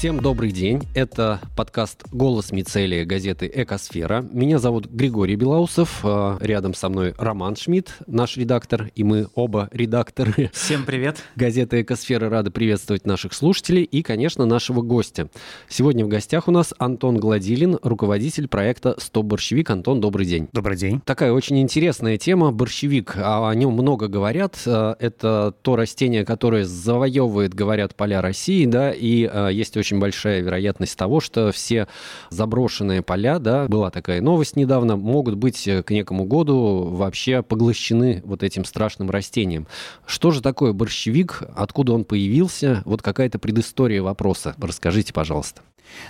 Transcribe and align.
Всем 0.00 0.18
добрый 0.18 0.50
день. 0.50 0.80
Это 0.94 1.42
подкаст 1.54 2.04
«Голос 2.10 2.52
Мицелия» 2.52 3.04
газеты 3.04 3.52
«Экосфера». 3.54 4.24
Меня 4.32 4.58
зовут 4.58 4.86
Григорий 4.86 5.36
Белоусов. 5.36 6.00
А, 6.04 6.38
рядом 6.40 6.72
со 6.72 6.88
мной 6.88 7.14
Роман 7.18 7.54
Шмидт, 7.54 7.98
наш 8.06 8.38
редактор, 8.38 8.90
и 8.94 9.04
мы 9.04 9.26
оба 9.34 9.68
редакторы. 9.72 10.50
Всем 10.54 10.86
привет. 10.86 11.18
Газеты 11.36 11.82
«Экосфера» 11.82 12.30
рады 12.30 12.50
приветствовать 12.50 13.04
наших 13.04 13.34
слушателей 13.34 13.82
и, 13.82 14.00
конечно, 14.00 14.46
нашего 14.46 14.80
гостя. 14.80 15.28
Сегодня 15.68 16.06
в 16.06 16.08
гостях 16.08 16.48
у 16.48 16.50
нас 16.50 16.72
Антон 16.78 17.18
Гладилин, 17.18 17.78
руководитель 17.82 18.48
проекта 18.48 18.94
«Стоп 18.96 19.26
борщевик». 19.26 19.68
Антон, 19.68 20.00
добрый 20.00 20.24
день. 20.24 20.48
Добрый 20.54 20.78
день. 20.78 21.02
Такая 21.04 21.32
очень 21.32 21.60
интересная 21.60 22.16
тема– 22.16 22.52
борщевик. 22.52 23.16
А 23.18 23.50
о 23.50 23.54
нем 23.54 23.74
много 23.74 24.08
говорят. 24.08 24.58
А, 24.64 24.96
это 24.98 25.54
то 25.60 25.76
растение, 25.76 26.24
которое 26.24 26.64
завоевывает, 26.64 27.52
говорят, 27.52 27.94
поля 27.94 28.22
России, 28.22 28.64
да, 28.64 28.92
и 28.92 29.30
есть 29.52 29.76
очень 29.76 29.89
большая 29.98 30.40
вероятность 30.40 30.96
того, 30.96 31.20
что 31.20 31.50
все 31.50 31.88
заброшенные 32.28 33.02
поля, 33.02 33.38
да, 33.38 33.66
была 33.66 33.90
такая 33.90 34.20
новость 34.20 34.56
недавно, 34.56 34.96
могут 34.96 35.34
быть 35.34 35.66
э, 35.66 35.82
к 35.82 35.90
некому 35.90 36.24
году 36.24 36.84
вообще 36.92 37.42
поглощены 37.42 38.22
вот 38.24 38.42
этим 38.42 38.64
страшным 38.64 39.10
растением. 39.10 39.66
Что 40.06 40.30
же 40.30 40.42
такое 40.42 40.72
борщевик? 40.72 41.42
Откуда 41.56 41.92
он 41.92 42.04
появился? 42.04 42.82
Вот 42.84 43.02
какая-то 43.02 43.38
предыстория 43.38 44.02
вопроса. 44.02 44.54
Расскажите, 44.60 45.12
пожалуйста. 45.12 45.62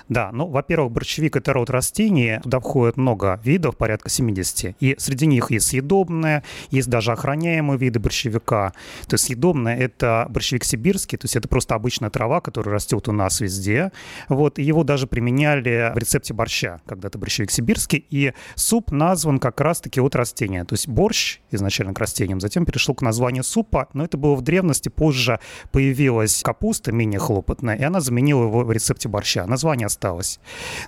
Да, 0.09 0.31
ну, 0.33 0.47
во-первых, 0.47 0.93
борщевик– 0.93 1.37
это 1.37 1.53
род 1.53 1.71
растений. 1.71 2.41
Туда 2.43 2.61
входит 2.61 2.97
много 2.97 3.41
видов, 3.45 3.77
порядка 3.77 4.11
70. 4.11 4.77
И 4.81 4.97
среди 4.99 5.27
них 5.27 5.51
есть 5.51 5.69
съедобные, 5.69 6.43
есть 6.71 6.89
даже 6.89 7.13
охраняемые 7.13 7.79
виды 7.79 7.99
борщевика. 7.99 8.73
То 9.07 9.15
есть 9.15 9.25
съедобные– 9.25 9.79
это 9.81 10.27
борщевик 10.31 10.65
сибирский, 10.65 11.19
то 11.19 11.25
есть 11.25 11.37
это 11.37 11.49
просто 11.49 11.75
обычная 11.75 12.11
трава, 12.11 12.41
которая 12.41 12.75
растет 12.75 13.09
у 13.09 13.13
нас 13.13 13.41
везде. 13.41 13.93
Вот, 14.29 14.59
и 14.59 14.63
его 14.63 14.85
даже 14.85 15.07
применяли 15.07 15.93
в 15.95 15.99
рецепте 15.99 16.35
борща, 16.35 16.81
когда-то 16.87 17.19
борщевик 17.19 17.51
сибирский. 17.51 18.05
И 18.11 18.33
суп 18.55 18.91
назван 18.91 19.39
как 19.39 19.61
раз-таки 19.61 20.01
от 20.01 20.15
растения. 20.15 20.65
То 20.65 20.75
есть 20.75 20.89
борщ 20.89 21.41
изначально 21.51 21.95
к 21.95 21.99
растениям, 21.99 22.41
затем 22.41 22.65
перешел 22.65 22.95
к 22.95 23.03
названию 23.03 23.45
супа, 23.45 23.89
но 23.93 24.05
это 24.05 24.17
было 24.19 24.35
в 24.35 24.43
древности. 24.43 24.89
Позже 24.89 25.41
появилась 25.73 26.43
капуста 26.43 26.93
менее 26.93 27.21
хлопотная, 27.21 27.77
и 27.77 27.83
она 27.83 28.01
заменила 28.01 28.45
его 28.45 28.65
в 28.65 28.73
рецепте 28.73 29.09
борща. 29.09 29.47
Название 29.47 29.70
название 29.71 29.87
осталось. 29.87 30.41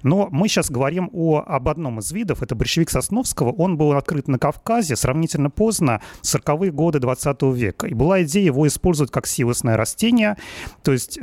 Но 0.03 0.29
мы 0.31 0.49
сейчас 0.49 0.71
говорим 0.71 1.09
о, 1.13 1.43
об 1.47 1.69
одном 1.69 2.01
из 2.01 2.11
видов, 2.13 2.43
это 2.43 2.55
борщевик 2.55 2.91
Сосновского. 2.91 3.53
Он 3.53 3.77
был 3.77 3.93
открыт 3.93 4.29
на 4.29 4.39
Кавказе 4.39 4.97
сравнительно 4.97 5.51
поздно, 5.51 6.01
40-е 6.23 6.73
годы 6.73 6.99
20 6.99 7.43
века. 7.55 7.87
И 7.87 7.95
была 7.95 8.23
идея 8.23 8.47
его 8.47 8.67
использовать 8.67 9.13
как 9.13 9.27
силосное 9.27 9.77
растение, 9.77 10.37
то 10.83 10.93
есть 10.93 11.19
э, 11.19 11.23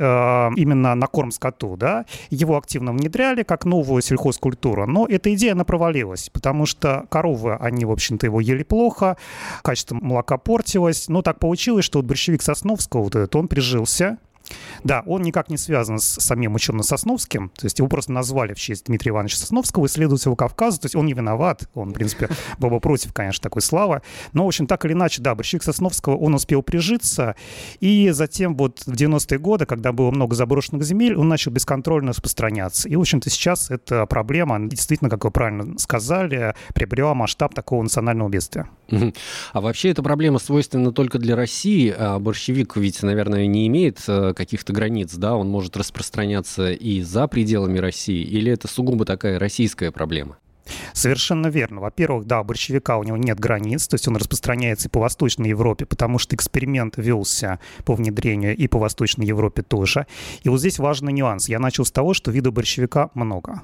именно 0.55 0.95
на 0.95 1.07
корм 1.07 1.31
скоту. 1.31 1.75
Да? 1.75 2.05
Его 2.30 2.57
активно 2.57 2.93
внедряли 2.93 3.43
как 3.43 3.65
новую 3.65 4.02
сельхозкультуру. 4.02 4.87
Но 4.87 5.05
эта 5.05 5.33
идея, 5.33 5.53
она 5.53 5.63
провалилась, 5.63 6.30
потому 6.30 6.65
что 6.65 7.05
коровы, 7.09 7.55
они, 7.55 7.85
в 7.85 7.91
общем-то, 7.91 8.25
его 8.25 8.39
ели 8.39 8.63
плохо, 8.63 9.17
качество 9.63 9.95
молока 9.95 10.37
портилось. 10.37 11.09
Но 11.09 11.21
так 11.21 11.39
получилось, 11.39 11.85
что 11.85 11.99
вот 11.99 12.05
борщевик 12.05 12.41
Сосновского, 12.41 13.03
вот 13.03 13.15
этот, 13.15 13.35
он 13.35 13.47
прижился, 13.47 14.17
да, 14.83 15.03
он 15.05 15.22
никак 15.22 15.50
не 15.50 15.58
связан 15.58 16.00
с 16.00 16.05
самим 16.05 16.55
Учебно-Сосновским, 16.55 17.50
то 17.50 17.66
есть 17.66 17.80
его 17.80 17.88
просто 17.88 18.11
назвали 18.11 18.53
в 18.53 18.59
честь 18.59 18.86
Дмитрия 18.86 19.09
Ивановича 19.09 19.38
Сосновского, 19.38 19.86
исследователя 19.86 20.36
Кавказа, 20.36 20.81
то 20.81 20.86
есть 20.86 20.95
он 20.95 21.05
не 21.05 21.14
виноват, 21.14 21.69
он, 21.73 21.89
в 21.89 21.94
принципе, 21.94 22.30
был 22.58 22.70
бы 22.70 22.80
против, 22.80 23.14
конечно, 23.14 23.42
такой 23.42 23.61
славы, 23.61 24.02
но, 24.33 24.45
в 24.45 24.47
общем, 24.47 24.67
так 24.67 24.86
или 24.86 24.94
иначе, 24.94 25.22
да, 25.22 25.36
борщевик 25.36 25.64
Сосновского, 25.64 26.16
он 26.17 26.33
успел 26.36 26.61
прижиться, 26.61 27.36
и 27.80 28.09
затем 28.11 28.55
вот 28.55 28.81
в 28.86 28.94
90-е 28.94 29.39
годы, 29.39 29.66
когда 29.66 29.92
было 29.92 30.11
много 30.11 30.36
заброшенных 30.36 30.83
земель, 30.83 31.16
он 31.16 31.27
начал 31.27 31.52
бесконтрольно 31.52 32.09
распространяться, 32.09 32.89
и, 32.89 32.95
в 32.95 33.02
общем-то, 33.02 33.30
сейчас 33.30 33.70
эта 33.70 34.05
проблема, 34.05 34.59
действительно, 34.67 35.09
как 35.09 35.23
вы 35.25 35.31
правильно 35.31 35.77
сказали, 35.77 36.55
приобрела 36.73 37.14
масштаб 37.14 37.54
такого 37.54 37.83
национального 37.83 38.30
бедствия. 38.30 38.70
А 39.54 39.61
вообще 39.61 39.89
эта 39.89 40.02
проблема 40.04 40.39
свойственна 40.39 40.92
только 40.92 41.20
для 41.20 41.36
России, 41.36 41.93
а 41.95 42.20
борщевик 42.20 42.76
ведь, 42.77 43.04
наверное, 43.04 43.45
не 43.45 43.67
имеет 43.67 43.99
э, 44.08 44.33
каких-то 44.39 44.72
границ, 44.72 45.14
да, 45.16 45.36
он 45.36 45.50
может 45.50 45.76
распространяться 45.76 46.72
и 46.72 47.02
за 47.02 47.27
пределами 47.27 47.77
России, 47.77 48.23
или 48.23 48.50
это 48.50 48.70
сугубо 48.70 49.04
такая 49.04 49.38
российская 49.38 49.92
проблема? 49.92 50.38
Совершенно 50.94 51.48
верно. 51.48 51.82
Во-первых, 51.82 52.26
да, 52.26 52.42
борщевика 52.42 52.98
у 52.98 53.04
него 53.04 53.17
нет 53.17 53.38
границ, 53.38 53.86
то 53.89 53.95
есть 53.95 54.08
он 54.08 54.16
распространяется 54.16 54.88
и 54.88 54.92
по 54.92 55.02
Восточной 55.02 55.49
Европе, 55.49 55.86
потому 55.86 56.20
что 56.20 56.38
эксперимент 56.38 56.94
велся 56.95 57.60
по 57.83 57.95
внедрению 57.95 58.55
и 58.55 58.67
по 58.67 58.80
Восточной 58.80 59.26
Европе 59.26 59.61
тоже. 59.61 60.08
И 60.44 60.48
вот 60.48 60.60
здесь 60.60 60.80
важный 60.80 61.11
нюанс. 61.11 61.49
Я 61.49 61.60
начал 61.60 61.83
с 61.83 61.92
того, 61.92 62.14
что 62.14 62.32
видов 62.32 62.54
борщевика 62.54 63.10
много. 63.16 63.61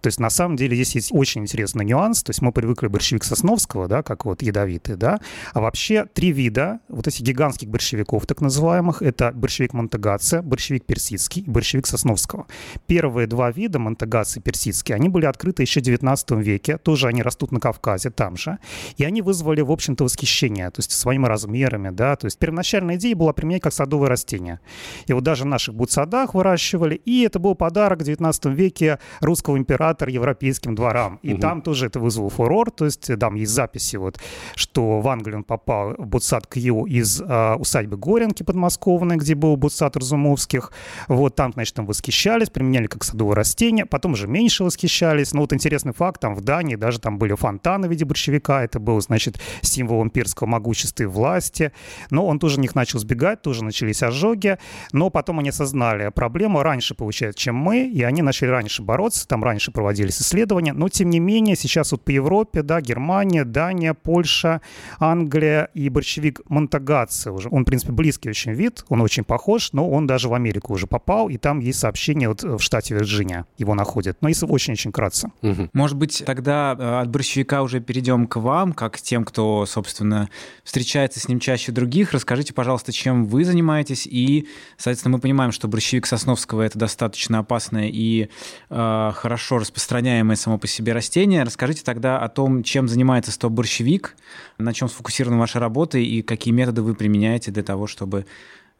То 0.00 0.08
есть 0.08 0.20
на 0.20 0.30
самом 0.30 0.56
деле 0.56 0.76
здесь 0.76 0.94
есть 0.94 1.08
очень 1.12 1.42
интересный 1.42 1.84
нюанс. 1.84 2.22
То 2.22 2.30
есть 2.30 2.40
мы 2.42 2.52
привыкли 2.52 2.86
борщевик 2.86 3.24
Сосновского, 3.24 3.88
да, 3.88 4.02
как 4.02 4.24
вот 4.24 4.42
ядовитый, 4.42 4.96
да. 4.96 5.20
А 5.52 5.60
вообще 5.60 6.04
три 6.04 6.30
вида 6.32 6.80
вот 6.88 7.08
этих 7.08 7.22
гигантских 7.22 7.68
борщевиков, 7.68 8.26
так 8.26 8.40
называемых, 8.40 9.02
это 9.02 9.32
борщевик 9.32 9.72
Монтегация, 9.72 10.42
борщевик 10.42 10.84
Персидский 10.84 11.44
борщевик 11.46 11.86
Сосновского. 11.86 12.46
Первые 12.86 13.26
два 13.26 13.50
вида, 13.50 13.78
Монтегация 13.78 14.40
и 14.40 14.44
Персидский, 14.44 14.94
они 14.94 15.08
были 15.08 15.26
открыты 15.26 15.62
еще 15.62 15.80
в 15.80 15.82
19 15.84 16.30
веке. 16.32 16.78
Тоже 16.78 17.08
они 17.08 17.22
растут 17.22 17.52
на 17.52 17.60
Кавказе, 17.60 18.10
там 18.10 18.36
же. 18.36 18.58
И 18.96 19.04
они 19.04 19.22
вызвали, 19.22 19.60
в 19.62 19.70
общем-то, 19.70 20.04
восхищение, 20.04 20.70
то 20.70 20.80
есть 20.80 20.92
своими 20.92 21.26
размерами, 21.26 21.90
да. 21.90 22.16
То 22.16 22.26
есть 22.26 22.38
первоначальная 22.38 22.96
идея 22.96 23.16
была 23.16 23.32
применять 23.32 23.62
как 23.62 23.72
садовое 23.72 24.08
растение. 24.08 24.60
Вот 25.08 25.24
даже 25.24 25.44
в 25.44 25.46
наших 25.46 25.74
бутсадах 25.74 26.34
выращивали. 26.34 26.94
И 26.94 27.22
это 27.22 27.38
был 27.38 27.54
подарок 27.54 28.00
в 28.00 28.04
19 28.04 28.46
веке 28.46 28.98
русскому 29.20 29.45
русского 29.46 29.58
императора 29.58 30.10
европейским 30.10 30.74
дворам. 30.74 31.18
И 31.22 31.32
угу. 31.32 31.40
там 31.40 31.62
тоже 31.62 31.86
это 31.86 32.00
вызвало 32.00 32.30
фурор. 32.30 32.70
То 32.70 32.84
есть 32.84 33.10
там 33.18 33.34
есть 33.36 33.52
записи, 33.52 33.96
вот, 33.96 34.18
что 34.54 35.00
в 35.00 35.08
Англию 35.08 35.38
он 35.38 35.44
попал 35.44 35.94
в 35.98 36.06
Бутсад 36.06 36.46
Кью 36.46 36.86
из 36.86 37.20
э, 37.20 37.54
усадьбы 37.54 37.96
Горенки 37.96 38.42
подмосковной, 38.42 39.16
где 39.16 39.34
был 39.34 39.56
Бутсад 39.56 39.96
Разумовских. 39.96 40.72
Вот 41.08 41.34
там, 41.34 41.52
значит, 41.52 41.74
там 41.74 41.86
восхищались, 41.86 42.50
применяли 42.50 42.86
как 42.86 43.04
садовое 43.04 43.36
растение. 43.36 43.86
Потом 43.86 44.12
уже 44.12 44.26
меньше 44.26 44.64
восхищались. 44.64 45.32
Но 45.32 45.40
вот 45.40 45.52
интересный 45.52 45.92
факт, 45.92 46.20
там 46.20 46.34
в 46.34 46.40
Дании 46.40 46.76
даже 46.76 46.98
там 46.98 47.18
были 47.18 47.34
фонтаны 47.34 47.88
в 47.88 47.90
виде 47.90 48.04
борщевика. 48.04 48.64
Это 48.64 48.80
был, 48.80 49.00
значит, 49.00 49.40
символ 49.62 50.02
имперского 50.02 50.48
могущества 50.48 51.04
и 51.04 51.06
власти. 51.06 51.72
Но 52.10 52.26
он 52.26 52.38
тоже 52.38 52.60
них 52.60 52.74
начал 52.74 52.98
сбегать, 52.98 53.42
тоже 53.42 53.64
начались 53.64 54.02
ожоги. 54.02 54.58
Но 54.92 55.10
потом 55.10 55.38
они 55.38 55.50
осознали 55.50 56.10
проблему 56.10 56.62
раньше, 56.62 56.94
получается, 56.94 57.40
чем 57.40 57.56
мы, 57.56 57.86
и 57.88 58.02
они 58.02 58.22
начали 58.22 58.48
раньше 58.48 58.82
бороться 58.82 59.26
там 59.36 59.44
раньше 59.44 59.70
проводились 59.70 60.18
исследования, 60.22 60.72
но 60.72 60.88
тем 60.88 61.10
не 61.10 61.20
менее 61.20 61.56
сейчас 61.56 61.92
вот 61.92 62.02
по 62.02 62.10
Европе, 62.10 62.62
да, 62.62 62.80
Германия, 62.80 63.44
Дания, 63.44 63.92
Польша, 63.92 64.62
Англия 64.98 65.68
и 65.74 65.90
борщевик 65.90 66.40
Монтагаци 66.48 67.30
уже, 67.30 67.50
он, 67.50 67.64
в 67.64 67.66
принципе, 67.66 67.92
близкий 67.92 68.30
очень 68.30 68.52
вид, 68.52 68.82
он 68.88 69.02
очень 69.02 69.24
похож, 69.24 69.74
но 69.74 69.90
он 69.90 70.06
даже 70.06 70.30
в 70.30 70.34
Америку 70.34 70.72
уже 70.72 70.86
попал, 70.86 71.28
и 71.28 71.36
там 71.36 71.58
есть 71.58 71.80
сообщение 71.80 72.30
вот 72.30 72.44
в 72.44 72.60
штате 72.60 72.94
Вирджиния, 72.94 73.44
его 73.58 73.74
находят, 73.74 74.16
но 74.22 74.28
если 74.28 74.46
очень-очень 74.46 74.90
кратко. 74.90 75.30
Угу. 75.42 75.68
Может 75.74 75.98
быть, 75.98 76.22
тогда 76.24 76.74
э, 76.78 77.00
от 77.02 77.10
борщевика 77.10 77.60
уже 77.60 77.80
перейдем 77.80 78.26
к 78.26 78.36
вам, 78.36 78.72
как 78.72 78.94
к 78.94 79.00
тем, 79.02 79.22
кто, 79.24 79.66
собственно, 79.66 80.30
встречается 80.64 81.20
с 81.20 81.28
ним 81.28 81.40
чаще 81.40 81.72
других. 81.72 82.12
Расскажите, 82.12 82.54
пожалуйста, 82.54 82.90
чем 82.90 83.26
вы 83.26 83.44
занимаетесь, 83.44 84.06
и, 84.06 84.48
соответственно, 84.78 85.16
мы 85.16 85.20
понимаем, 85.20 85.52
что 85.52 85.68
борщевик 85.68 86.06
Сосновского— 86.06 86.62
это 86.62 86.78
достаточно 86.78 87.40
опасное 87.40 87.90
и 87.92 88.28
э, 88.70 89.12
хорошо 89.16 89.58
распространяемое 89.58 90.36
само 90.36 90.58
по 90.58 90.66
себе 90.66 90.92
растение. 90.92 91.42
Расскажите 91.42 91.82
тогда 91.82 92.18
о 92.18 92.28
том, 92.28 92.62
чем 92.62 92.86
занимается 92.86 93.32
стоп-борщевик, 93.32 94.14
на 94.58 94.72
чем 94.72 94.88
сфокусирована 94.88 95.40
ваша 95.40 95.58
работа 95.58 95.98
и 95.98 96.22
какие 96.22 96.54
методы 96.54 96.82
вы 96.82 96.94
применяете 96.94 97.50
для 97.50 97.62
того, 97.62 97.86
чтобы 97.86 98.26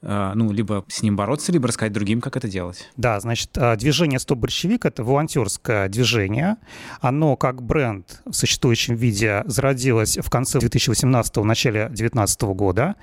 ну, 0.02 0.52
либо 0.52 0.84
с 0.88 1.02
ним 1.02 1.16
бороться, 1.16 1.52
либо 1.52 1.68
рассказать 1.68 1.92
другим, 1.92 2.20
как 2.20 2.36
это 2.36 2.48
делать. 2.48 2.88
Да, 2.96 3.18
значит, 3.18 3.50
э, 3.56 3.76
движение 3.76 4.18
«Стоп 4.18 4.38
большевик»— 4.38 4.84
это 4.86 5.02
волонтерское 5.02 5.88
движение. 5.88 6.56
Оно 7.00 7.36
как 7.36 7.62
бренд 7.62 8.22
в 8.24 8.32
существующем 8.32 8.94
виде 8.94 9.42
зародилось 9.46 10.18
в 10.18 10.30
конце 10.30 10.58
2018-го, 10.58 11.44
начале 11.44 11.86
2019 11.86 12.42
года. 12.54 12.96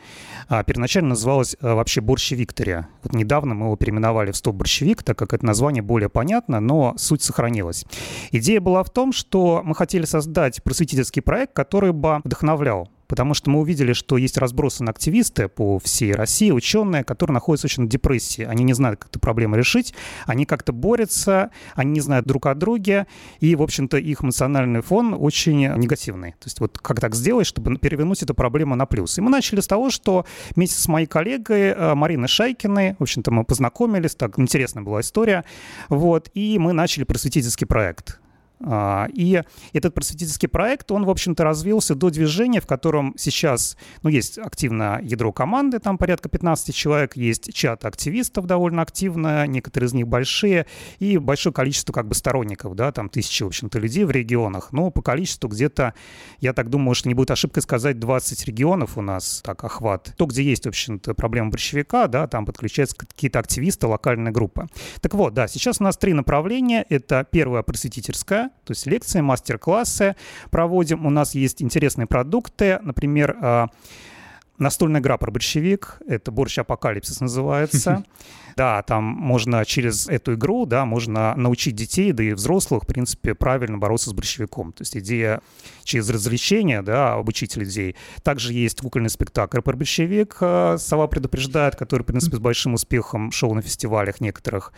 А 0.47 0.63
первоначально 0.63 1.09
называлось 1.09 1.55
э, 1.59 1.73
вообще 1.73 2.01
«Борщи 2.01 2.35
Виктория». 2.35 2.87
Вот 3.03 3.13
недавно 3.13 3.53
мы 3.53 3.65
его 3.65 3.75
переименовали 3.75 4.31
в 4.31 4.37
«Стоп 4.37 4.55
борщевик», 4.55 5.03
так 5.03 5.17
как 5.17 5.33
это 5.33 5.45
название 5.45 5.81
более 5.81 6.09
понятно, 6.09 6.59
но 6.59 6.93
суть 6.97 7.23
сохранилась. 7.23 7.85
Идея 8.31 8.61
была 8.61 8.83
в 8.83 8.89
том, 8.89 9.11
что 9.11 9.61
мы 9.63 9.75
хотели 9.75 10.05
создать 10.05 10.61
просветительский 10.63 11.21
проект, 11.21 11.53
который 11.53 11.91
бы 11.91 12.21
вдохновлял 12.23 12.89
потому 13.07 13.33
что 13.33 13.49
мы 13.49 13.59
увидели, 13.59 13.93
что 13.93 14.17
есть 14.17 14.37
разбросаны 14.37 14.89
активисты 14.89 15.47
по 15.47 15.79
всей 15.79 16.13
России, 16.13 16.51
ученые, 16.51 17.03
которые 17.03 17.33
находятся 17.33 17.67
очень 17.67 17.85
в 17.85 17.89
депрессии. 17.89 18.43
Они 18.43 18.63
не 18.63 18.73
знают, 18.73 18.99
как 18.99 19.09
эту 19.09 19.19
проблему 19.19 19.55
решить, 19.55 19.93
они 20.25 20.45
как-то 20.45 20.73
борются, 20.73 21.51
они 21.75 21.91
не 21.91 22.01
знают 22.01 22.25
друг 22.25 22.45
о 22.45 22.55
друге, 22.55 23.07
и, 23.39 23.55
в 23.55 23.61
общем-то, 23.61 23.97
их 23.97 24.23
эмоциональный 24.23 24.81
фон 24.81 25.15
очень 25.17 25.67
негативный. 25.77 26.31
То 26.31 26.45
есть 26.45 26.59
вот 26.59 26.77
как 26.79 26.99
так 26.99 27.15
сделать, 27.15 27.47
чтобы 27.47 27.77
перевернуть 27.77 28.23
эту 28.23 28.33
проблему 28.33 28.75
на 28.75 28.85
плюс. 28.85 29.17
И 29.17 29.21
мы 29.21 29.29
начали 29.29 29.59
с 29.59 29.67
того, 29.67 29.89
что 29.89 30.25
вместе 30.55 30.79
с 30.79 30.87
моей 30.87 31.07
коллегой 31.07 31.69
э, 31.69 31.95
Мариной 31.95 32.27
Шайкиной, 32.27 32.95
в 32.99 33.03
общем-то, 33.03 33.31
мы 33.31 33.43
познакомились, 33.43 34.15
так 34.15 34.39
интересная 34.39 34.83
была 34.83 35.01
история, 35.01 35.43
вот, 35.89 36.29
и 36.33 36.57
мы 36.59 36.73
начали 36.73 37.03
просветительский 37.03 37.67
проект. 37.67 38.19
А, 38.61 39.07
и 39.13 39.41
этот 39.73 39.93
просветительский 39.93 40.47
проект, 40.47 40.91
он, 40.91 41.05
в 41.05 41.09
общем-то, 41.09 41.43
развился 41.43 41.95
до 41.95 42.09
движения, 42.09 42.61
в 42.61 42.67
котором 42.67 43.13
сейчас, 43.17 43.77
ну, 44.03 44.09
есть 44.09 44.37
активное 44.37 45.01
ядро 45.01 45.31
команды, 45.33 45.79
там 45.79 45.97
порядка 45.97 46.29
15 46.29 46.73
человек, 46.73 47.17
есть 47.17 47.53
чат 47.53 47.85
активистов 47.85 48.45
довольно 48.45 48.81
активно, 48.81 49.45
некоторые 49.47 49.87
из 49.87 49.93
них 49.93 50.07
большие, 50.07 50.65
и 50.99 51.17
большое 51.17 51.53
количество 51.53 51.91
как 51.93 52.07
бы 52.07 52.15
сторонников, 52.15 52.75
да, 52.75 52.91
там 52.91 53.09
тысячи, 53.09 53.43
в 53.43 53.47
общем-то, 53.47 53.79
людей 53.79 54.05
в 54.05 54.11
регионах. 54.11 54.71
Но 54.71 54.91
по 54.91 55.01
количеству 55.01 55.49
где-то, 55.49 55.93
я 56.39 56.53
так 56.53 56.69
думаю, 56.69 56.95
что 56.95 57.09
не 57.09 57.15
будет 57.15 57.31
ошибкой 57.31 57.63
сказать, 57.63 57.99
20 57.99 58.45
регионов 58.45 58.97
у 58.97 59.01
нас 59.01 59.41
так 59.43 59.63
охват. 59.63 60.13
То, 60.17 60.25
где 60.25 60.43
есть, 60.43 60.65
в 60.65 60.69
общем-то, 60.69 61.13
проблема 61.13 61.49
борщевика, 61.49 62.07
да, 62.07 62.27
там 62.27 62.45
подключаются 62.45 62.95
какие-то 62.95 63.39
активисты, 63.39 63.87
локальные 63.87 64.31
группы. 64.31 64.67
Так 65.01 65.13
вот, 65.13 65.33
да, 65.33 65.47
сейчас 65.47 65.81
у 65.81 65.83
нас 65.83 65.97
три 65.97 66.13
направления. 66.13 66.85
Это 66.89 67.25
первое 67.29 67.61
просветительское, 67.63 68.42
то 68.63 68.71
есть 68.71 68.85
лекции, 68.85 69.21
мастер-классы 69.21 70.15
проводим. 70.49 71.05
У 71.05 71.09
нас 71.09 71.35
есть 71.35 71.61
интересные 71.61 72.07
продукты, 72.07 72.79
например, 72.81 73.37
а, 73.41 73.67
настольная 74.57 75.01
игра 75.01 75.17
про 75.17 75.31
большевик, 75.31 76.01
это 76.07 76.31
«Борщ 76.31 76.59
Апокалипсис» 76.59 77.19
называется. 77.19 78.03
Да, 78.55 78.81
там 78.83 79.03
можно 79.03 79.65
через 79.65 80.07
эту 80.07 80.35
игру, 80.35 80.65
да, 80.65 80.85
можно 80.85 81.35
научить 81.35 81.75
детей, 81.75 82.11
да 82.11 82.23
и 82.23 82.33
взрослых, 82.33 82.83
в 82.83 82.87
принципе, 82.87 83.33
правильно 83.33 83.77
бороться 83.77 84.09
с 84.09 84.13
борщевиком. 84.13 84.73
То 84.73 84.81
есть 84.81 84.95
идея 84.97 85.41
через 85.83 86.09
развлечение, 86.09 86.81
да, 86.81 87.13
обучить 87.13 87.55
людей. 87.57 87.95
Также 88.21 88.53
есть 88.53 88.81
кукольный 88.81 89.09
спектакль 89.09 89.61
про 89.61 89.75
большевик 89.75 90.37
э, 90.41 90.77
«Сова 90.79 91.07
предупреждает», 91.07 91.75
который, 91.75 92.03
в 92.03 92.05
принципе, 92.05 92.37
с 92.37 92.39
большим 92.39 92.73
успехом 92.73 93.31
шел 93.31 93.53
на 93.53 93.61
фестивалях 93.61 94.21
некоторых. 94.21 94.73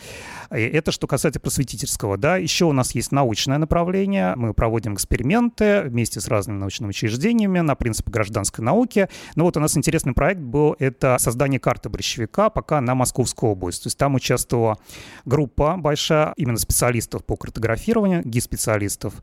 И 0.56 0.62
это 0.62 0.92
что 0.92 1.08
касается 1.08 1.40
просветительского, 1.40 2.18
да. 2.18 2.38
Еще 2.38 2.66
у 2.66 2.72
нас 2.72 2.96
есть 2.96 3.12
научное 3.12 3.58
направление. 3.58 4.36
Мы 4.36 4.54
проводим 4.54 4.96
эксперименты 4.96 5.82
вместе 5.82 6.20
с 6.22 6.28
разными 6.28 6.58
научными 6.58 6.90
учреждениями 6.90 7.60
на 7.60 7.76
принципе 7.76 8.12
гражданской 8.12 8.64
науки. 8.64 9.10
Но 9.36 9.44
вот 9.46 9.58
у 9.58 9.60
нас 9.60 9.78
интересный 9.78 10.14
проект 10.14 10.42
был, 10.42 10.76
это 10.80 11.18
создание 11.20 11.60
карты 11.60 11.90
борщевика 11.90 12.50
пока 12.50 12.82
на 12.82 12.96
Московскую 12.96 13.52
область 13.52 13.65
область. 13.66 13.84
То 13.84 13.88
есть 13.88 13.98
там 13.98 14.16
участвовала 14.16 14.78
группа 15.26 15.76
большая, 15.78 16.34
именно 16.38 16.58
специалистов 16.58 17.26
по 17.26 17.36
картографированию, 17.36 18.24
гид-специалистов. 18.24 19.14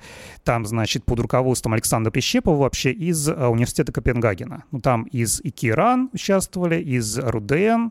Там, 0.44 0.66
значит, 0.66 1.04
под 1.04 1.20
руководством 1.20 1.74
Александра 1.74 2.10
Прищепова 2.10 2.56
вообще 2.56 2.92
из 2.92 3.28
э, 3.28 3.46
университета 3.46 3.92
Копенгагена. 3.92 4.64
Ну, 4.70 4.80
там 4.80 5.04
из 5.04 5.40
ИКИРАН 5.40 6.10
участвовали, 6.12 6.80
из 6.80 7.18
РУДН, 7.18 7.90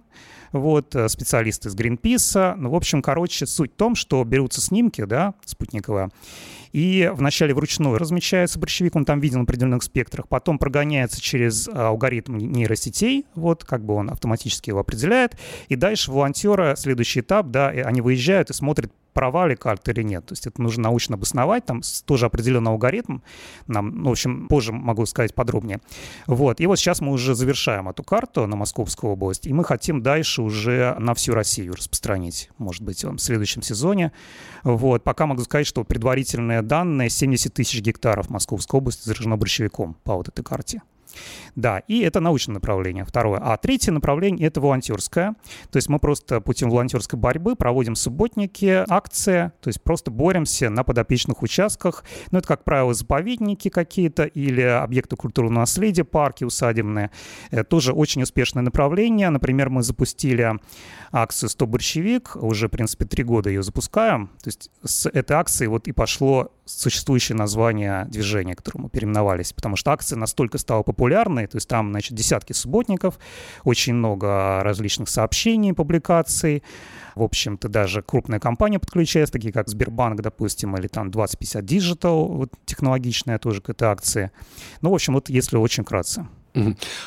вот, 0.51 0.95
э, 0.95 1.07
специалисты 1.09 1.69
из 1.69 1.75
Гринписа. 1.75 2.55
Ну, 2.57 2.69
в 2.69 2.75
общем, 2.75 3.01
короче, 3.01 3.45
суть 3.45 3.71
в 3.73 3.75
том, 3.75 3.95
что 3.95 4.23
берутся 4.23 4.61
снимки, 4.61 5.03
да, 5.05 5.33
спутниковые, 5.45 6.09
и 6.71 7.11
вначале 7.13 7.53
вручную 7.53 7.97
размечается 7.97 8.59
борщевик, 8.59 8.95
он 8.95 9.05
там 9.05 9.19
виден 9.19 9.39
в 9.39 9.43
определенных 9.43 9.83
спектрах, 9.83 10.27
потом 10.27 10.57
прогоняется 10.57 11.21
через 11.21 11.67
а, 11.67 11.89
алгоритм 11.89 12.37
нейросетей, 12.37 13.25
вот, 13.35 13.63
как 13.63 13.85
бы 13.85 13.95
он 13.95 14.09
автоматически 14.09 14.69
его 14.69 14.79
определяет, 14.79 15.37
и 15.67 15.75
дальше 15.75 16.11
волонтеры, 16.11 16.75
следующий 16.77 17.21
этап, 17.21 17.47
да, 17.47 17.69
они 17.69 18.01
выезжают 18.01 18.49
и 18.49 18.53
смотрят 18.53 18.91
права 19.13 19.47
ли 19.47 19.55
карты 19.55 19.91
или 19.91 20.03
нет. 20.03 20.25
То 20.25 20.33
есть 20.33 20.47
это 20.47 20.61
нужно 20.61 20.83
научно 20.83 21.15
обосновать, 21.15 21.65
там 21.65 21.81
тоже 22.05 22.25
определенный 22.25 22.71
алгоритм, 22.71 23.19
нам, 23.67 24.03
ну, 24.03 24.09
в 24.09 24.11
общем, 24.11 24.47
позже 24.47 24.71
могу 24.71 25.05
сказать 25.05 25.35
подробнее. 25.35 25.79
Вот, 26.27 26.59
и 26.61 26.67
вот 26.67 26.79
сейчас 26.79 27.01
мы 27.01 27.11
уже 27.11 27.35
завершаем 27.35 27.89
эту 27.89 28.03
карту 28.03 28.47
на 28.47 28.55
Московскую 28.55 29.13
область, 29.13 29.47
и 29.47 29.53
мы 29.53 29.63
хотим 29.63 30.01
дальше 30.01 30.41
уже 30.41 30.95
на 30.99 31.13
всю 31.13 31.33
Россию 31.33 31.73
распространить, 31.73 32.49
может 32.57 32.83
быть, 32.83 33.03
в 33.03 33.17
следующем 33.17 33.61
сезоне. 33.61 34.11
Вот, 34.63 35.03
пока 35.03 35.25
могу 35.25 35.41
сказать, 35.43 35.67
что 35.67 35.83
предварительные 35.83 36.60
данные 36.61 37.09
70 37.09 37.53
тысяч 37.53 37.81
гектаров 37.81 38.29
Московской 38.29 38.79
области 38.79 39.05
заражено 39.05 39.37
борщевиком 39.37 39.95
по 40.03 40.15
вот 40.15 40.27
этой 40.27 40.43
карте. 40.43 40.81
Да, 41.55 41.79
и 41.87 42.01
это 42.01 42.19
научное 42.19 42.55
направление, 42.55 43.05
второе. 43.05 43.39
А 43.41 43.57
третье 43.57 43.91
направление— 43.91 44.47
это 44.47 44.61
волонтерское. 44.61 45.35
То 45.69 45.77
есть 45.77 45.89
мы 45.89 45.99
просто 45.99 46.41
путем 46.41 46.69
волонтерской 46.69 47.19
борьбы 47.19 47.55
проводим 47.55 47.95
субботники, 47.95 48.83
акции, 48.87 49.51
то 49.61 49.67
есть 49.67 49.81
просто 49.81 50.11
боремся 50.11 50.69
на 50.69 50.83
подопечных 50.83 51.41
участках. 51.41 52.03
Ну, 52.31 52.39
это, 52.39 52.47
как 52.47 52.63
правило, 52.63 52.93
заповедники 52.93 53.69
какие-то 53.69 54.23
или 54.23 54.61
объекты 54.61 55.15
культурного 55.15 55.61
наследия, 55.61 56.03
парки 56.03 56.43
усадебные. 56.43 57.11
Это 57.49 57.63
тоже 57.63 57.93
очень 57.93 58.23
успешное 58.23 58.63
направление. 58.63 59.29
Например, 59.29 59.69
мы 59.69 59.83
запустили 59.83 60.59
акцию 61.11 61.49
«100 61.49 61.65
борщевик», 61.65 62.35
уже, 62.35 62.67
в 62.67 62.71
принципе, 62.71 63.05
три 63.05 63.23
года 63.23 63.49
ее 63.49 63.63
запускаем. 63.63 64.27
То 64.41 64.47
есть 64.47 64.69
с 64.83 65.09
этой 65.09 65.33
акции 65.33 65.67
вот 65.67 65.87
и 65.87 65.91
пошло 65.91 66.51
существующее 66.79 67.37
название 67.37 68.05
движения, 68.05 68.55
которому 68.55 68.89
переименовались, 68.89 69.53
потому 69.53 69.75
что 69.75 69.91
акция 69.91 70.17
настолько 70.17 70.57
стала 70.57 70.83
популярной, 70.83 71.47
то 71.47 71.57
есть 71.57 71.67
там, 71.67 71.91
значит, 71.91 72.13
десятки 72.13 72.53
субботников, 72.53 73.19
очень 73.63 73.93
много 73.93 74.61
различных 74.63 75.09
сообщений, 75.09 75.73
публикаций, 75.73 76.63
в 77.15 77.23
общем-то, 77.23 77.67
даже 77.69 78.01
крупная 78.01 78.39
компания 78.39 78.79
подключается, 78.79 79.33
такие 79.33 79.53
как 79.53 79.67
Сбербанк, 79.67 80.21
допустим, 80.21 80.75
или 80.77 80.87
там 80.87 81.11
2050 81.11 81.63
Digital, 81.63 82.27
вот 82.27 82.53
технологичная 82.65 83.37
тоже 83.37 83.61
к 83.61 83.69
этой 83.69 83.87
акции. 83.87 84.31
Ну, 84.81 84.91
в 84.91 84.93
общем, 84.93 85.13
вот 85.13 85.29
если 85.29 85.57
очень 85.57 85.83
кратко. 85.83 86.27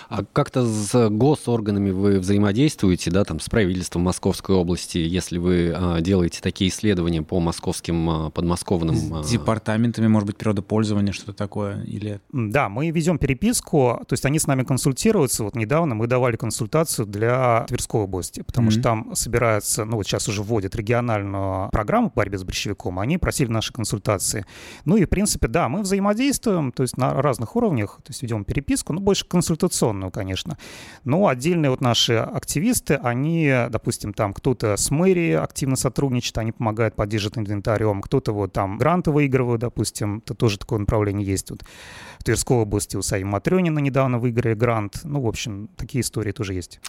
А 0.08 0.24
как-то 0.32 0.64
с 0.64 1.08
госорганами 1.10 1.90
вы 1.90 2.18
взаимодействуете, 2.18 3.10
да, 3.10 3.24
там, 3.24 3.40
с 3.40 3.48
правительством 3.48 4.02
Московской 4.02 4.56
области, 4.56 4.98
если 4.98 5.38
вы 5.38 5.72
а, 5.74 6.00
делаете 6.00 6.40
такие 6.42 6.70
исследования 6.70 7.22
по 7.22 7.40
московским, 7.40 8.08
а, 8.10 8.30
подмосковным... 8.30 8.96
С 8.96 9.10
а... 9.12 9.30
департаментами, 9.30 10.06
может 10.06 10.26
быть, 10.26 10.36
природопользования, 10.36 11.12
что-то 11.12 11.32
такое, 11.32 11.82
или... 11.84 12.20
Да, 12.32 12.68
мы 12.68 12.90
ведем 12.90 13.18
переписку, 13.18 14.00
то 14.06 14.12
есть 14.12 14.24
они 14.24 14.38
с 14.38 14.46
нами 14.46 14.62
консультируются. 14.62 15.44
Вот 15.44 15.54
недавно 15.54 15.94
мы 15.94 16.06
давали 16.06 16.36
консультацию 16.36 17.06
для 17.06 17.64
Тверской 17.68 18.02
области, 18.02 18.42
потому 18.42 18.68
mm-hmm. 18.68 18.72
что 18.72 18.82
там 18.82 19.14
собирается, 19.14 19.84
ну 19.84 19.96
вот 19.96 20.06
сейчас 20.06 20.28
уже 20.28 20.42
вводят 20.42 20.74
региональную 20.76 21.70
программу 21.70 22.10
по 22.10 22.16
борьбе 22.16 22.38
с 22.38 22.44
борщевиком, 22.44 22.98
они 22.98 23.18
просили 23.18 23.50
наши 23.50 23.72
консультации. 23.72 24.46
Ну 24.84 24.96
и, 24.96 25.04
в 25.04 25.08
принципе, 25.08 25.48
да, 25.48 25.68
мы 25.68 25.82
взаимодействуем, 25.82 26.72
то 26.72 26.82
есть 26.82 26.96
на 26.96 27.20
разных 27.20 27.56
уровнях, 27.56 28.00
то 28.04 28.10
есть 28.10 28.22
ведем 28.22 28.44
переписку, 28.44 28.92
ну, 28.92 29.00
больше 29.00 29.26
консультационную, 29.34 30.12
конечно. 30.12 30.56
Но 31.04 31.26
отдельные 31.26 31.70
вот 31.70 31.80
наши 31.80 32.14
активисты, 32.14 32.94
они, 32.94 33.52
допустим, 33.68 34.14
там 34.14 34.32
кто-то 34.32 34.76
с 34.76 34.92
мэрией 34.92 35.36
активно 35.36 35.74
сотрудничает, 35.74 36.38
они 36.38 36.52
помогают 36.52 36.94
поддерживать 36.94 37.38
инвентарем, 37.38 38.00
кто-то 38.00 38.32
вот 38.32 38.52
там 38.52 38.78
гранты 38.78 39.10
выигрывают, 39.10 39.60
допустим, 39.60 40.18
это 40.18 40.34
тоже 40.34 40.58
такое 40.58 40.78
направление 40.78 41.26
есть. 41.26 41.50
Вот 41.50 41.64
в 42.18 42.24
Тверской 42.24 42.58
области 42.58 42.96
у 42.96 43.02
Саи 43.02 43.24
Матрёнина 43.24 43.80
недавно 43.80 44.18
выиграли 44.18 44.54
грант. 44.54 45.00
Ну, 45.02 45.20
в 45.20 45.26
общем, 45.26 45.68
такие 45.76 46.02
истории 46.02 46.32
тоже 46.32 46.54
есть. 46.54 46.80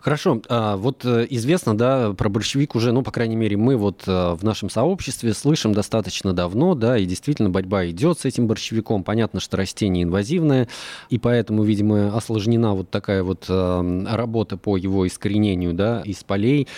Хорошо. 0.00 0.42
А, 0.48 0.76
вот 0.76 1.04
э, 1.04 1.26
известно, 1.30 1.76
да, 1.76 2.12
про 2.12 2.28
большевик 2.28 2.74
уже, 2.74 2.92
ну, 2.92 3.02
по 3.02 3.10
крайней 3.10 3.36
мере, 3.36 3.56
мы 3.56 3.76
вот 3.76 4.04
э, 4.06 4.34
в 4.34 4.44
нашем 4.44 4.68
сообществе 4.68 5.32
слышим 5.32 5.72
достаточно 5.72 6.32
давно, 6.32 6.74
да, 6.74 6.98
и 6.98 7.06
действительно 7.06 7.50
борьба 7.50 7.86
идет 7.88 8.20
с 8.20 8.24
этим 8.24 8.46
борщевиком. 8.46 9.04
Понятно, 9.04 9.40
что 9.40 9.56
растение 9.56 10.04
инвазивное, 10.04 10.68
и 11.08 11.18
поэтому, 11.18 11.62
видимо, 11.64 11.93
осложнена 11.94 12.74
вот 12.74 12.90
такая 12.90 13.22
вот 13.22 13.46
э, 13.48 14.04
работа 14.10 14.56
по 14.56 14.76
его 14.76 15.06
искоренению 15.06 15.72
да, 15.74 16.02
из 16.04 16.24
полей. 16.24 16.68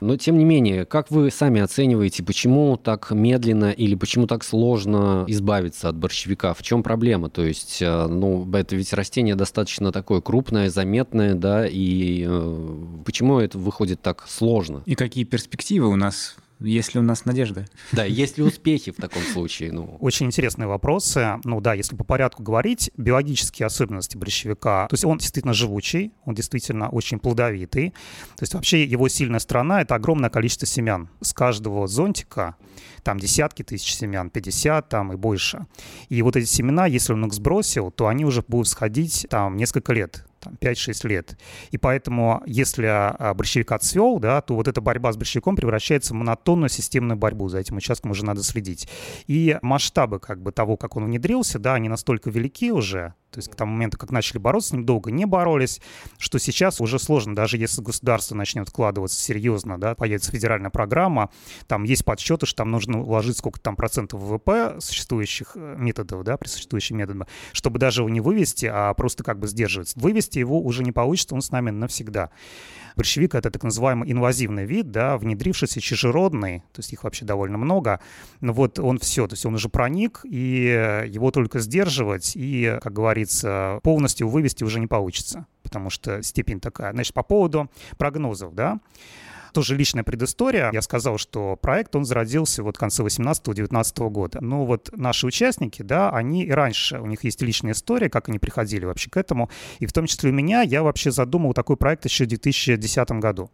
Но, 0.00 0.16
тем 0.16 0.38
не 0.38 0.44
менее, 0.44 0.86
как 0.86 1.10
вы 1.10 1.30
сами 1.30 1.60
оцениваете, 1.60 2.22
почему 2.22 2.76
так 2.76 3.10
медленно 3.10 3.70
или 3.70 3.94
почему 3.94 4.26
так 4.26 4.44
сложно 4.44 5.24
избавиться 5.26 5.88
от 5.88 5.96
борщевика? 5.96 6.54
В 6.54 6.62
чем 6.62 6.82
проблема? 6.82 7.28
То 7.28 7.44
есть, 7.44 7.82
э, 7.82 8.06
ну, 8.06 8.48
это 8.52 8.76
ведь 8.76 8.92
растение 8.92 9.34
достаточно 9.34 9.92
такое 9.92 10.20
крупное, 10.20 10.70
заметное, 10.70 11.34
да, 11.34 11.66
и 11.66 12.24
э, 12.26 12.68
почему 13.04 13.38
это 13.38 13.58
выходит 13.58 14.00
так 14.00 14.24
сложно? 14.28 14.82
И 14.86 14.94
какие 14.94 15.24
перспективы 15.24 15.88
у 15.88 15.96
нас 15.96 16.36
Есть 16.60 16.94
ли 16.94 17.00
у 17.00 17.02
нас 17.02 17.24
надежда? 17.24 17.66
Да, 17.92 18.04
есть 18.04 18.36
ли 18.36 18.44
успехи 18.44 18.92
в 18.92 18.96
таком 18.96 19.22
случае? 19.22 19.72
Ну. 19.72 19.96
Очень 20.00 20.26
интересные 20.26 20.66
вопросы. 20.66 21.38
Ну 21.44 21.60
да, 21.60 21.74
если 21.74 21.96
по 21.96 22.04
порядку 22.04 22.42
говорить, 22.42 22.90
биологические 22.96 23.66
особенности 23.66 24.16
борщевика, 24.16 24.86
то 24.88 24.94
есть 24.94 25.04
он 25.04 25.18
действительно 25.18 25.54
живучий, 25.54 26.12
он 26.24 26.34
действительно 26.34 26.90
очень 26.90 27.18
плодовитый. 27.18 27.90
То 28.36 28.42
есть 28.42 28.54
вообще 28.54 28.84
его 28.84 29.08
сильная 29.08 29.40
сторона— 29.40 29.80
это 29.82 29.94
огромное 29.94 30.28
количество 30.28 30.66
семян. 30.66 31.08
С 31.22 31.32
каждого 31.32 31.86
зонтика 31.86 32.56
там 33.02 33.18
десятки 33.18 33.62
тысяч 33.62 33.94
семян, 33.94 34.28
50 34.30 34.88
там 34.88 35.12
и 35.12 35.16
больше. 35.16 35.66
И 36.08 36.20
вот 36.20 36.36
эти 36.36 36.46
семена, 36.46 36.86
если 36.86 37.14
он 37.14 37.24
их 37.24 37.32
сбросил, 37.32 37.90
то 37.90 38.06
они 38.06 38.24
уже 38.24 38.44
будут 38.46 38.68
сходить 38.68 39.26
там 39.30 39.56
несколько 39.56 39.92
лет 39.92 40.26
там, 40.40 40.54
5-6 40.60 41.06
лет. 41.06 41.38
И 41.70 41.78
поэтому, 41.78 42.42
если 42.46 42.86
а, 42.86 43.34
борщевик 43.34 43.72
отцвел, 43.72 44.18
да, 44.18 44.40
то 44.40 44.54
вот 44.54 44.68
эта 44.68 44.80
борьба 44.80 45.12
с 45.12 45.16
борщевиком 45.16 45.56
превращается 45.56 46.14
в 46.14 46.16
монотонную 46.16 46.68
системную 46.68 47.16
борьбу. 47.16 47.48
За 47.48 47.58
этим 47.58 47.76
участком 47.76 48.10
уже 48.10 48.24
надо 48.24 48.42
следить. 48.42 48.88
И 49.26 49.58
масштабы 49.62 50.18
как 50.18 50.42
бы 50.42 50.52
того, 50.52 50.76
как 50.76 50.96
он 50.96 51.04
внедрился, 51.04 51.58
да, 51.58 51.74
они 51.74 51.88
настолько 51.88 52.30
велики 52.30 52.72
уже, 52.72 53.14
то 53.30 53.38
есть 53.38 53.50
к 53.50 53.54
тому 53.54 53.72
моменту, 53.72 53.96
как 53.98 54.10
начали 54.10 54.38
бороться 54.38 54.70
с 54.70 54.72
ним, 54.72 54.84
долго 54.84 55.10
не 55.10 55.24
боролись, 55.24 55.80
что 56.18 56.38
сейчас 56.38 56.80
уже 56.80 56.98
сложно, 56.98 57.34
даже 57.34 57.56
если 57.56 57.80
государство 57.80 58.34
начнет 58.34 58.68
вкладываться 58.68 59.20
серьезно, 59.20 59.78
да, 59.78 59.94
появится 59.94 60.32
федеральная 60.32 60.70
программа, 60.70 61.30
там 61.66 61.84
есть 61.84 62.04
подсчеты, 62.04 62.46
что 62.46 62.58
там 62.58 62.70
нужно 62.70 63.00
вложить 63.00 63.38
сколько 63.38 63.60
там 63.60 63.76
процентов 63.76 64.20
ВВП 64.20 64.76
существующих 64.80 65.52
э, 65.54 65.76
методов, 65.78 66.24
да, 66.24 66.36
при 66.36 66.48
существующих 66.48 66.96
методах, 66.96 67.28
чтобы 67.52 67.78
даже 67.78 68.02
его 68.02 68.08
не 68.08 68.20
вывести, 68.20 68.66
а 68.66 68.92
просто 68.94 69.22
как 69.22 69.38
бы 69.38 69.46
сдерживать. 69.46 69.92
Вывести 69.94 70.29
его 70.38 70.60
уже 70.60 70.82
не 70.84 70.92
получится, 70.92 71.34
он 71.34 71.42
с 71.42 71.50
нами 71.50 71.70
навсегда. 71.70 72.30
Борщевик— 72.96 73.34
это 73.36 73.50
так 73.50 73.62
называемый 73.62 74.10
инвазивный 74.10 74.64
вид, 74.66 74.90
да, 74.90 75.16
внедрившийся 75.16 75.80
чужеродный, 75.80 76.60
то 76.72 76.80
есть 76.80 76.92
их 76.92 77.04
вообще 77.04 77.24
довольно 77.24 77.56
много. 77.56 78.00
Но 78.40 78.52
вот 78.52 78.78
он 78.78 78.98
все, 78.98 79.26
то 79.26 79.34
есть 79.34 79.46
он 79.46 79.54
уже 79.54 79.68
проник, 79.68 80.20
и 80.24 81.04
его 81.08 81.30
только 81.30 81.60
сдерживать, 81.60 82.32
и, 82.34 82.78
как 82.82 82.92
говорится, 82.92 83.80
полностью 83.82 84.28
вывести 84.28 84.64
уже 84.64 84.80
не 84.80 84.86
получится, 84.86 85.46
потому 85.62 85.90
что 85.90 86.22
степень 86.22 86.60
такая. 86.60 86.92
Значит, 86.92 87.14
по 87.14 87.22
поводу 87.22 87.70
прогнозов, 87.96 88.54
да, 88.54 88.80
тоже 89.52 89.76
личная 89.76 90.04
предыстория. 90.04 90.70
Я 90.72 90.82
сказал, 90.82 91.18
что 91.18 91.56
проект, 91.56 91.94
он 91.96 92.04
зародился 92.04 92.62
вот 92.62 92.76
в 92.76 92.78
конце 92.78 93.02
18-19 93.02 94.10
года. 94.10 94.38
Но 94.40 94.66
вот 94.66 94.90
наши 94.96 95.26
участники, 95.26 95.82
да, 95.82 96.10
они 96.10 96.44
и 96.44 96.50
раньше, 96.50 97.00
у 97.00 97.06
них 97.06 97.24
есть 97.24 97.40
личная 97.42 97.72
история, 97.72 98.08
как 98.08 98.28
они 98.28 98.38
приходили 98.38 98.84
вообще 98.84 99.10
к 99.10 99.16
этому. 99.16 99.50
И 99.78 99.86
в 99.86 99.92
том 99.92 100.06
числе 100.06 100.30
у 100.30 100.32
меня, 100.32 100.62
я 100.62 100.82
вообще 100.82 101.10
задумал 101.10 101.52
такой 101.52 101.76
проект 101.76 102.04
еще 102.04 102.24
в 102.24 102.28
2010 102.28 103.10
году 103.12 103.50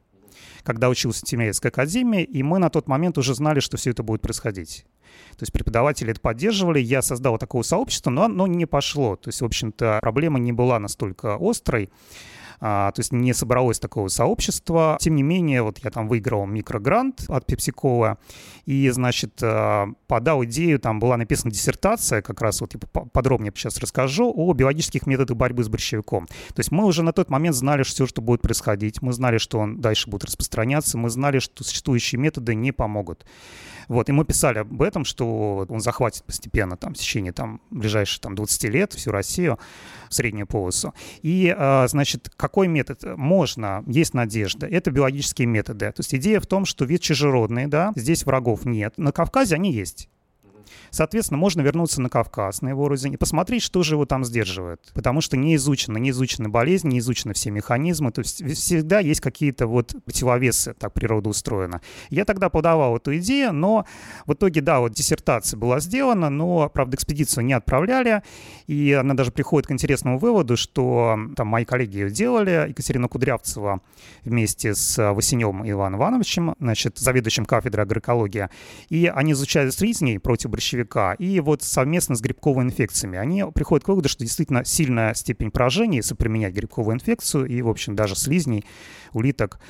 когда 0.63 0.89
учился 0.89 1.21
в 1.21 1.29
Тимирязевской 1.29 1.71
академии, 1.71 2.25
и 2.25 2.43
мы 2.43 2.59
на 2.59 2.71
тот 2.71 2.89
момент 2.89 3.19
уже 3.19 3.35
знали, 3.35 3.61
что 3.61 3.77
все 3.77 3.91
это 3.91 4.03
будет 4.03 4.21
происходить. 4.21 4.85
То 5.31 5.43
есть 5.43 5.53
преподаватели 5.53 6.11
это 6.11 6.21
поддерживали, 6.21 6.81
я 6.81 7.03
создал 7.03 7.39
такое 7.39 7.63
сообщество, 7.63 8.11
но 8.11 8.25
оно 8.25 8.47
не 8.47 8.67
пошло. 8.67 9.17
То 9.17 9.29
есть, 9.29 9.41
в 9.41 9.45
общем-то, 9.45 9.99
проблема 10.03 10.39
не 10.39 10.53
была 10.53 10.79
настолько 10.79 11.39
острой 11.41 11.91
а, 12.61 12.91
то 12.93 13.01
есть 13.01 13.13
не 13.13 13.33
собралось 13.35 13.79
такого 13.79 14.09
сообщества. 14.09 14.97
Тем 15.01 15.17
не 15.17 15.23
менее, 15.23 15.63
вот 15.63 15.79
я 15.79 15.91
там 15.91 16.09
выиграл 16.09 16.47
микрогрант 16.47 17.25
от 17.29 17.51
PepsiCo, 17.51 18.17
и, 18.65 18.89
значит, 18.91 19.39
а, 19.43 19.89
подал 20.07 20.45
идею, 20.45 20.79
там 20.79 20.99
была 20.99 21.17
написана 21.17 21.53
диссертация, 21.53 22.23
как 22.23 22.41
раз 22.41 22.61
вот 22.61 22.75
я 22.75 22.81
подробнее 23.13 23.53
сейчас 23.55 23.79
расскажу, 23.79 24.33
о 24.35 24.53
биологических 24.53 25.07
методах 25.07 25.37
борьбы 25.37 25.65
с 25.65 25.69
борщевиком. 25.69 26.27
То 26.27 26.61
есть 26.61 26.71
мы 26.71 26.85
уже 26.85 27.03
на 27.03 27.13
тот 27.13 27.31
момент 27.31 27.55
знали 27.57 27.83
все, 27.83 28.07
что 28.07 28.23
будет 28.23 28.43
происходить, 28.43 29.03
мы 29.03 29.13
знали, 29.13 29.39
что 29.39 29.59
он 29.59 29.81
дальше 29.81 30.11
будет 30.11 30.25
распространяться, 30.25 30.99
мы 30.99 31.11
знали, 31.11 31.39
что 31.39 31.65
существующие 31.65 32.21
методы 32.21 32.55
не 32.55 32.73
помогут. 32.73 33.25
Вот, 33.89 34.09
и 34.09 34.13
мы 34.13 34.25
писали 34.25 34.59
об 34.59 34.83
этом, 34.83 35.05
что 35.05 35.65
он 35.69 35.81
захватит 35.81 36.25
постепенно 36.25 36.77
там 36.77 36.95
в 36.95 36.97
течение 36.97 37.33
там 37.33 37.61
ближайших 37.71 38.21
там 38.21 38.35
20 38.35 38.65
лет 38.65 38.93
всю 38.93 39.13
Россию, 39.13 39.59
среднюю 40.09 40.47
полосу. 40.47 40.95
И, 41.23 41.55
а, 41.57 41.87
значит, 41.89 42.31
какой 42.37 42.69
метод 42.69 43.17
можно? 43.17 43.85
Есть 43.87 44.15
надежда. 44.15 44.67
Это 44.67 44.91
биологические 44.91 45.47
методы. 45.47 45.87
То 45.87 46.01
есть 46.01 46.15
идея 46.15 46.41
в 46.41 46.47
том, 46.47 46.65
что 46.65 46.85
вид 46.85 47.01
чужеродный, 47.01 47.67
да, 47.67 47.93
здесь 47.97 48.25
врагов 48.25 48.65
нет. 48.65 48.95
На 48.97 49.13
Кавказе 49.13 49.55
они 49.55 49.73
есть. 49.73 50.09
Соответственно, 50.91 51.39
можно 51.39 51.61
вернуться 51.61 52.01
на 52.01 52.09
Кавказ, 52.09 52.63
на 52.63 52.69
его 52.69 52.89
родине, 52.89 53.15
и 53.15 53.17
посмотреть, 53.17 53.63
что 53.63 53.83
же 53.83 53.95
его 53.95 54.07
там 54.07 54.25
сдерживает. 54.25 54.81
Потому 54.95 55.21
что 55.21 55.37
не 55.37 55.57
изучено, 55.57 55.99
не 55.99 56.11
изучены 56.11 56.49
болезни, 56.49 56.91
не 56.91 56.99
изучены 57.01 57.35
все 57.35 57.51
механизмы. 57.51 58.13
То 58.13 58.21
есть 58.21 58.45
всегда 58.55 59.01
есть 59.01 59.21
какие-то 59.21 59.67
вот 59.67 59.95
противовесы, 60.05 60.75
так 60.75 60.93
природа 60.93 61.29
устроена. 61.29 61.81
Я 62.11 62.25
тогда 62.25 62.49
подавал 62.49 62.97
эту 62.97 63.17
идею, 63.19 63.53
но 63.53 63.87
в 64.27 64.35
итоге, 64.35 64.61
да, 64.61 64.81
вот 64.81 64.93
диссертация 64.93 65.59
была 65.59 65.81
сделана, 65.81 66.31
но, 66.31 66.69
правда, 66.69 66.97
экспедицию 66.97 67.45
не 67.45 67.53
отправляли, 67.53 68.23
и 68.67 68.93
она 68.93 69.15
даже 69.15 69.31
приходит 69.31 69.67
к 69.67 69.71
интересному 69.73 70.19
выводу, 70.19 70.57
что 70.57 71.19
там 71.37 71.49
мои 71.49 71.65
коллеги 71.65 71.99
ее 71.99 72.11
делали, 72.11 72.67
Екатерина 72.69 73.09
Кудрявцева 73.09 73.81
вместе 74.25 74.75
с 74.75 75.13
Васенем 75.13 75.69
Иваном 75.69 76.01
Ивановичем, 76.01 76.55
значит, 76.61 76.99
заведующим 76.99 77.45
кафедрой 77.45 77.85
агроэкологии, 77.85 78.49
и 78.89 79.07
они 79.07 79.33
изучали 79.33 79.71
слизней 79.71 80.19
против 80.19 80.51
борщевика, 80.57 81.13
и 81.15 81.39
вот 81.41 81.63
совместно 81.63 82.17
с 82.17 82.21
грибковыми 82.21 82.69
инфекциями. 82.69 83.19
Они 83.19 83.45
приходят 83.55 83.85
к 83.85 83.89
выводу, 83.89 84.09
что 84.09 84.25
действительно 84.25 84.65
сильная 84.65 85.15
степень 85.15 85.51
поражения, 85.51 85.99
если 85.99 86.15
применять 86.15 86.55
грибковую 86.55 86.95
инфекцию 86.95 87.47
и, 87.47 87.61
в 87.63 87.69
общем, 87.69 87.95
даже 87.95 88.17
слизней, 88.17 88.65
улиток. 89.13 89.61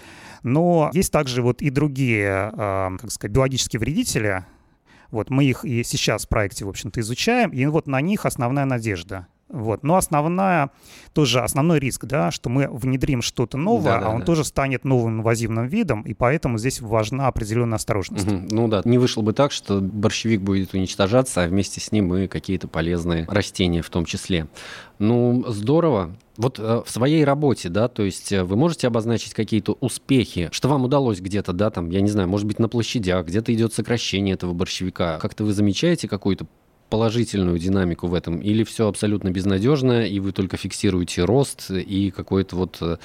Но 0.43 0.90
есть 0.93 1.12
также 1.12 1.43
вот 1.43 1.61
и 1.61 1.71
другие, 1.71 2.52
э, 2.52 2.97
как 3.00 3.11
сказать, 3.11 3.35
биологические 3.35 3.81
вредители, 3.81 4.45
вот 5.11 5.31
мы 5.31 5.45
их 5.45 5.64
и 5.64 5.83
сейчас 5.83 6.26
в 6.26 6.28
проекте, 6.28 6.64
в 6.64 6.69
общем-то, 6.69 7.00
изучаем, 7.00 7.50
и 7.50 7.64
вот 7.66 7.87
на 7.87 8.00
них 8.00 8.26
основная 8.26 8.64
надежда. 8.64 9.26
Вот. 9.49 9.85
Но 9.85 9.97
основная, 9.97 10.71
тоже 11.12 11.41
основной 11.41 11.79
риск, 11.79 12.05
да, 12.05 12.31
что 12.33 12.49
мы 12.49 12.69
внедрим 12.69 13.23
что-то 13.23 13.57
новое, 13.57 13.95
да, 13.95 14.00
да, 14.00 14.07
а 14.07 14.11
он 14.11 14.21
да. 14.21 14.26
тоже 14.26 14.45
станет 14.45 14.85
новым 14.85 15.21
инвазивным 15.21 15.69
видом, 15.69 16.03
и 16.03 16.15
поэтому 16.15 16.59
здесь 16.59 16.81
важна 16.81 17.29
определенная 17.29 17.76
осторожность. 17.76 18.26
Угу. 18.26 18.49
Ну 18.50 18.69
да, 18.69 18.83
не 18.85 18.99
вышло 18.99 19.23
бы 19.23 19.33
так, 19.33 19.53
что 19.53 19.81
борщевик 19.81 20.41
будет 20.41 20.75
уничтожаться, 20.75 21.45
а 21.45 21.49
вместе 21.49 21.81
с 21.81 21.93
ним 21.93 22.15
и 22.15 22.26
какие-то 22.26 22.67
полезные 22.67 23.25
растения 23.29 23.83
в 23.83 23.91
том 23.91 24.05
числе. 24.05 24.49
Ну, 24.99 25.45
здорово. 25.49 26.17
Вот 26.37 26.59
э, 26.59 26.83
в 26.85 26.91
своей 26.91 27.25
работе, 27.25 27.69
да, 27.69 27.88
то 27.88 28.03
есть 28.03 28.33
э, 28.33 28.43
вы 28.45 28.57
можете 28.57 28.88
обозначить 28.88 29.33
какие-то 29.33 29.76
успехи, 29.81 30.49
что 30.53 30.69
вам 30.69 30.85
удалось 30.85 31.21
где-то, 31.21 31.53
да, 31.53 31.71
там, 31.71 31.91
я 31.91 32.00
не 32.00 32.11
знаю, 32.11 32.29
может 32.29 32.47
быть, 32.47 32.59
на 32.59 32.69
площадях, 32.69 33.26
где-то 33.26 33.55
идет 33.55 33.73
сокращение 33.73 34.35
этого 34.35 34.53
борщевика. 34.53 35.19
Как-то 35.19 35.45
вы 35.45 35.53
замечаете 35.53 36.09
какую-то 36.09 36.47
положительную 36.88 37.59
динамику 37.59 38.07
в 38.07 38.14
этом, 38.14 38.38
или 38.38 38.64
все 38.64 38.88
абсолютно 38.88 39.31
безнадежно, 39.31 40.07
и 40.07 40.21
вы 40.21 40.33
только 40.33 40.57
фиксируете 40.57 41.25
рост 41.25 41.71
и 41.71 42.11
какое-то 42.11 42.57
вот 42.57 42.78
э, 42.81 42.97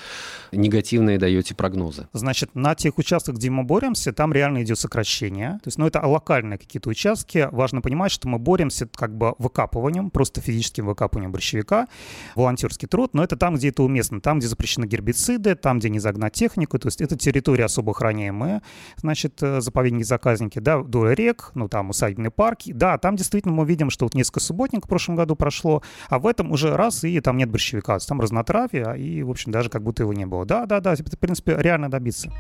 негативное 0.52 1.18
даете 1.18 1.56
прогнозы? 1.56 2.08
Значит, 2.14 2.52
на 2.54 2.76
тех 2.76 2.98
участках, 2.98 3.36
где 3.36 3.50
мы 3.50 3.64
боремся, 3.64 4.14
там 4.14 4.34
реально 4.34 4.64
идет 4.64 4.80
сокращение. 4.80 5.60
То 5.64 5.68
есть, 5.68 5.78
ну, 5.78 5.88
это 5.88 6.06
локальные 6.06 6.58
какие-то 6.58 6.90
участки. 6.90 7.50
Важно 7.52 7.82
понимать, 7.82 8.12
что 8.12 8.28
мы 8.28 8.40
боремся 8.40 8.88
как 8.88 9.16
бы 9.18 9.34
выкапыванием, 9.38 10.12
просто 10.12 10.42
физическим 10.42 10.88
выкапыванием 10.88 11.32
борщевика, 11.32 11.88
волонтерский 12.36 12.88
труд, 12.88 13.14
но 13.14 13.24
это 13.24 13.36
там, 13.36 13.56
где 13.56 13.70
это 13.70 13.84
уместно, 13.84 14.22
там, 14.22 14.40
где 14.40 14.48
запрещены 14.48 14.86
гербициды, 14.86 15.56
там, 15.56 15.80
где 15.80 15.90
не 15.90 16.00
загнать 16.00 16.34
технику, 16.34 16.78
то 16.80 16.88
есть 16.88 17.02
это 17.02 17.18
территория 17.18 17.66
особо 17.66 17.92
охраняемая, 17.92 18.62
значит, 18.98 19.42
э, 19.42 19.62
заповедники-заказники, 19.62 20.60
да, 20.60 20.78
вдоль 20.78 21.16
рек, 21.16 21.52
ну, 21.56 21.68
там 21.68 21.90
усадебные 21.90 22.32
парки, 22.32 22.72
да, 22.74 22.98
там 22.98 23.16
действительно 23.16 23.54
мы 23.54 23.66
видим, 23.72 23.90
что 23.90 24.06
вот 24.06 24.14
несколько 24.14 24.42
субботник 24.42 24.86
в 24.86 24.90
прошлом 24.90 25.16
году 25.16 25.36
прошло, 25.36 25.82
а 26.10 26.20
в 26.20 26.28
этом 26.28 26.52
уже 26.52 26.76
раз, 26.76 27.04
и 27.04 27.20
там 27.22 27.38
нет 27.38 27.50
борщевика, 27.50 27.98
там 28.00 28.20
разнотравие, 28.20 29.00
и, 29.00 29.24
в 29.24 29.30
общем, 29.30 29.52
даже 29.52 29.70
как 29.70 29.82
будто 29.82 30.04
его 30.04 30.14
не 30.14 30.26
было. 30.26 30.46
Да, 30.46 30.66
да, 30.66 30.80
да, 30.80 30.94
это, 30.94 31.16
в 31.16 31.20
принципе, 31.20 31.56
реально 31.58 31.90
добиться. 31.90 32.32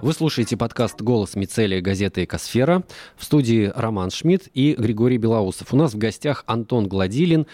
Вы 0.00 0.14
слушаете 0.14 0.56
подкаст 0.56 1.00
«Голос 1.02 1.36
Мицелия» 1.36 1.82
газеты 1.82 2.24
«Экосфера». 2.24 2.84
В 3.16 3.24
студии 3.24 3.70
Роман 3.74 4.10
Шмидт 4.10 4.48
и 4.54 4.74
Григорий 4.74 5.18
Белоусов. 5.18 5.74
У 5.74 5.76
нас 5.76 5.92
в 5.92 5.98
гостях 5.98 6.42
Антон 6.46 6.88
Гладилин, 6.88 7.46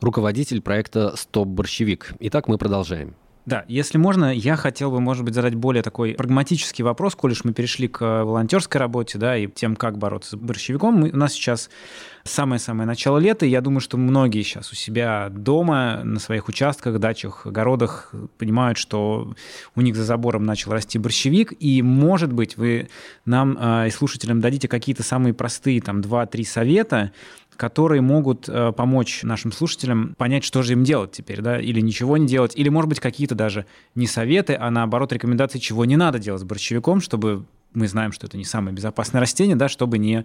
руководитель 0.00 0.60
проекта 0.60 1.16
«Стоп 1.16 1.46
борщевик». 1.46 2.12
Итак, 2.18 2.48
мы 2.48 2.58
продолжаем. 2.58 3.14
Да, 3.44 3.64
если 3.66 3.98
можно, 3.98 4.32
я 4.32 4.54
хотел 4.54 4.92
бы, 4.92 5.00
может 5.00 5.24
быть, 5.24 5.34
задать 5.34 5.56
более 5.56 5.82
такой 5.82 6.14
прагматический 6.14 6.84
вопрос, 6.84 7.16
коль 7.16 7.32
уж 7.32 7.42
мы 7.42 7.52
перешли 7.52 7.88
к 7.88 8.00
волонтерской 8.00 8.78
работе, 8.78 9.18
да, 9.18 9.36
и 9.36 9.48
тем, 9.48 9.74
как 9.74 9.98
бороться 9.98 10.36
с 10.36 10.38
борщевиком. 10.38 10.94
Мы, 10.94 11.10
у 11.10 11.16
нас 11.16 11.32
сейчас 11.32 11.68
самое-самое 12.22 12.86
начало 12.86 13.18
лета. 13.18 13.44
Я 13.44 13.60
думаю, 13.60 13.80
что 13.80 13.96
многие 13.96 14.42
сейчас 14.42 14.70
у 14.70 14.76
себя 14.76 15.28
дома, 15.28 16.02
на 16.04 16.20
своих 16.20 16.48
участках, 16.48 17.00
дачах, 17.00 17.44
огородах 17.46 18.14
понимают, 18.38 18.78
что 18.78 19.34
у 19.74 19.80
них 19.80 19.96
за 19.96 20.04
забором 20.04 20.44
начал 20.44 20.72
расти 20.72 21.00
борщевик. 21.00 21.52
И, 21.58 21.82
может 21.82 22.32
быть, 22.32 22.56
вы 22.56 22.88
нам 23.24 23.58
э, 23.58 23.88
и 23.88 23.90
слушателям 23.90 24.40
дадите 24.40 24.68
какие-то 24.68 25.02
самые 25.02 25.34
простые, 25.34 25.80
там, 25.80 26.00
2-3 26.00 26.44
совета, 26.44 27.12
которые 27.56 28.00
могут 28.00 28.48
э, 28.48 28.72
помочь 28.72 29.22
нашим 29.22 29.52
слушателям 29.52 30.14
понять, 30.16 30.44
что 30.44 30.62
же 30.62 30.72
им 30.72 30.84
делать 30.84 31.12
теперь, 31.12 31.40
да, 31.40 31.60
или 31.60 31.80
ничего 31.80 32.16
не 32.16 32.26
делать, 32.26 32.52
или, 32.56 32.68
может 32.68 32.88
быть, 32.88 33.00
какие-то 33.00 33.34
даже 33.34 33.66
не 33.94 34.06
советы, 34.06 34.56
а 34.58 34.70
наоборот 34.70 35.12
рекомендации, 35.12 35.58
чего 35.58 35.84
не 35.84 35.96
надо 35.96 36.18
делать 36.18 36.40
с 36.40 36.44
борщевиком, 36.44 37.00
чтобы 37.00 37.44
мы 37.74 37.88
знаем, 37.88 38.12
что 38.12 38.26
это 38.26 38.36
не 38.36 38.44
самое 38.44 38.74
безопасное 38.74 39.20
растение, 39.20 39.56
да, 39.56 39.68
чтобы 39.68 39.98
не 39.98 40.24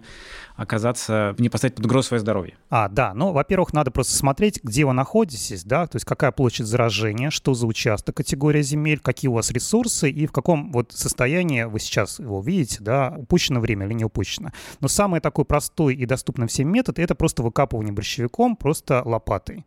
оказаться, 0.56 1.34
не 1.38 1.48
поставить 1.48 1.76
под 1.76 1.86
угрозу 1.86 2.08
свое 2.08 2.20
здоровье. 2.20 2.56
А, 2.70 2.88
да, 2.88 3.14
ну, 3.14 3.32
во-первых, 3.32 3.72
надо 3.72 3.90
просто 3.90 4.14
смотреть, 4.14 4.60
где 4.62 4.84
вы 4.84 4.92
находитесь, 4.92 5.64
да, 5.64 5.86
то 5.86 5.96
есть 5.96 6.04
какая 6.04 6.32
площадь 6.32 6.66
заражения, 6.66 7.30
что 7.30 7.54
за 7.54 7.66
участок, 7.66 8.16
категория 8.16 8.62
земель, 8.62 8.98
какие 8.98 9.28
у 9.28 9.34
вас 9.34 9.50
ресурсы 9.50 10.10
и 10.10 10.26
в 10.26 10.32
каком 10.32 10.72
вот 10.72 10.92
состоянии 10.92 11.64
вы 11.64 11.80
сейчас 11.80 12.18
его 12.18 12.40
видите, 12.40 12.78
да, 12.80 13.14
упущено 13.16 13.60
время 13.60 13.86
или 13.86 13.94
не 13.94 14.04
упущено. 14.04 14.50
Но 14.80 14.88
самый 14.88 15.20
такой 15.20 15.44
простой 15.44 15.94
и 15.94 16.06
доступный 16.06 16.48
всем 16.48 16.70
метод— 16.70 16.98
это 17.00 17.14
просто 17.14 17.42
выкапывание 17.42 17.92
борщевиком, 17.92 18.56
просто 18.56 19.02
лопатой. 19.04 19.64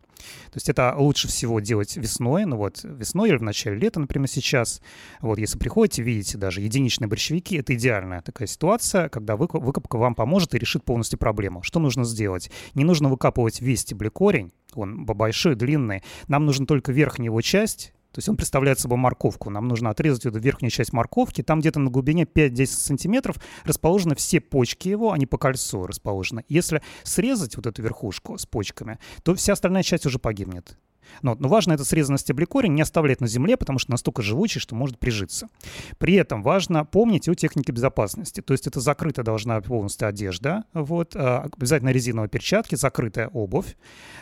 То 0.51 0.57
есть 0.57 0.69
это 0.69 0.93
лучше 0.97 1.27
всего 1.27 1.59
делать 1.59 1.95
весной, 1.97 2.45
ну 2.45 2.57
вот 2.57 2.81
весной 2.83 3.29
или 3.29 3.37
в 3.37 3.43
начале 3.43 3.77
лета, 3.77 3.99
например, 3.99 4.27
сейчас. 4.27 4.81
Вот 5.21 5.39
если 5.39 5.57
приходите, 5.57 6.03
видите 6.03 6.37
даже 6.37 6.61
единичные 6.61 7.07
борщевики, 7.07 7.55
это 7.55 7.70
идеальная 7.75 8.21
такая 8.21 8.47
ситуация, 8.47 9.09
когда 9.09 9.35
выкопка 9.35 9.97
вам 9.97 10.15
поможет 10.15 10.53
и 10.55 10.59
решит 10.59 10.83
полностью 10.83 11.19
проблему. 11.19 11.63
Что 11.63 11.79
нужно 11.79 12.03
сделать? 12.03 12.51
Не 12.73 12.83
нужно 12.83 13.09
выкапывать 13.09 13.61
весь 13.61 13.81
стеблекорень, 13.81 14.51
он 14.73 15.05
большой, 15.05 15.55
длинный. 15.55 16.03
Нам 16.27 16.45
нужно 16.45 16.65
только 16.65 16.91
верхнюю 16.91 17.31
его 17.31 17.41
часть, 17.41 17.93
то 18.11 18.19
есть 18.19 18.27
он 18.27 18.35
представляет 18.35 18.77
собой 18.77 18.97
морковку. 18.97 19.49
Нам 19.49 19.69
нужно 19.69 19.89
отрезать 19.89 20.25
эту 20.25 20.37
верхнюю 20.39 20.69
часть 20.69 20.91
морковки. 20.91 21.43
Там 21.43 21.61
где-то 21.61 21.79
на 21.79 21.89
глубине 21.89 22.23
5-10 22.23 22.65
сантиметров 22.65 23.37
расположены 23.63 24.15
все 24.15 24.41
почки 24.41 24.89
его, 24.89 25.13
они 25.13 25.25
по 25.25 25.37
кольцу 25.37 25.87
расположены. 25.87 26.43
Если 26.49 26.81
срезать 27.03 27.55
вот 27.55 27.67
эту 27.67 27.81
верхушку 27.81 28.37
с 28.37 28.45
почками, 28.45 28.99
то 29.23 29.33
вся 29.33 29.53
остальная 29.53 29.83
часть 29.83 30.05
уже 30.05 30.19
погибнет. 30.19 30.77
Но, 31.21 31.35
но 31.39 31.47
важно 31.47 31.73
это 31.73 31.83
срезанный 31.83 32.19
стеблекорень 32.19 32.73
не 32.73 32.81
оставлять 32.81 33.21
на 33.21 33.27
земле, 33.27 33.57
потому 33.57 33.79
что 33.79 33.91
настолько 33.91 34.21
живучий, 34.21 34.59
что 34.59 34.75
может 34.75 34.99
прижиться. 34.99 35.47
При 35.97 36.15
этом 36.15 36.43
важно 36.43 36.85
помнить 36.85 37.27
о 37.27 37.35
технике 37.35 37.71
безопасности. 37.71 38.41
То 38.41 38.53
есть 38.53 38.67
это 38.67 38.79
закрытая 38.79 39.25
должна 39.25 39.59
полностью 39.61 40.07
одежда, 40.07 40.63
вот, 40.73 41.15
а, 41.15 41.49
обязательно 41.55 41.89
резиновые 41.89 42.29
перчатки, 42.29 42.75
закрытая 42.75 43.27
обувь. 43.27 43.75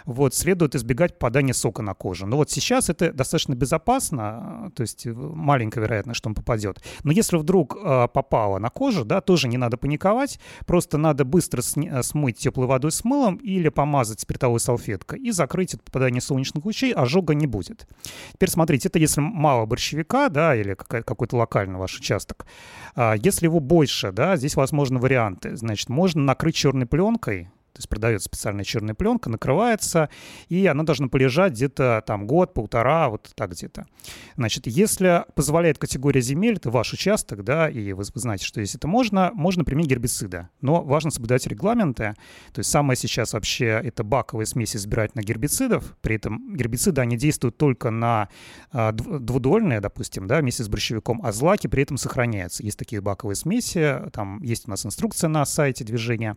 Вот, 0.06 0.34
следует 0.34 0.76
избегать 0.76 1.14
попадания 1.14 1.54
сока 1.54 1.82
на 1.82 1.94
кожу. 1.94 2.26
Но 2.26 2.38
вот 2.38 2.50
сейчас 2.50 2.90
это 2.90 3.14
достаточно 3.14 3.54
безопасно, 3.54 4.72
то 4.76 4.82
есть 4.82 5.06
маленькая 5.06 5.82
вероятность, 5.82 6.18
что 6.18 6.30
он 6.30 6.36
попадет. 6.36 6.82
Но 7.04 7.12
если 7.12 7.38
вдруг 7.38 7.76
э, 7.76 8.08
попало 8.14 8.60
на 8.60 8.70
кожу, 8.70 9.06
да, 9.06 9.22
тоже 9.22 9.48
не 9.48 9.58
надо 9.58 9.78
паниковать, 9.78 10.40
просто 10.66 10.98
надо 10.98 11.26
быстро 11.26 11.62
смыть 11.62 12.38
теплой 12.38 12.68
водой 12.68 12.92
с 12.92 13.04
мылом 13.04 13.36
или 13.36 13.70
помазать 13.70 14.22
спиртовой 14.22 14.60
салфеткой 14.60 15.20
и 15.20 15.32
закрыть 15.32 15.74
от 15.74 15.84
попадания 15.84 16.22
солнечных 16.22 16.66
лучей 16.66 16.79
случае 16.80 16.96
ожога 16.96 17.34
не 17.36 17.48
будет. 17.48 17.88
Теперь 18.34 18.50
смотрите, 18.50 18.88
это 18.88 19.00
если 19.00 19.22
мало 19.22 19.66
борщевика, 19.66 20.30
да, 20.30 20.56
или 20.56 20.74
какой-то 20.74 21.38
локальный 21.38 21.78
ваш 21.78 21.98
участок. 21.98 22.46
А 22.96 23.16
если 23.16 23.46
его 23.46 23.60
больше, 23.60 24.12
да, 24.12 24.38
здесь 24.38 24.56
возможны 24.56 25.00
варианты. 25.00 25.56
Значит, 25.56 25.90
можно 25.90 26.22
накрыть 26.22 26.56
черной 26.56 26.86
пленкой, 26.86 27.50
то 27.74 27.80
есть 27.80 27.90
продается 27.90 28.26
специальная 28.26 28.64
черная 28.64 28.96
пленка, 28.96 29.30
накрывается, 29.30 30.10
и 30.48 30.66
она 30.66 30.84
должна 30.84 31.08
полежать 31.08 31.54
где-то 31.54 32.04
там 32.06 32.28
год, 32.28 32.54
полтора, 32.54 33.10
вот 33.10 33.32
так 33.36 33.52
где-то. 33.52 33.86
Значит, 34.36 34.68
если 34.68 35.26
позволяет 35.36 35.78
категория 35.78 36.22
земель, 36.22 36.56
это 36.56 36.72
ваш 36.72 36.94
участок, 36.94 37.44
да, 37.44 37.70
и 37.70 37.94
вы, 37.94 38.04
вы 38.14 38.20
знаете, 38.20 38.46
что 38.46 38.60
если 38.60 38.78
это 38.78 38.88
можно, 38.88 39.32
можно 39.34 39.64
применить 39.64 39.90
гербициды. 39.90 40.50
Но 40.62 40.84
важно 40.84 41.12
соблюдать 41.12 41.48
регламенты. 41.48 42.16
То 42.54 42.60
есть 42.60 42.70
самое 42.70 42.98
сейчас 42.98 43.34
вообще 43.34 43.66
это 43.84 44.04
баковые 44.04 44.46
смеси 44.46 44.78
избирательных 44.78 45.26
гербицидов. 45.26 45.96
При 46.02 46.16
этом 46.16 46.56
гербициды, 46.56 47.02
они 47.02 47.18
действуют 47.18 47.58
только 47.58 47.90
на 47.90 48.30
а, 48.72 48.92
двудольные, 48.92 49.80
допустим, 49.80 50.28
да, 50.28 50.40
вместе 50.40 50.64
с 50.64 50.70
борщевиком, 50.70 51.22
а 51.24 51.32
злаки 51.32 51.68
при 51.68 51.84
этом 51.84 51.98
сохраняются. 51.98 52.64
Есть 52.64 52.80
такие 52.80 53.02
баковые 53.02 53.36
смеси, 53.36 54.02
там 54.14 54.42
есть 54.42 54.68
у 54.68 54.72
нас 54.72 54.86
инструкция 54.86 55.28
на 55.28 55.46
сайте 55.46 55.84
движения. 55.84 56.36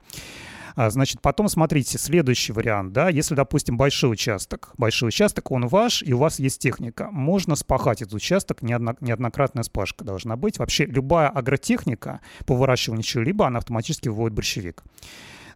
А, 0.75 0.91
значит, 0.91 1.21
потом 1.21 1.49
смотрите, 1.49 1.99
следующий 1.99 2.52
вариант, 2.52 2.93
да, 2.93 3.09
если, 3.09 3.35
допустим, 3.35 3.76
большой 3.76 4.12
участок, 4.12 4.71
большой 4.79 5.09
участок, 5.09 5.50
он 5.50 5.67
ваш, 5.67 6.02
и 6.02 6.12
у 6.12 6.19
вас 6.19 6.38
есть 6.38 6.61
техника, 6.61 7.09
можно 7.11 7.57
спахать 7.57 8.02
этот 8.02 8.14
участок, 8.14 8.62
неодно, 8.62 8.97
неоднократная 9.00 9.62
спашка 9.62 10.05
должна 10.05 10.37
быть. 10.37 10.59
Вообще 10.59 10.87
любая 10.87 11.29
агротехника 11.29 12.21
по 12.47 12.55
выращиванию 12.55 13.05
чего-либо, 13.05 13.47
она 13.47 13.59
автоматически 13.59 14.09
выводит 14.09 14.35
борщевик. 14.35 14.83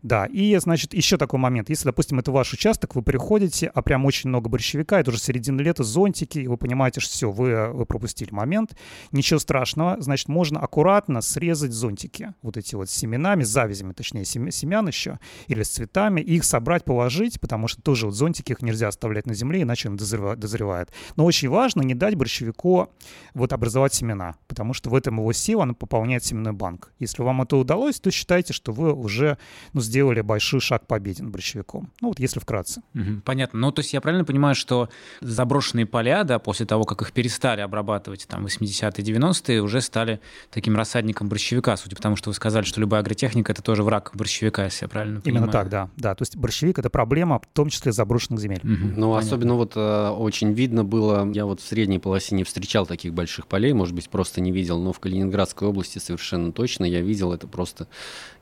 Да, 0.02 0.26
и, 0.26 0.56
значит, 0.56 0.94
еще 0.94 1.16
такой 1.16 1.38
момент. 1.40 1.68
Если, 1.68 1.84
допустим, 1.84 2.18
это 2.18 2.32
ваш 2.32 2.52
участок, 2.52 2.94
вы 2.94 3.02
приходите, 3.02 3.70
а 3.74 3.82
прям 3.82 4.04
очень 4.04 4.28
много 4.28 4.48
борщевика, 4.48 5.00
это 5.00 5.10
уже 5.10 5.20
середина 5.20 5.60
лета, 5.60 5.84
зонтики, 5.84 6.38
и 6.38 6.46
вы 6.46 6.56
понимаете, 6.56 7.00
что 7.00 7.12
все, 7.12 7.30
вы, 7.30 7.70
вы 7.72 7.86
пропустили 7.86 8.30
момент. 8.32 8.76
Ничего 9.12 9.38
страшного, 9.38 10.00
значит, 10.00 10.28
можно 10.28 10.60
аккуратно 10.60 11.20
срезать 11.20 11.72
зонтики, 11.72 12.34
вот 12.42 12.56
эти 12.56 12.74
вот 12.74 12.90
с 12.90 12.92
семенами, 12.92 13.44
с 13.44 13.48
завязями, 13.48 13.92
точнее, 13.92 14.24
семян 14.24 14.86
еще, 14.86 15.18
или 15.46 15.62
с 15.62 15.70
цветами, 15.70 16.20
их 16.20 16.44
собрать, 16.44 16.84
положить, 16.84 17.40
потому 17.40 17.68
что 17.68 17.82
тоже 17.82 18.06
вот 18.06 18.14
зонтики 18.14 18.52
их 18.52 18.62
нельзя 18.62 18.88
оставлять 18.88 19.26
на 19.26 19.34
земле, 19.34 19.62
иначе 19.62 19.88
он 19.88 19.96
дозревает. 19.96 20.90
Но 21.16 21.24
очень 21.24 21.48
важно 21.48 21.82
не 21.82 21.94
дать 21.94 22.14
борщевику 22.14 22.90
вот 23.34 23.52
образовать 23.52 23.94
семена, 23.94 24.36
потому 24.48 24.74
что 24.74 24.90
в 24.90 24.94
этом 24.94 25.18
его 25.18 25.32
сила, 25.32 25.62
она 25.64 25.74
пополняет 25.74 26.24
семенной 26.24 26.52
банк. 26.52 26.92
Если 26.98 27.22
вам 27.22 27.42
это 27.42 27.56
удалось, 27.56 28.00
то 28.00 28.10
считайте, 28.10 28.52
что 28.52 28.72
вы 28.72 28.92
уже 28.92 29.38
ну, 29.72 29.80
сделали 29.86 30.20
большой 30.20 30.60
шаг 30.60 30.86
победен 30.86 31.30
борщевиком. 31.30 31.90
Ну 32.00 32.08
вот 32.08 32.20
если 32.20 32.40
вкратце. 32.40 32.82
Угу, 32.94 33.22
понятно. 33.24 33.58
Ну 33.58 33.72
то 33.72 33.80
есть 33.80 33.92
я 33.92 34.00
правильно 34.00 34.24
понимаю, 34.24 34.54
что 34.54 34.88
заброшенные 35.20 35.86
поля, 35.86 36.24
да, 36.24 36.38
после 36.38 36.66
того, 36.66 36.84
как 36.84 37.02
их 37.02 37.12
перестали 37.12 37.60
обрабатывать 37.60 38.26
там 38.28 38.46
80-е, 38.46 39.04
90-е, 39.04 39.62
уже 39.62 39.80
стали 39.80 40.20
таким 40.50 40.76
рассадником 40.76 41.28
борщевика, 41.28 41.76
судя 41.76 41.96
по 41.96 42.02
тому, 42.02 42.16
что 42.16 42.30
вы 42.30 42.34
сказали, 42.34 42.64
что 42.64 42.80
любая 42.80 43.00
агротехника— 43.00 43.52
это 43.54 43.62
тоже 43.62 43.82
враг 43.82 44.10
борщевика, 44.14 44.64
если 44.64 44.84
я 44.84 44.88
правильно 44.88 45.20
понимаю. 45.20 45.44
Именно 45.44 45.52
так, 45.52 45.68
да. 45.68 45.90
да. 45.96 46.14
То 46.14 46.22
есть 46.22 46.36
борщевик— 46.36 46.78
это 46.80 46.90
проблема, 46.90 47.38
в 47.38 47.46
том 47.52 47.68
числе 47.68 47.92
заброшенных 47.92 48.40
земель. 48.40 48.60
Угу, 48.62 48.70
ну, 48.96 49.12
понятно. 49.12 49.18
особенно 49.18 49.54
вот 49.54 49.72
э, 49.76 50.08
очень 50.10 50.52
видно 50.52 50.84
было, 50.84 51.30
я 51.32 51.46
вот 51.46 51.60
в 51.60 51.66
средней 51.66 51.98
полосе 51.98 52.34
не 52.34 52.44
встречал 52.44 52.86
таких 52.86 53.14
больших 53.14 53.46
полей, 53.46 53.72
может 53.72 53.94
быть, 53.94 54.08
просто 54.08 54.40
не 54.40 54.52
видел, 54.52 54.80
но 54.80 54.92
в 54.92 55.00
Калининградской 55.00 55.68
области 55.68 55.98
совершенно 55.98 56.52
точно 56.52 56.84
я 56.84 57.00
видел, 57.00 57.32
это 57.32 57.46
просто 57.46 57.88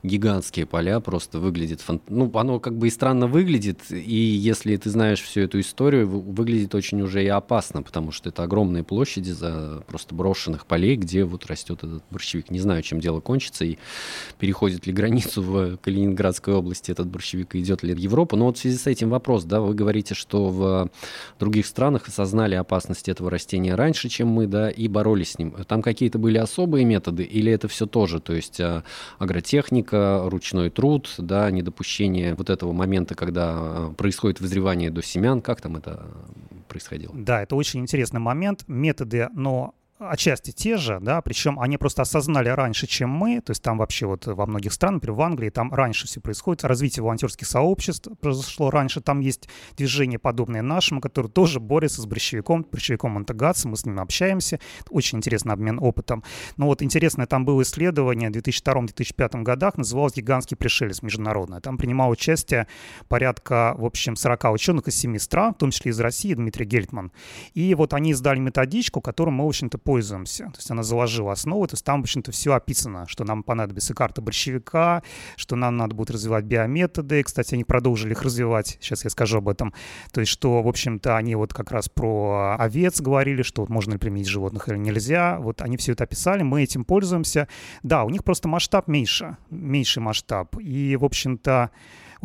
гигантские 0.03 0.65
поля, 0.65 0.99
просто 0.99 1.34
выглядит, 1.39 1.81
фан... 1.81 2.01
ну, 2.09 2.31
оно 2.35 2.59
как 2.59 2.77
бы 2.77 2.87
и 2.87 2.89
странно 2.89 3.27
выглядит, 3.27 3.79
и 3.91 4.15
если 4.15 4.75
ты 4.75 4.89
знаешь 4.89 5.21
всю 5.21 5.41
эту 5.41 5.59
историю, 5.59 6.07
выглядит 6.07 6.75
очень 6.75 7.01
уже 7.01 7.23
и 7.23 7.27
опасно, 7.27 7.81
потому 7.81 8.11
что 8.11 8.29
это 8.29 8.43
огромные 8.43 8.83
площади 8.83 9.31
за 9.31 9.83
просто 9.87 10.15
брошенных 10.15 10.65
полей, 10.65 10.95
где 10.95 11.23
вот 11.23 11.45
растет 11.45 11.83
этот 11.83 12.03
борщевик. 12.11 12.51
Не 12.51 12.59
знаю, 12.59 12.81
чем 12.81 12.99
дело 12.99 13.19
кончится, 13.19 13.65
и 13.65 13.77
переходит 14.39 14.87
ли 14.87 14.93
границу 14.93 15.41
в 15.41 15.77
Калининградской 15.77 16.53
области 16.53 16.91
этот 16.91 17.07
борщевик, 17.07 17.55
и 17.55 17.59
идет 17.59 17.83
ли 17.83 17.93
в 17.93 17.97
Европу. 17.97 18.35
Но 18.35 18.45
вот 18.45 18.57
в 18.57 18.61
связи 18.61 18.77
с 18.77 18.87
этим 18.87 19.09
вопрос, 19.09 19.43
да, 19.43 19.61
вы 19.61 19.73
говорите, 19.73 20.15
что 20.15 20.49
в 20.49 20.89
других 21.39 21.65
странах 21.65 22.07
осознали 22.07 22.55
опасность 22.55 23.09
этого 23.09 23.29
растения 23.29 23.75
раньше, 23.75 24.09
чем 24.09 24.27
мы, 24.27 24.47
да, 24.47 24.69
и 24.69 24.87
боролись 24.87 25.31
с 25.31 25.39
ним. 25.39 25.55
Там 25.67 25.81
какие-то 25.81 26.19
были 26.19 26.37
особые 26.37 26.85
методы, 26.85 27.23
или 27.23 27.51
это 27.51 27.67
все 27.67 27.85
тоже, 27.85 28.19
то 28.19 28.33
есть 28.33 28.59
а, 28.59 28.83
агротехника, 29.19 30.23
ручной 30.25 30.69
труд, 30.69 31.13
да, 31.25 31.49
недопущение 31.51 32.35
вот 32.35 32.49
этого 32.49 32.71
момента, 32.71 33.15
когда 33.15 33.55
э, 33.57 33.93
происходит 33.97 34.39
вызревание 34.39 34.89
до 34.91 35.01
семян. 35.01 35.41
Как 35.41 35.61
там 35.61 35.77
это 35.77 36.05
происходило? 36.67 37.13
Да, 37.15 37.41
это 37.41 37.55
очень 37.55 37.81
интересный 37.81 38.19
момент. 38.19 38.63
Методы, 38.67 39.29
но 39.33 39.75
отчасти 39.97 40.51
те 40.51 40.75
же, 40.77 40.99
да, 41.01 41.21
причем 41.21 41.59
они 41.59 41.77
просто 41.77 42.01
осознали 42.01 42.49
раньше, 42.49 42.85
чем 42.85 43.09
мы, 43.09 43.39
то 43.39 43.51
есть 43.51 43.61
там 43.63 43.77
вообще 43.77 44.05
вот 44.05 44.27
во 44.27 44.45
многих 44.45 44.73
странах, 44.73 44.95
например, 44.95 45.17
в 45.17 45.21
Англии, 45.21 45.49
там 45.49 45.73
раньше 45.73 46.05
все 46.05 46.19
происходит, 46.19 46.65
развитие 46.65 47.03
волонтерских 47.03 47.47
сообществ 47.47 48.09
произошло 48.19 48.69
раньше, 48.69 48.99
там 48.99 49.21
есть 49.21 49.47
движение 49.77 50.19
подобное 50.19 50.61
нашему, 50.61 50.99
которое 50.99 51.29
тоже 51.29 51.59
борется 51.59 52.01
с 52.01 52.05
борщевиком, 52.05 52.65
борщевиком 52.69 53.11
Монтегатса, 53.11 53.69
мы 53.69 53.77
с 53.77 53.85
ним 53.85 53.99
общаемся, 53.99 54.59
очень 54.89 55.19
интересный 55.19 55.53
обмен 55.53 55.79
опытом. 55.79 56.23
Но 56.57 56.65
вот 56.65 56.81
интересное, 56.81 57.25
там 57.25 57.45
было 57.45 57.61
исследование 57.61 58.29
в 58.29 58.33
2002-2005 58.33 59.43
годах, 59.43 59.77
называлось 59.77 60.15
«Гигантский 60.15 60.57
пришелец» 60.57 61.01
международное. 61.01 61.61
Там 61.61 61.77
принимал 61.77 62.09
участие 62.09 62.67
порядка, 63.07 63.75
в 63.77 63.85
общем, 63.85 64.15
40 64.15 64.45
ученых 64.51 64.87
из 64.87 64.95
7 64.97 65.17
стран, 65.19 65.53
в 65.53 65.57
том 65.57 65.71
числе 65.71 65.91
из 65.91 65.99
России, 65.99 66.33
Дмитрий 66.33 66.65
Гельтман. 66.65 67.11
И 67.53 67.73
вот 67.75 67.93
они 67.93 68.11
издали 68.11 68.39
методичку, 68.39 68.99
которую 68.99 69.35
мы, 69.35 69.45
в 69.45 69.47
общем-то, 69.47 69.77
пользуемся. 69.85 70.45
То 70.45 70.57
есть 70.57 70.69
она 70.71 70.83
заложила 70.83 71.31
основу, 71.31 71.65
то 71.67 71.75
есть 71.75 71.85
там, 71.85 72.01
в 72.01 72.03
общем-то, 72.03 72.31
все 72.31 72.53
описано, 72.53 73.05
что 73.07 73.23
нам 73.23 73.43
понадобится 73.43 73.93
карта 73.93 74.21
борщевика, 74.21 75.03
что 75.37 75.55
нам 75.55 75.77
надо 75.77 75.95
будет 75.95 76.09
развивать 76.09 76.43
биометоды. 76.43 77.23
Кстати, 77.23 77.53
они 77.53 77.63
продолжили 77.63 78.11
их 78.11 78.23
развивать, 78.23 78.77
сейчас 78.81 79.03
я 79.03 79.09
скажу 79.09 79.37
об 79.37 79.47
этом. 79.47 79.73
То 80.11 80.19
есть, 80.19 80.31
что, 80.31 80.61
в 80.61 80.67
общем-то, 80.67 81.15
они 81.15 81.35
вот 81.35 81.53
как 81.53 81.71
раз 81.71 81.87
про 81.87 82.55
овец 82.59 82.99
говорили, 82.99 83.43
что 83.43 83.61
вот 83.61 83.69
можно 83.69 83.93
ли 83.93 83.97
применить 83.99 84.27
животных 84.27 84.67
или 84.67 84.77
нельзя. 84.77 85.37
Вот 85.39 85.61
они 85.61 85.77
все 85.77 85.93
это 85.93 86.03
описали, 86.03 86.41
мы 86.41 86.63
этим 86.63 86.83
пользуемся. 86.83 87.47
Да, 87.83 88.03
у 88.03 88.09
них 88.09 88.23
просто 88.23 88.47
масштаб 88.47 88.87
меньше, 88.87 89.37
меньший 89.51 90.01
масштаб. 90.01 90.55
И, 90.59 90.95
в 90.95 91.05
общем-то, 91.05 91.69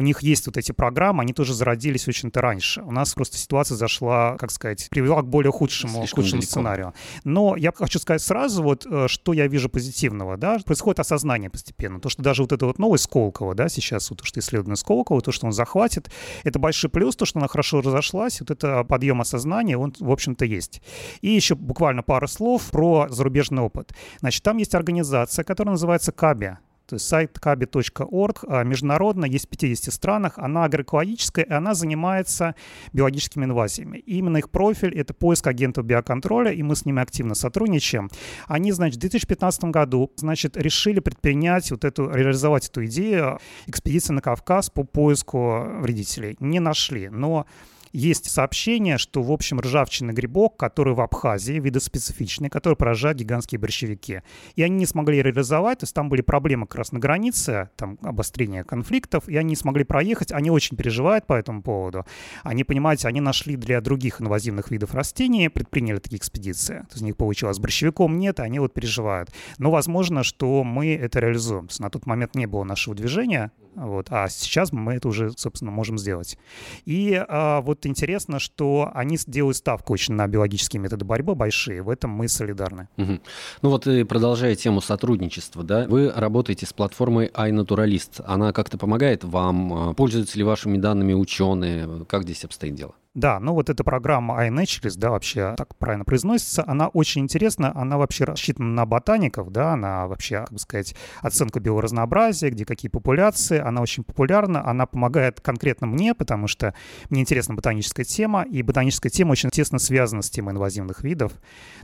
у 0.01 0.03
них 0.03 0.23
есть 0.23 0.47
вот 0.47 0.57
эти 0.57 0.73
программы, 0.73 1.23
они 1.23 1.35
тоже 1.35 1.53
зародились 1.53 2.09
очень-то 2.09 2.41
раньше. 2.41 2.81
У 2.81 2.91
нас 2.91 3.13
просто 3.13 3.37
ситуация 3.37 3.77
зашла, 3.77 4.39
как 4.39 4.51
сказать, 4.51 4.89
привела 4.89 5.21
к 5.21 5.27
более 5.27 5.53
худшему, 5.53 6.07
худшему 6.11 6.41
сценарию. 6.41 6.95
Но 7.25 7.55
я 7.55 7.71
хочу 7.71 7.99
сказать 7.99 8.23
сразу, 8.23 8.63
вот, 8.63 8.87
э, 8.87 9.09
что 9.09 9.35
я 9.35 9.47
вижу 9.47 9.69
позитивного, 9.69 10.39
да, 10.39 10.59
происходит 10.65 11.01
осознание 11.01 11.51
постепенно. 11.51 12.01
То, 12.01 12.09
что 12.09 12.23
даже 12.23 12.43
вот 12.43 12.53
это 12.53 12.65
вот 12.65 12.79
новый 12.79 12.99
Сколково, 12.99 13.55
да, 13.55 13.69
сейчас 13.69 14.09
вот 14.09 14.21
то, 14.21 14.25
что 14.25 14.41
исследовано 14.41 14.77
Сколково, 14.77 15.21
то, 15.21 15.33
что 15.33 15.45
он 15.45 15.53
захватит, 15.53 16.11
это 16.45 16.59
большой 16.59 16.89
плюс, 16.89 17.15
то, 17.15 17.27
что 17.27 17.39
она 17.39 17.49
хорошо 17.49 17.83
разошлась, 17.83 18.41
вот 18.41 18.51
это 18.51 18.85
подъем 18.85 19.21
осознания, 19.21 19.77
он, 19.77 19.95
в 20.01 20.11
общем-то, 20.11 20.47
есть. 20.47 20.81
И 21.21 21.29
еще 21.29 21.57
буквально 21.57 22.03
пару 22.03 22.27
слов 22.27 22.71
про 22.71 23.07
зарубежный 23.11 23.63
опыт. 23.63 23.93
Значит, 24.21 24.43
там 24.45 24.57
есть 24.57 24.75
организация, 24.75 25.45
которая 25.45 25.73
называется 25.73 26.11
КАБИ, 26.11 26.57
то 26.91 26.95
есть 26.95 27.07
сайт 27.07 27.39
kabi.org 27.41 28.39
а, 28.49 28.65
международно, 28.65 29.25
есть 29.25 29.47
в 29.47 29.49
50 29.49 29.95
странах, 29.95 30.33
она 30.39 30.65
агроэкологическая, 30.65 31.45
и 31.45 31.53
она 31.53 31.75
занимается 31.75 32.57
биологическими 32.93 33.45
инвазиями. 33.45 33.99
И 33.99 34.19
именно 34.19 34.39
их 34.39 34.51
профиль— 34.51 34.93
это 34.99 35.15
поиск 35.15 35.47
агентов 35.47 35.85
биоконтроля, 35.87 36.51
и 36.51 36.65
мы 36.65 36.75
с 36.75 36.85
ними 36.85 37.01
активно 37.01 37.37
сотрудничаем. 37.37 38.11
Они, 38.47 38.73
значит, 38.73 38.97
в 38.97 39.01
2015 39.01 39.65
году, 39.65 40.11
значит, 40.17 40.57
решили 40.57 40.99
предпринять 40.99 41.71
вот 41.71 41.85
эту, 41.85 42.11
реализовать 42.11 42.69
эту 42.69 42.85
идею 42.87 43.39
экспедиции 43.69 44.13
на 44.13 44.21
Кавказ 44.21 44.71
по 44.71 44.83
поиску 44.83 45.63
вредителей. 45.79 46.37
Не 46.41 46.59
нашли, 46.59 47.09
но 47.09 47.47
есть 47.93 48.31
сообщение, 48.31 48.99
что, 48.99 49.23
в 49.23 49.33
общем, 49.33 49.61
ржавчинный 49.61 50.15
грибок, 50.15 50.57
который 50.57 50.95
в 50.95 51.01
Абхазии, 51.01 51.55
видоспецифичный, 51.55 52.49
который 52.49 52.75
поражает 52.75 53.17
гигантские 53.17 53.59
борщевики. 53.59 54.23
И 54.55 54.63
они 54.63 54.77
не 54.77 54.87
смогли 54.87 55.23
реализовать, 55.23 55.81
то 55.81 55.85
есть 55.85 55.95
там 55.95 56.09
были 56.09 56.23
проблемы 56.23 56.67
как 56.67 56.77
раз 56.77 56.93
на 56.93 56.99
границе, 56.99 57.71
там 57.77 57.99
обострение 58.03 58.65
конфликтов, 58.65 59.29
и 59.29 59.37
они 59.37 59.51
не 59.51 59.57
смогли 59.57 59.85
проехать. 59.85 60.33
Они 60.33 60.51
очень 60.51 60.77
переживают 60.77 61.27
по 61.27 61.35
этому 61.35 61.63
поводу. 61.63 62.07
Они, 62.43 62.65
понимаете, 62.65 63.09
они 63.09 63.21
нашли 63.21 63.57
для 63.57 63.81
других 63.81 64.21
инвазивных 64.21 64.71
видов 64.71 64.95
растений, 64.95 65.49
предприняли 65.49 65.99
такие 65.99 66.19
экспедиции. 66.19 66.81
То 66.81 66.93
есть 66.93 67.03
у 67.03 67.07
них 67.07 67.17
получилось. 67.17 67.59
Борщевиком 67.59 68.19
нет, 68.19 68.41
они 68.41 68.59
вот 68.59 68.73
переживают. 68.73 69.31
Но 69.59 69.71
возможно, 69.71 70.23
что 70.23 70.65
мы 70.65 70.95
это 70.95 71.21
реализуем. 71.21 71.67
То 71.67 71.73
есть 71.73 71.81
на 71.81 71.91
тот 71.91 72.07
момент 72.07 72.35
не 72.35 72.47
было 72.47 72.65
нашего 72.65 72.95
движения, 72.95 73.51
вот, 73.75 74.09
а 74.11 74.29
сейчас 74.29 74.73
мы 74.73 74.95
это 74.95 75.09
уже, 75.09 75.31
собственно, 75.37 75.71
можем 75.71 75.97
сделать. 75.97 76.37
И 76.85 77.15
а, 77.29 77.61
вот 77.61 77.80
интересно, 77.87 78.39
что 78.39 78.91
они 78.95 79.19
делают 79.27 79.57
ставку 79.57 79.93
очень 79.93 80.15
на 80.15 80.27
биологические 80.27 80.81
методы 80.81 81.05
борьбы 81.05 81.35
большие. 81.35 81.83
В 81.83 81.91
этом 81.91 82.11
мы 82.11 82.29
солидарны. 82.29 82.89
Угу. 82.97 83.21
Ну 83.63 83.71
вот 83.71 83.87
и 83.87 84.05
продолжая 84.05 84.55
тему 84.55 84.81
сотрудничества, 84.81 85.63
да, 85.63 85.87
вы 85.87 86.11
работаете 86.15 86.67
с 86.67 86.73
платформой 86.73 87.29
iNaturalist. 87.29 88.23
Она 88.27 88.53
как-то 88.53 88.79
помогает 88.79 89.25
вам? 89.25 89.73
А, 89.73 89.95
пользуются 89.95 90.39
ли 90.39 90.45
вашими 90.45 90.77
данными 90.77 91.13
ученые? 91.13 92.05
Как 92.07 92.23
здесь 92.25 92.45
обстоит 92.45 92.75
дело? 92.75 92.95
Да, 93.15 93.41
ну 93.41 93.55
вот 93.55 93.69
эта 93.69 93.83
программа 93.83 94.47
iNaturalist, 94.47 94.97
да, 94.97 95.11
вообще 95.11 95.55
так 95.57 95.75
правильно 95.79 96.05
произносится, 96.05 96.63
она 96.65 96.87
очень 96.87 97.23
интересна, 97.23 97.73
она 97.75 97.99
вообще 97.99 98.23
рассчитана 98.23 98.69
на 98.69 98.87
ботаников, 98.87 99.51
да, 99.51 99.75
на 99.75 100.07
вообще, 100.07 100.43
как 100.43 100.53
бы 100.53 100.59
сказать, 100.61 100.95
оценку 101.21 101.59
биоразнообразия, 101.59 102.51
где 102.51 102.65
какие 102.65 102.89
популяции, 102.89 103.59
она 103.59 103.83
очень 103.83 104.05
популярна, 104.05 104.65
она 104.65 104.87
помогает 104.87 105.41
конкретно 105.41 105.89
мне, 105.89 106.15
потому 106.15 106.47
что 106.47 106.73
мне 107.09 107.23
интересна 107.23 107.57
ботаническая 107.57 108.05
тема, 108.05 108.43
и 108.45 108.63
ботаническая 108.63 109.11
тема 109.11 109.33
очень 109.33 109.51
тесно 109.51 109.81
связана 109.81 110.23
с 110.23 110.31
темой 110.31 110.55
инвазивных 110.55 111.03
видов. 111.03 111.33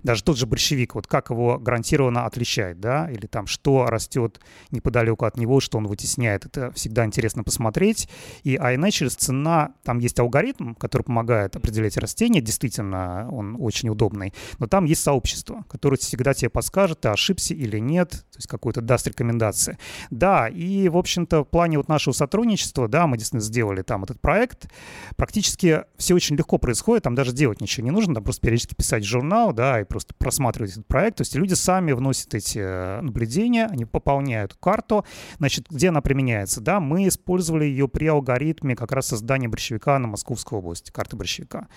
Даже 0.04 0.22
тот 0.22 0.38
же 0.38 0.46
борщевик, 0.46 0.94
вот 0.94 1.08
как 1.08 1.30
его 1.30 1.58
гарантированно 1.58 2.24
отличать, 2.26 2.78
да, 2.78 3.10
или 3.10 3.26
там 3.26 3.48
что 3.48 3.86
растет 3.86 4.38
неподалеку 4.70 5.24
от 5.24 5.36
него, 5.38 5.58
что 5.58 5.78
он 5.78 5.88
вытесняет, 5.88 6.46
это 6.46 6.70
всегда 6.70 7.04
интересно 7.04 7.42
посмотреть. 7.42 8.08
И 8.44 8.54
iNaturalist 8.54 9.16
цена, 9.18 9.72
там 9.82 9.98
есть 9.98 10.20
алгоритм, 10.20 10.74
который 10.74 11.02
помогает 11.02 11.15
помогает 11.16 11.56
определять 11.56 11.96
растения, 11.96 12.42
действительно, 12.42 13.26
он 13.32 13.56
очень 13.58 13.88
удобный, 13.88 14.34
но 14.58 14.66
там 14.66 14.84
есть 14.84 15.02
сообщество, 15.02 15.64
которое 15.66 15.96
всегда 15.96 16.34
тебе 16.34 16.50
подскажет, 16.50 17.00
ты 17.00 17.08
ошибся 17.08 17.54
или 17.54 17.78
нет, 17.78 18.10
то 18.10 18.36
есть 18.36 18.46
какую-то 18.46 18.82
даст 18.82 19.06
рекомендации. 19.06 19.78
Да, 20.10 20.46
и, 20.48 20.90
в 20.90 20.96
общем-то, 20.98 21.40
в 21.40 21.48
плане 21.48 21.78
вот 21.78 21.88
нашего 21.88 22.12
сотрудничества, 22.12 22.86
да, 22.86 23.06
мы 23.06 23.16
действительно 23.16 23.40
сделали 23.40 23.80
там 23.80 24.04
этот 24.04 24.20
проект, 24.20 24.70
практически 25.16 25.84
все 25.96 26.14
очень 26.14 26.36
легко 26.36 26.58
происходит, 26.58 27.04
там 27.04 27.14
даже 27.14 27.32
делать 27.32 27.62
ничего 27.62 27.86
не 27.86 27.92
нужно, 27.92 28.14
там 28.14 28.22
просто 28.22 28.42
периодически 28.42 28.74
писать 28.74 29.02
журнал, 29.02 29.54
да, 29.54 29.80
и 29.80 29.84
просто 29.84 30.12
просматривать 30.18 30.72
этот 30.72 30.86
проект, 30.86 31.16
то 31.16 31.22
есть 31.22 31.34
люди 31.34 31.54
сами 31.54 31.92
вносят 31.92 32.34
эти 32.34 32.58
э, 32.58 33.00
наблюдения, 33.00 33.68
они 33.72 33.86
пополняют 33.86 34.52
карту, 34.60 35.06
значит, 35.38 35.66
где 35.70 35.88
она 35.88 36.02
применяется, 36.02 36.60
да, 36.60 36.78
мы 36.78 37.08
использовали 37.08 37.64
ее 37.64 37.88
при 37.88 38.06
алгоритме 38.06 38.76
как 38.76 38.92
раз 38.92 39.06
создания 39.06 39.48
борщевика 39.48 39.98
на 39.98 40.08
Московской 40.08 40.58
области, 40.58 40.90
карты 41.06 41.16
борщевика. 41.16 41.68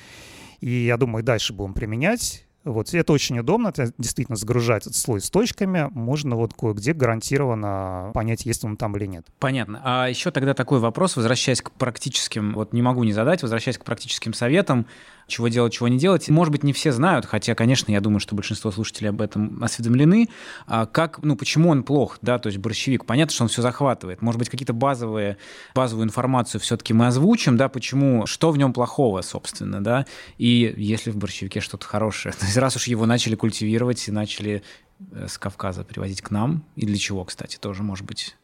И 0.60 0.86
я 0.86 0.98
думаю, 0.98 1.24
дальше 1.24 1.54
будем 1.54 1.74
применять. 1.74 2.46
Вот, 2.65 2.94
это 2.94 3.13
очень 3.13 3.39
удобно, 3.39 3.70
это 3.70 3.94
действительно 3.98 4.36
загружать 4.36 4.84
этот 4.84 4.96
слой 4.96 5.22
с 5.22 5.30
точками, 5.30 5.88
можно 5.92 6.36
вот 6.36 6.54
кое-где 6.54 6.92
гарантированно 6.92 8.12
понять, 8.13 8.46
есть 8.46 8.65
он 8.65 8.76
там 8.76 8.98
или 8.98 9.06
нет. 9.06 9.26
Понятно. 9.39 9.80
А 9.82 10.08
еще 10.10 10.30
тогда 10.30 10.54
такой 10.54 10.80
вопрос, 10.80 11.15
возвращаясь 11.15 11.62
к 11.62 11.72
практическим, 11.72 12.54
вот 12.54 12.74
не 12.74 12.82
могу 12.82 13.06
не 13.06 13.13
задать, 13.13 13.42
возвращаясь 13.42 13.78
к 13.78 13.86
практическим 13.86 14.34
советам, 14.34 14.88
чего 15.30 15.48
делать, 15.48 15.74
чего 15.74 15.88
не 15.88 15.98
делать. 15.98 16.30
Может 16.30 16.52
быть, 16.52 16.63
не 16.63 16.74
все 16.74 16.92
знают, 16.92 17.26
хотя, 17.26 17.56
конечно, 17.56 17.92
я 17.92 18.02
думаю, 18.02 18.20
что 18.20 18.36
большинство 18.36 18.72
слушателей 18.72 19.10
об 19.10 19.22
этом 19.22 19.63
осведомлены. 19.63 20.30
А 20.68 20.86
как, 20.86 21.20
ну, 21.24 21.36
почему 21.36 21.70
он 21.70 21.84
плох, 21.84 22.18
да, 22.22 22.39
то 22.39 22.48
есть 22.48 22.60
борщевик, 22.60 23.06
понятно, 23.06 23.34
что 23.34 23.44
он 23.44 23.50
все 23.50 23.62
захватывает. 23.62 24.22
Может 24.22 24.39
быть, 24.39 24.50
какие-то 24.50 24.74
базовые, 24.74 25.38
базовую 25.76 26.06
информацию 26.06 26.62
все-таки 26.62 26.94
мы 26.94 27.08
озвучим, 27.08 27.58
да, 27.58 27.70
почему, 27.70 28.26
что 28.26 28.52
в 28.52 28.58
нем 28.58 28.74
плохого, 28.74 29.22
собственно, 29.22 29.84
да, 29.84 30.06
и 30.38 30.74
если 30.78 31.12
в 31.12 31.18
борщевике 31.18 31.60
что-то 31.60 31.86
хорошее. 31.86 32.34
То 32.39 32.46
есть 32.46 32.58
раз 32.58 32.76
уж 32.76 32.88
его 32.88 33.06
начали 33.06 33.36
культивировать 33.36 34.08
и 34.08 34.12
начали 34.12 34.63
э, 35.12 35.28
с 35.28 35.38
Кавказа 35.38 35.84
привозить 35.84 36.22
к 36.22 36.32
нам, 36.32 36.63
и 36.76 36.86
для 36.86 36.98
чего, 36.98 37.24
кстати, 37.26 37.58
тоже, 37.58 37.84
может 37.84 38.06
быть, 38.06 38.36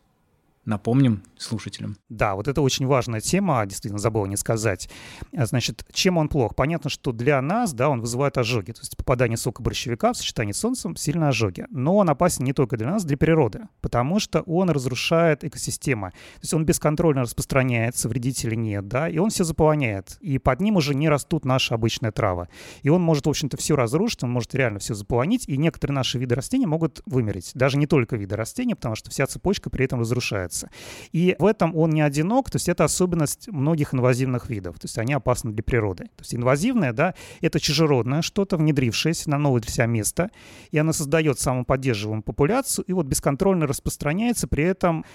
напомним 0.65 1.23
слушателям. 1.37 1.97
Да, 2.09 2.35
вот 2.35 2.47
это 2.47 2.61
очень 2.61 2.85
важная 2.85 3.21
тема, 3.21 3.65
действительно 3.65 3.99
забыл 3.99 4.25
не 4.25 4.37
сказать. 4.37 4.89
Значит, 5.31 5.85
чем 5.91 6.17
он 6.17 6.29
плох? 6.29 6.55
Понятно, 6.55 6.89
что 6.89 7.11
для 7.11 7.41
нас, 7.41 7.73
да, 7.73 7.89
он 7.89 8.01
вызывает 8.01 8.37
ожоги, 8.37 8.71
то 8.71 8.81
есть 8.81 8.97
попадание 8.97 9.37
сока 9.37 9.61
борщевика 9.61 10.13
в 10.13 10.17
сочетании 10.17 10.53
с 10.53 10.59
солнцем 10.59 10.95
сильно 10.95 11.29
ожоги. 11.29 11.65
Но 11.69 11.95
он 11.97 12.09
опасен 12.09 12.43
не 12.43 12.53
только 12.53 12.77
для 12.77 12.87
нас, 12.87 13.05
для 13.05 13.17
природы, 13.17 13.67
потому 13.81 14.19
что 14.19 14.41
он 14.41 14.69
разрушает 14.69 15.43
экосистемы. 15.43 16.11
То 16.11 16.41
есть 16.41 16.53
он 16.53 16.65
бесконтрольно 16.65 17.21
распространяется, 17.21 18.09
вредителей 18.09 18.57
нет, 18.57 18.87
да, 18.87 19.09
и 19.09 19.17
он 19.17 19.29
все 19.29 19.43
заполоняет. 19.43 20.17
И 20.21 20.37
под 20.39 20.61
ним 20.61 20.77
уже 20.77 20.95
не 20.95 21.09
растут 21.09 21.45
наши 21.45 21.73
обычные 21.73 22.11
травы. 22.11 22.47
И 22.81 22.89
он 22.89 23.01
может, 23.01 23.25
в 23.25 23.29
общем-то, 23.29 23.57
все 23.57 23.75
разрушить, 23.75 24.23
он 24.23 24.31
может 24.31 24.55
реально 24.55 24.79
все 24.79 24.93
заполонить, 24.93 25.47
и 25.47 25.57
некоторые 25.57 25.95
наши 25.95 26.17
виды 26.17 26.35
растений 26.35 26.65
могут 26.65 27.01
вымереть. 27.05 27.51
Даже 27.53 27.77
не 27.77 27.87
только 27.87 28.15
виды 28.15 28.35
растений, 28.35 28.75
потому 28.75 28.95
что 28.95 29.09
вся 29.09 29.27
цепочка 29.27 29.69
при 29.69 29.85
этом 29.85 29.99
разрушается 29.99 30.54
развивается. 30.55 30.69
И 31.11 31.35
в 31.39 31.45
этом 31.45 31.75
он 31.75 31.91
не 31.91 32.01
одинок, 32.01 32.49
то 32.49 32.55
есть 32.57 32.69
это 32.69 32.83
особенность 32.83 33.47
многих 33.49 33.93
инвазивных 33.93 34.49
видов, 34.49 34.79
то 34.79 34.85
есть 34.85 34.97
они 34.97 35.13
опасны 35.13 35.51
для 35.51 35.63
природы. 35.63 36.05
То 36.15 36.21
есть 36.21 36.35
инвазивное, 36.35 36.93
да, 36.93 37.13
это 37.41 37.59
чужеродное 37.59 38.21
что-то, 38.21 38.57
внедрившееся 38.57 39.29
на 39.29 39.37
новое 39.37 39.61
для 39.61 39.71
себя 39.71 39.85
место, 39.85 40.29
и 40.71 40.77
оно 40.77 40.93
создает 40.93 41.39
самоподдерживаемую 41.39 42.23
популяцию 42.23 42.85
и 42.85 42.93
вот 42.93 43.05
бесконтрольно 43.05 43.67
распространяется, 43.67 44.47
при 44.47 44.63
этом 44.63 45.05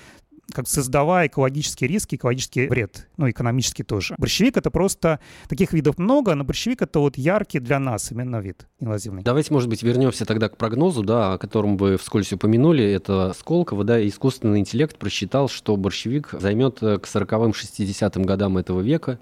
как 0.53 0.69
создавая 0.69 1.29
экологические 1.29 1.89
риски, 1.89 2.17
экологический 2.17 2.69
вред, 2.69 3.09
ну, 3.17 3.31
экономический 3.31 3.83
тоже. 3.83 4.15
Борщевик— 4.19 4.57
это 4.59 4.71
просто... 4.71 5.21
Таких 5.49 5.73
видов 5.73 5.99
много, 5.99 6.35
но 6.35 6.45
борщевик— 6.45 6.83
это 6.83 7.01
вот 7.01 7.17
яркий 7.17 7.61
для 7.61 7.79
нас 7.79 8.13
именно 8.13 8.37
вид 8.37 8.67
инвазивный. 8.81 9.23
Давайте, 9.23 9.53
может 9.53 9.69
быть, 9.69 9.83
вернемся 9.83 10.25
тогда 10.25 10.49
к 10.49 10.57
прогнозу, 10.57 11.03
да, 11.03 11.35
о 11.35 11.39
котором 11.39 11.77
вы 11.77 11.97
вскользь 11.97 12.33
упомянули. 12.33 12.85
Это 12.85 13.33
Сколково, 13.39 13.85
да, 13.85 14.07
искусственный 14.07 14.61
интеллект 14.61 14.97
просчитал, 14.99 15.49
что 15.49 15.77
борщевик 15.77 16.31
займет 16.33 16.83
э, 16.83 16.99
к 16.99 17.07
40-м, 17.07 17.51
60-м 17.51 18.23
годам 18.23 18.59
этого 18.59 18.81
века, 18.81 19.19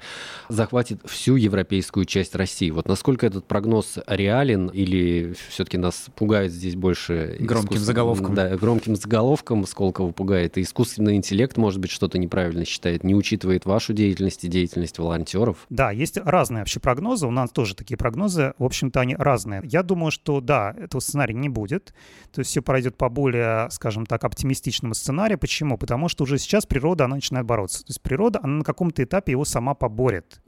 захватит 0.49 1.01
всю 1.05 1.37
европейскую 1.37 2.05
часть 2.05 2.35
России. 2.35 2.71
Вот 2.71 2.89
насколько 2.89 3.27
этот 3.27 3.47
прогноз 3.47 3.99
реален 4.07 4.69
или 4.69 5.35
все-таки 5.49 5.79
нас 5.79 6.07
пугает 6.15 6.53
здесь 6.53 6.77
больше... 6.77 7.37
Громким 7.41 7.79
заголовком. 7.79 8.35
Да, 8.35 8.57
громким 8.57 8.97
заголовком 8.97 9.67
Сколково 9.67 10.13
пугает 10.13 10.59
и 10.59 10.63
искусственный 10.63 11.17
интеллект, 11.19 11.57
может 11.57 11.81
быть, 11.81 11.91
что-то 11.91 12.19
неправильно 12.19 12.65
считает, 12.65 13.05
не 13.05 13.15
учитывает 13.15 13.67
вашу 13.67 13.93
деятельность 13.93 14.45
и 14.45 14.49
деятельность 14.49 14.99
волонтеров? 14.99 15.67
Да, 15.69 15.91
есть 15.91 16.17
разные 16.17 16.61
вообще 16.61 16.81
прогнозы. 16.81 17.27
У 17.27 17.31
нас 17.31 17.51
тоже 17.51 17.75
такие 17.75 17.97
прогнозы. 17.97 18.55
В 18.59 18.65
общем-то, 18.65 19.01
они 19.01 19.15
разные. 19.15 19.61
Я 19.65 19.83
думаю, 19.83 20.11
что 20.11 20.41
да, 20.41 20.75
этого 20.79 21.01
сценария 21.01 21.35
не 21.35 21.49
будет. 21.49 21.93
То 22.33 22.41
есть 22.41 22.51
все 22.51 22.63
пройдет 22.63 22.97
по 22.97 23.09
более, 23.09 23.69
скажем 23.71 24.07
так, 24.07 24.25
оптимистичному 24.25 24.95
сценарию. 24.95 25.39
Почему? 25.39 25.77
Потому 25.77 26.09
что 26.09 26.25
уже 26.25 26.39
сейчас 26.39 26.65
природа, 26.65 27.05
она 27.05 27.17
начинает 27.17 27.47
бороться. 27.47 27.81
То 27.81 27.91
есть 27.91 28.01
природа, 28.01 28.41
она 28.43 28.59
на 28.59 28.65
каком-то 28.65 29.03
этапе 29.03 29.33
его 29.33 29.45
сама 29.45 29.75
поборет. 29.75 30.41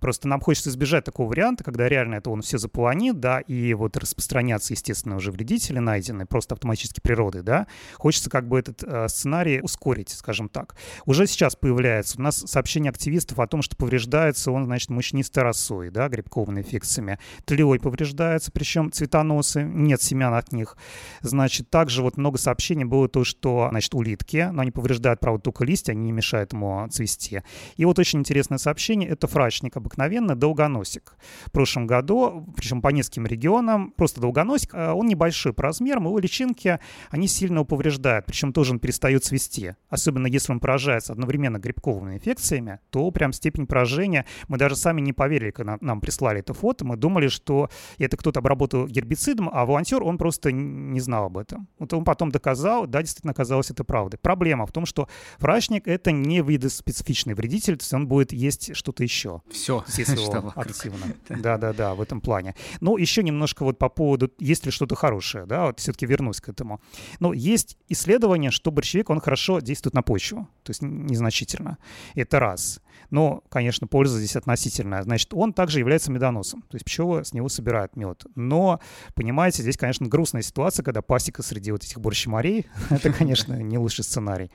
Просто 0.00 0.28
нам 0.28 0.40
хочется 0.40 0.70
избежать 0.70 1.04
такого 1.04 1.28
варианта, 1.28 1.64
когда 1.64 1.88
реально 1.88 2.16
это 2.16 2.30
он 2.30 2.42
все 2.42 2.58
запланит, 2.58 3.20
да, 3.20 3.40
и 3.40 3.74
вот 3.74 3.96
распространяться, 3.96 4.72
естественно, 4.72 5.16
уже 5.16 5.30
вредители 5.30 5.78
найдены 5.78 6.26
просто 6.26 6.54
автоматически 6.54 7.00
природой, 7.00 7.42
да. 7.42 7.66
Хочется 7.94 8.30
как 8.30 8.48
бы 8.48 8.58
этот 8.58 8.82
э, 8.82 9.08
сценарий 9.08 9.60
ускорить, 9.60 10.10
скажем 10.10 10.48
так. 10.48 10.76
Уже 11.04 11.26
сейчас 11.26 11.56
появляется 11.56 12.18
у 12.18 12.22
нас 12.22 12.36
сообщение 12.36 12.90
активистов 12.90 13.38
о 13.38 13.46
том, 13.46 13.62
что 13.62 13.76
повреждается 13.76 14.50
он, 14.50 14.64
значит, 14.64 14.90
мучнистой 14.90 15.42
росой, 15.42 15.90
да, 15.90 16.08
грибковыми 16.08 16.60
инфекциями. 16.60 17.18
Тлей 17.44 17.78
повреждается, 17.78 18.52
причем 18.52 18.92
цветоносы, 18.92 19.62
нет 19.62 20.00
семян 20.00 20.34
от 20.34 20.52
них. 20.52 20.76
Значит, 21.22 21.70
также 21.70 22.02
вот 22.02 22.16
много 22.16 22.38
сообщений 22.38 22.84
было 22.84 23.08
то, 23.08 23.24
что, 23.24 23.68
значит, 23.70 23.94
улитки, 23.94 24.48
но 24.52 24.62
они 24.62 24.70
повреждают, 24.70 25.20
правда, 25.20 25.42
только 25.42 25.64
листья, 25.64 25.92
они 25.92 26.06
не 26.06 26.12
мешают 26.12 26.52
ему 26.52 26.86
цвести. 26.88 27.42
И 27.76 27.84
вот 27.84 27.98
очень 27.98 28.20
интересное 28.20 28.58
сообщение, 28.58 29.08
это 29.08 29.26
фрачник, 29.26 29.76
обыкновенно 29.86 30.34
долгоносик. 30.34 31.16
В 31.46 31.50
прошлом 31.52 31.86
году, 31.86 32.46
причем 32.56 32.82
по 32.82 32.88
нескольким 32.88 33.26
регионам, 33.26 33.92
просто 33.92 34.20
долгоносик, 34.20 34.70
а 34.74 34.94
он 34.94 35.06
небольшой 35.06 35.52
по 35.52 35.62
размерам, 35.62 36.04
его 36.06 36.18
личинки, 36.18 36.78
они 37.10 37.28
сильно 37.28 37.56
его 37.56 37.64
повреждают, 37.64 38.26
причем 38.26 38.52
тоже 38.52 38.72
он 38.72 38.80
перестает 38.80 39.24
цвести. 39.24 39.74
Особенно 39.88 40.26
если 40.26 40.52
он 40.52 40.60
поражается 40.60 41.12
одновременно 41.12 41.58
грибковыми 41.58 42.16
инфекциями, 42.16 42.80
то 42.90 43.10
прям 43.10 43.32
степень 43.32 43.66
поражения, 43.66 44.26
мы 44.48 44.58
даже 44.58 44.76
сами 44.76 45.00
не 45.00 45.12
поверили, 45.12 45.50
когда 45.52 45.78
нам 45.80 46.00
прислали 46.00 46.40
это 46.40 46.52
фото, 46.52 46.84
мы 46.84 46.96
думали, 46.96 47.28
что 47.28 47.70
это 47.98 48.16
кто-то 48.16 48.40
обработал 48.40 48.86
гербицидом, 48.86 49.48
а 49.52 49.64
волонтер, 49.64 50.02
он 50.02 50.18
просто 50.18 50.50
не 50.52 51.00
знал 51.00 51.26
об 51.26 51.38
этом. 51.38 51.68
Вот 51.78 51.92
он 51.92 52.04
потом 52.04 52.30
доказал, 52.30 52.86
да, 52.86 53.02
действительно 53.02 53.30
оказалось 53.30 53.70
это 53.70 53.84
правдой. 53.84 54.18
Проблема 54.18 54.66
в 54.66 54.72
том, 54.72 54.86
что 54.86 55.08
врачник— 55.38 55.86
это 55.86 56.10
не 56.10 56.40
видоспецифичный 56.40 57.34
вредитель, 57.34 57.76
то 57.76 57.82
есть 57.82 57.94
он 57.94 58.08
будет 58.08 58.32
есть 58.32 58.74
что-то 58.74 59.04
еще. 59.04 59.42
Все, 59.50 59.75
все, 59.86 60.04
здесь 60.04 60.20
его 60.20 60.52
активно. 60.54 61.06
Да-да-да, 61.28 61.94
в 61.94 62.00
этом 62.00 62.20
плане. 62.20 62.54
Ну, 62.80 62.96
еще 62.96 63.22
немножко 63.22 63.64
вот 63.64 63.78
по 63.78 63.88
поводу, 63.88 64.30
есть 64.38 64.64
ли 64.66 64.70
что-то 64.70 64.94
хорошее, 64.94 65.46
да, 65.46 65.66
вот 65.66 65.80
все-таки 65.80 66.06
вернусь 66.06 66.40
к 66.40 66.48
этому. 66.48 66.80
Но 67.20 67.32
есть 67.32 67.76
исследование, 67.88 68.50
что 68.50 68.70
борщевик, 68.70 69.10
он 69.10 69.20
хорошо 69.20 69.60
действует 69.60 69.94
на 69.94 70.02
почву, 70.02 70.48
то 70.62 70.70
есть 70.70 70.82
незначительно. 70.82 71.78
Это 72.14 72.40
раз. 72.40 72.80
Но, 73.10 73.42
конечно, 73.48 73.86
польза 73.86 74.18
здесь 74.18 74.36
относительная. 74.36 75.02
Значит, 75.02 75.32
он 75.32 75.52
также 75.52 75.78
является 75.78 76.10
медоносом. 76.10 76.62
То 76.62 76.76
есть 76.76 76.84
пчелы 76.84 77.24
с 77.24 77.32
него 77.32 77.48
собирают 77.48 77.94
мед. 77.96 78.24
Но, 78.34 78.80
понимаете, 79.14 79.62
здесь, 79.62 79.76
конечно, 79.76 80.06
грустная 80.08 80.42
ситуация, 80.42 80.82
когда 80.82 81.02
пасека 81.02 81.42
среди 81.42 81.70
вот 81.72 81.84
этих 81.84 82.00
борщемарей. 82.00 82.66
Это, 82.90 83.12
конечно, 83.12 83.54
не 83.54 83.78
лучший 83.78 84.04
сценарий. 84.04 84.50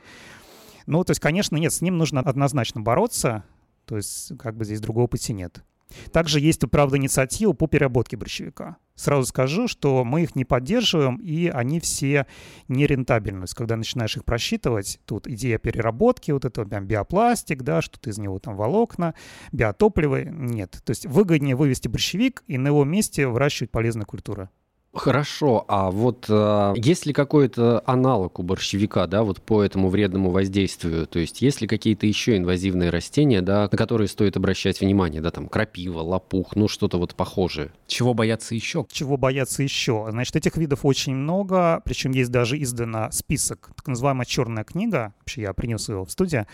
Ну, 0.88 1.04
то 1.04 1.12
есть, 1.12 1.22
конечно, 1.22 1.58
нет, 1.58 1.74
с 1.74 1.82
ним 1.82 1.98
нужно 1.98 2.22
однозначно 2.22 2.82
бороться. 2.82 3.44
То 3.92 3.98
есть 3.98 4.32
как 4.40 4.56
бы 4.56 4.64
здесь 4.64 4.80
другого 4.80 5.08
пути 5.08 5.34
нет. 5.34 5.66
Также 6.14 6.40
есть, 6.40 6.62
правда, 6.72 6.96
инициатива 6.96 7.52
по 7.52 7.68
переработке 7.68 8.16
борщевика. 8.16 8.78
Сразу 8.96 9.26
скажу, 9.26 9.68
что 9.68 10.06
мы 10.06 10.24
их 10.24 10.34
не 10.34 10.46
поддерживаем, 10.46 11.18
и 11.18 11.50
они 11.50 11.82
все 11.82 12.26
нерентабельны. 12.70 13.42
То 13.42 13.44
есть, 13.44 13.54
когда 13.54 13.76
начинаешь 13.76 14.16
их 14.16 14.24
просчитывать, 14.24 15.02
тут 15.04 15.28
идея 15.28 15.58
переработки, 15.58 16.32
вот 16.32 16.46
это 16.46 16.64
прям 16.64 16.88
биопластик, 16.88 17.64
да, 17.64 17.82
что-то 17.82 18.12
из 18.12 18.18
него 18.18 18.40
там 18.40 18.56
волокна, 18.56 19.14
биотопливо, 19.52 20.24
нет. 20.24 20.80
То 20.86 20.92
есть 20.92 21.06
выгоднее 21.06 21.58
вывести 21.58 21.90
борщевик 21.90 22.46
и 22.48 22.58
на 22.58 22.68
его 22.70 22.86
месте 22.86 23.28
выращивать 23.28 23.72
полезные 23.72 24.06
культуры. 24.06 24.48
Хорошо, 24.94 25.64
а 25.70 25.90
вот 25.90 26.26
э, 26.28 26.74
есть 26.76 27.06
ли 27.06 27.14
какой-то 27.14 27.82
аналог 27.86 28.40
у 28.40 28.44
борщевика, 28.44 29.08
да, 29.08 29.24
вот 29.24 29.42
по 29.42 29.64
этому 29.64 29.88
вредному 29.88 30.32
воздействию? 30.32 31.08
То 31.08 31.20
есть 31.20 31.42
есть 31.42 31.62
ли 31.62 31.68
какие-то 31.68 32.06
еще 32.06 32.36
инвазивные 32.36 32.90
растения, 32.90 33.42
да, 33.42 33.70
на 33.72 33.78
которые 33.78 34.10
стоит 34.10 34.36
обращать 34.36 34.82
внимание, 34.82 35.22
да, 35.22 35.32
там 35.32 35.48
крапива, 35.48 36.02
лопух, 36.02 36.58
ну 36.58 36.68
что-то 36.68 36.98
вот 36.98 37.16
похожее? 37.16 37.72
Чего 37.88 38.14
бояться 38.14 38.54
еще? 38.54 38.86
Чего 38.92 39.16
бояться 39.16 39.64
еще? 39.64 40.08
Значит, 40.10 40.36
этих 40.36 40.58
видов 40.58 40.84
очень 40.84 41.16
много, 41.16 41.82
причем 41.86 42.12
есть 42.12 42.30
даже 42.30 42.62
издана 42.62 43.12
список, 43.12 43.72
так 43.78 43.88
называемая 43.88 44.26
черная 44.26 44.66
книга, 44.66 45.14
вообще 45.22 45.44
я 45.44 45.54
принес 45.54 45.88
его 45.88 46.04
в 46.04 46.12
студию, 46.12 46.48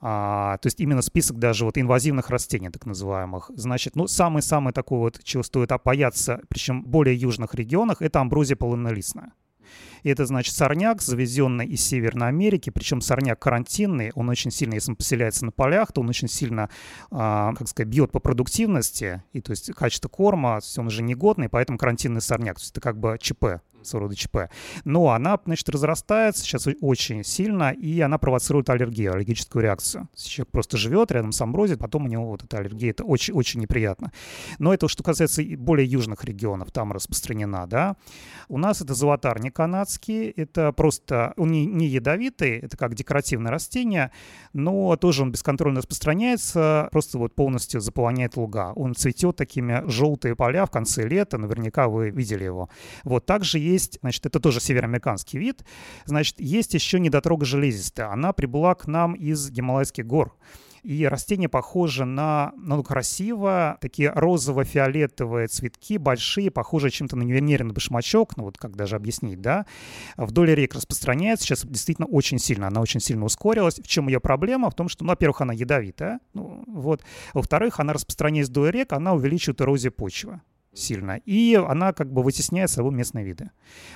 а, 0.00 0.56
то 0.58 0.66
есть 0.66 0.80
именно 0.80 1.02
список 1.02 1.38
даже 1.38 1.64
вот 1.64 1.76
инвазивных 1.76 2.30
растений, 2.30 2.70
так 2.70 2.86
называемых. 2.86 3.50
Значит, 3.54 3.96
ну, 3.96 4.06
самый-самый 4.06 4.72
такой 4.72 4.98
вот, 4.98 5.20
чего 5.22 5.42
стоит 5.42 5.72
опояться, 5.72 6.40
причем 6.48 6.82
в 6.82 6.88
более 6.88 7.16
южных 7.16 7.54
регионах, 7.54 8.00
это 8.00 8.20
амброзия 8.20 8.56
полынолистная. 8.56 9.32
И 10.02 10.08
это 10.08 10.26
значит 10.26 10.54
сорняк, 10.54 11.02
завезенный 11.02 11.66
из 11.66 11.84
Северной 11.84 12.28
Америки, 12.28 12.70
причем 12.70 13.00
сорняк 13.00 13.38
карантинный, 13.38 14.10
он 14.14 14.28
очень 14.28 14.50
сильно, 14.50 14.74
если 14.74 14.92
он 14.92 14.96
поселяется 14.96 15.44
на 15.44 15.52
полях, 15.52 15.92
то 15.92 16.00
он 16.00 16.08
очень 16.08 16.28
сильно, 16.28 16.70
а, 17.10 17.52
как 17.54 17.68
сказать, 17.68 17.88
бьет 17.88 18.10
по 18.10 18.18
продуктивности, 18.18 19.22
и 19.32 19.40
то 19.40 19.50
есть 19.50 19.72
качество 19.74 20.08
корма, 20.08 20.60
то 20.60 20.64
есть 20.64 20.78
он 20.78 20.86
уже 20.86 21.02
негодный, 21.02 21.48
поэтому 21.48 21.78
карантинный 21.78 22.20
сорняк, 22.20 22.56
то 22.56 22.62
есть 22.62 22.72
это 22.72 22.80
как 22.80 22.98
бы 22.98 23.18
ЧП 23.20 23.60
своего 23.84 24.06
рода 24.06 24.16
ЧП. 24.16 24.36
Но 24.84 25.10
она, 25.10 25.38
значит, 25.44 25.68
разрастается 25.68 26.42
сейчас 26.42 26.66
очень 26.80 27.24
сильно, 27.24 27.70
и 27.70 28.00
она 28.00 28.18
провоцирует 28.18 28.70
аллергию, 28.70 29.12
аллергическую 29.12 29.62
реакцию. 29.62 30.08
Человек 30.16 30.50
просто 30.50 30.76
живет 30.76 31.12
рядом 31.12 31.32
с 31.32 31.40
амброзией, 31.40 31.78
потом 31.78 32.04
у 32.04 32.08
него 32.08 32.26
вот 32.26 32.44
эта 32.44 32.58
аллергия, 32.58 32.90
это 32.90 33.04
очень-очень 33.04 33.60
неприятно. 33.60 34.12
Но 34.58 34.74
это 34.74 34.88
что 34.88 35.02
касается 35.02 35.42
более 35.56 35.86
южных 35.86 36.24
регионов, 36.24 36.70
там 36.72 36.92
распространена, 36.92 37.66
да. 37.66 37.96
У 38.48 38.58
нас 38.58 38.80
это 38.80 38.94
золотарник 38.94 39.54
канадский, 39.54 40.30
это 40.30 40.72
просто, 40.72 41.34
он 41.36 41.50
не, 41.50 41.66
не 41.66 41.86
ядовитый, 41.86 42.58
это 42.58 42.76
как 42.76 42.94
декоративное 42.94 43.50
растение, 43.50 44.10
но 44.52 44.96
тоже 44.96 45.22
он 45.22 45.32
бесконтрольно 45.32 45.78
распространяется, 45.78 46.88
просто 46.90 47.18
вот 47.18 47.34
полностью 47.34 47.80
заполоняет 47.80 48.36
луга. 48.36 48.72
Он 48.74 48.94
цветет 48.94 49.36
такими 49.36 49.88
желтые 49.88 50.34
поля 50.34 50.66
в 50.66 50.70
конце 50.70 51.06
лета, 51.06 51.38
наверняка 51.38 51.88
вы 51.88 52.10
видели 52.10 52.44
его. 52.44 52.68
Вот 53.04 53.26
также 53.26 53.58
значит, 53.78 54.26
это 54.26 54.40
тоже 54.40 54.60
североамериканский 54.60 55.38
вид, 55.38 55.64
значит, 56.04 56.40
есть 56.40 56.74
еще 56.74 57.00
недотрога 57.00 57.44
железистая. 57.44 58.10
Она 58.10 58.32
прибыла 58.32 58.74
к 58.74 58.86
нам 58.86 59.14
из 59.14 59.50
Гималайских 59.50 60.06
гор. 60.06 60.36
И 60.82 61.06
растение 61.06 61.48
похоже 61.48 62.04
на, 62.04 62.52
ну, 62.56 62.82
красиво, 62.82 63.76
такие 63.80 64.10
розово-фиолетовые 64.14 65.46
цветки, 65.48 65.98
большие, 65.98 66.50
похожие 66.50 66.90
чем-то 66.90 67.16
на 67.16 67.22
неверный 67.22 67.74
башмачок, 67.74 68.36
ну 68.36 68.44
вот 68.44 68.56
как 68.56 68.76
даже 68.76 68.96
объяснить, 68.96 69.40
да. 69.40 69.66
Вдоль 70.16 70.54
рек 70.54 70.74
распространяется, 70.74 71.44
сейчас 71.44 71.66
действительно 71.66 72.06
очень 72.06 72.38
сильно, 72.38 72.68
она 72.68 72.80
очень 72.80 73.00
сильно 73.00 73.24
ускорилась. 73.24 73.78
В 73.78 73.86
чем 73.86 74.08
ее 74.08 74.20
проблема? 74.20 74.70
В 74.70 74.74
том, 74.74 74.88
что, 74.88 75.04
ну, 75.04 75.10
во-первых, 75.10 75.42
она 75.42 75.52
ядовитая, 75.52 76.20
ну, 76.32 76.64
вот. 76.66 77.02
Во-вторых, 77.34 77.78
она 77.78 77.92
распространяясь 77.92 78.48
вдоль 78.48 78.70
рек, 78.70 78.92
она 78.92 79.12
увеличивает 79.12 79.60
эрозию 79.60 79.92
почвы 79.92 80.40
сильно. 80.72 81.20
И 81.24 81.54
она 81.54 81.92
как 81.92 82.12
бы 82.12 82.22
вытесняет 82.22 82.70
собой 82.70 82.92
местные 82.92 83.24
виды. 83.24 83.50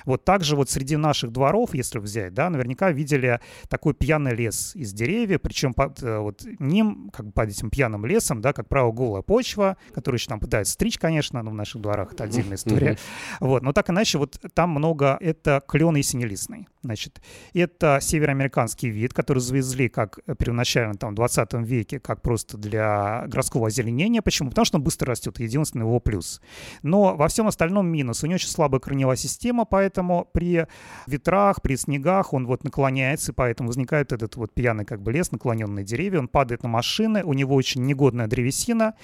Вот 0.05 0.25
также 0.25 0.57
вот 0.57 0.71
среди 0.71 0.97
наших 0.97 1.31
дворов, 1.31 1.75
если 1.75 1.99
взять, 1.99 2.35
да, 2.35 2.51
наверняка 2.51 2.91
видели 2.91 3.41
такой 3.69 3.95
пьяный 3.95 4.35
лес 4.35 4.75
из 4.75 4.93
деревьев, 4.93 5.41
причем 5.41 5.73
под 5.73 6.03
э, 6.03 6.19
вот 6.19 6.45
ним, 6.59 7.11
как 7.13 7.27
бы 7.27 7.33
под 7.33 7.51
этим 7.51 7.71
пьяным 7.71 8.05
лесом, 8.07 8.41
да, 8.41 8.53
как 8.53 8.69
правило, 8.69 8.93
голая 8.93 9.23
почва, 9.23 9.77
которую 9.93 10.19
еще 10.19 10.29
там 10.29 10.41
пытаются 10.41 10.75
стричь, 10.75 10.99
конечно, 10.99 11.43
но 11.43 11.51
в 11.51 11.55
наших 11.55 11.81
дворах 11.81 12.13
это 12.13 12.25
отдельная 12.25 12.57
история. 12.57 12.99
Вот, 13.41 13.63
но 13.63 13.73
так 13.73 13.91
иначе 13.91 14.19
вот 14.19 14.41
там 14.55 14.71
много, 14.71 15.17
это 15.21 15.63
клен 15.67 15.95
синелистный. 16.03 16.67
Значит, 16.83 17.23
это 17.55 17.99
североамериканский 18.01 18.91
вид, 18.91 19.15
который 19.15 19.39
завезли 19.39 19.89
как 19.89 20.19
первоначально 20.39 20.95
там 20.95 21.13
в 21.13 21.15
20 21.15 21.55
веке, 21.55 21.99
как 21.99 22.21
просто 22.21 22.59
для 22.59 23.25
городского 23.27 23.69
озеленения. 23.69 24.21
Почему? 24.21 24.51
Потому 24.51 24.65
что 24.65 24.79
он 24.79 24.85
быстро 24.85 25.11
растет, 25.11 25.41
единственный 25.41 25.83
его 25.83 25.99
плюс. 26.01 26.43
Но 26.83 27.16
во 27.16 27.29
всем 27.29 27.46
остальном 27.46 27.87
минус. 27.87 28.22
У 28.22 28.27
него 28.27 28.37
очень 28.37 28.48
слабая 28.48 28.81
корневая 28.81 29.16
система, 29.16 29.64
поэтому 29.64 30.29
при 30.33 30.66
ветрах, 31.07 31.62
при 31.62 31.77
снегах 31.77 32.33
он 32.33 32.46
вот 32.46 32.64
наклоняется, 32.64 33.33
и 33.33 33.35
поэтому 33.35 33.68
возникает 33.68 34.12
этот 34.12 34.37
вот 34.37 34.53
пьяный 34.53 34.85
как 34.85 35.03
бы 35.03 35.12
лес, 35.12 35.33
наклоненные 35.33 35.85
деревья, 35.85 36.18
он 36.18 36.29
падает 36.29 36.62
на 36.62 36.68
машины, 36.68 37.22
у 37.24 37.33
него 37.33 37.55
очень 37.55 37.85
негодная 37.85 38.27
древесина, 38.27 38.94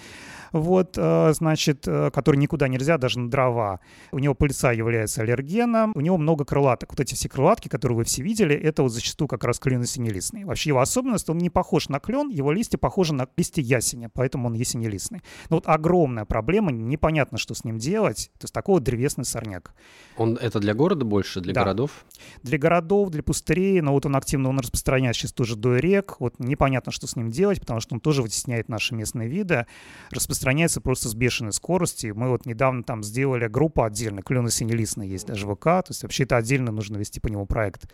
вот, 0.52 0.94
э, 0.96 1.32
значит, 1.34 1.86
э, 1.86 2.10
который 2.10 2.36
никуда 2.36 2.68
нельзя, 2.68 2.96
даже 2.96 3.18
на 3.18 3.30
дрова. 3.30 3.80
У 4.10 4.18
него 4.18 4.34
пыльца 4.34 4.72
является 4.72 5.20
аллергеном, 5.20 5.92
у 5.94 6.00
него 6.00 6.16
много 6.16 6.44
крылаток. 6.44 6.90
Вот 6.90 7.00
эти 7.00 7.14
все 7.14 7.28
крылатки, 7.28 7.68
которые 7.68 7.98
вы 7.98 8.04
все 8.04 8.22
видели, 8.22 8.54
это 8.54 8.82
вот 8.82 8.92
зачастую 8.92 9.28
как 9.28 9.44
раз 9.44 9.58
клен 9.58 9.82
ясенелистный. 9.82 10.44
Вообще 10.44 10.70
его 10.70 10.80
особенность, 10.80 11.28
он 11.28 11.38
не 11.38 11.50
похож 11.50 11.90
на 11.90 12.00
клен, 12.00 12.30
его 12.30 12.52
листья 12.52 12.78
похожи 12.78 13.12
на 13.12 13.28
листья 13.36 13.60
ясеня, 13.60 14.08
поэтому 14.08 14.48
он 14.48 14.54
ясенелистный. 14.54 15.20
Но 15.50 15.56
вот 15.56 15.64
огромная 15.66 16.24
проблема, 16.24 16.72
непонятно, 16.72 17.36
что 17.36 17.50
что 17.50 17.60
с 17.60 17.64
ним 17.64 17.78
делать. 17.78 18.30
То 18.38 18.44
есть 18.44 18.54
такой 18.54 18.74
вот 18.74 18.84
древесный 18.84 19.24
сорняк. 19.24 19.74
Он 20.16 20.36
это 20.36 20.60
для 20.60 20.72
города 20.72 21.04
больше, 21.04 21.40
для 21.40 21.52
да. 21.52 21.62
городов? 21.62 22.04
Для 22.44 22.58
городов, 22.58 23.10
для 23.10 23.24
пустырей, 23.24 23.80
но 23.80 23.92
вот 23.92 24.06
он 24.06 24.14
активно 24.14 24.48
он 24.50 24.60
распространяется 24.60 25.22
сейчас 25.22 25.32
тоже 25.32 25.56
до 25.56 25.76
рек. 25.78 26.20
Вот 26.20 26.38
непонятно, 26.38 26.92
что 26.92 27.08
с 27.08 27.16
ним 27.16 27.30
делать, 27.30 27.60
потому 27.60 27.80
что 27.80 27.94
он 27.94 28.00
тоже 28.00 28.22
вытесняет 28.22 28.68
наши 28.68 28.94
местные 28.94 29.28
виды. 29.28 29.66
Распространяется 30.10 30.39
просто 30.80 31.08
с 31.08 31.14
бешеной 31.14 31.52
скоростью. 31.52 32.16
Мы 32.16 32.28
вот 32.28 32.46
недавно 32.46 32.82
там 32.82 33.02
сделали 33.02 33.46
группу 33.48 33.82
отдельно, 33.82 34.22
клено-синелистная 34.22 35.06
есть 35.06 35.26
даже 35.26 35.46
ВК, 35.46 35.64
то 35.64 35.84
есть 35.88 36.02
вообще 36.02 36.24
это 36.24 36.36
отдельно 36.36 36.72
нужно 36.72 36.96
вести 36.96 37.20
по 37.20 37.28
нему 37.28 37.46
проект. 37.46 37.90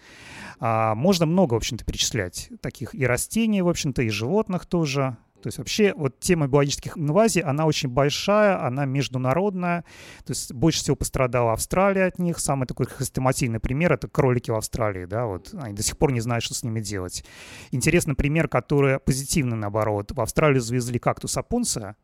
А, 0.58 0.94
можно 0.94 1.26
много, 1.26 1.54
в 1.54 1.56
общем-то, 1.58 1.84
перечислять 1.84 2.50
таких 2.60 2.94
и 2.94 3.06
растений, 3.06 3.62
в 3.62 3.68
общем-то, 3.68 4.02
и 4.02 4.08
животных 4.08 4.66
тоже. 4.66 5.16
То 5.42 5.48
есть 5.48 5.58
вообще 5.58 5.92
вот 5.94 6.18
тема 6.18 6.48
биологических 6.48 6.96
инвазий, 6.98 7.40
она 7.40 7.66
очень 7.66 7.88
большая, 7.88 8.64
она 8.66 8.84
международная. 8.84 9.84
То 10.24 10.32
есть 10.32 10.52
больше 10.52 10.80
всего 10.80 10.96
пострадала 10.96 11.52
Австралия 11.52 12.06
от 12.06 12.18
них. 12.18 12.38
Самый 12.40 12.66
такой 12.66 12.86
хрестоматийный 12.86 13.60
пример— 13.60 13.92
это 13.94 14.08
кролики 14.08 14.50
в 14.50 14.56
Австралии. 14.56 15.04
Да, 15.04 15.26
вот 15.26 15.54
они 15.54 15.74
до 15.74 15.84
сих 15.84 15.98
пор 15.98 16.10
не 16.10 16.20
знают, 16.20 16.42
что 16.42 16.54
с 16.54 16.62
ними 16.64 16.80
делать. 16.80 17.24
Интересный 17.70 18.16
пример, 18.16 18.48
который 18.48 18.98
позитивный, 18.98 19.56
наоборот. 19.56 20.10
В 20.12 20.20
Австралию 20.20 20.60
завезли 20.60 20.98
кактус 20.98 21.36
апунса, 21.36 21.94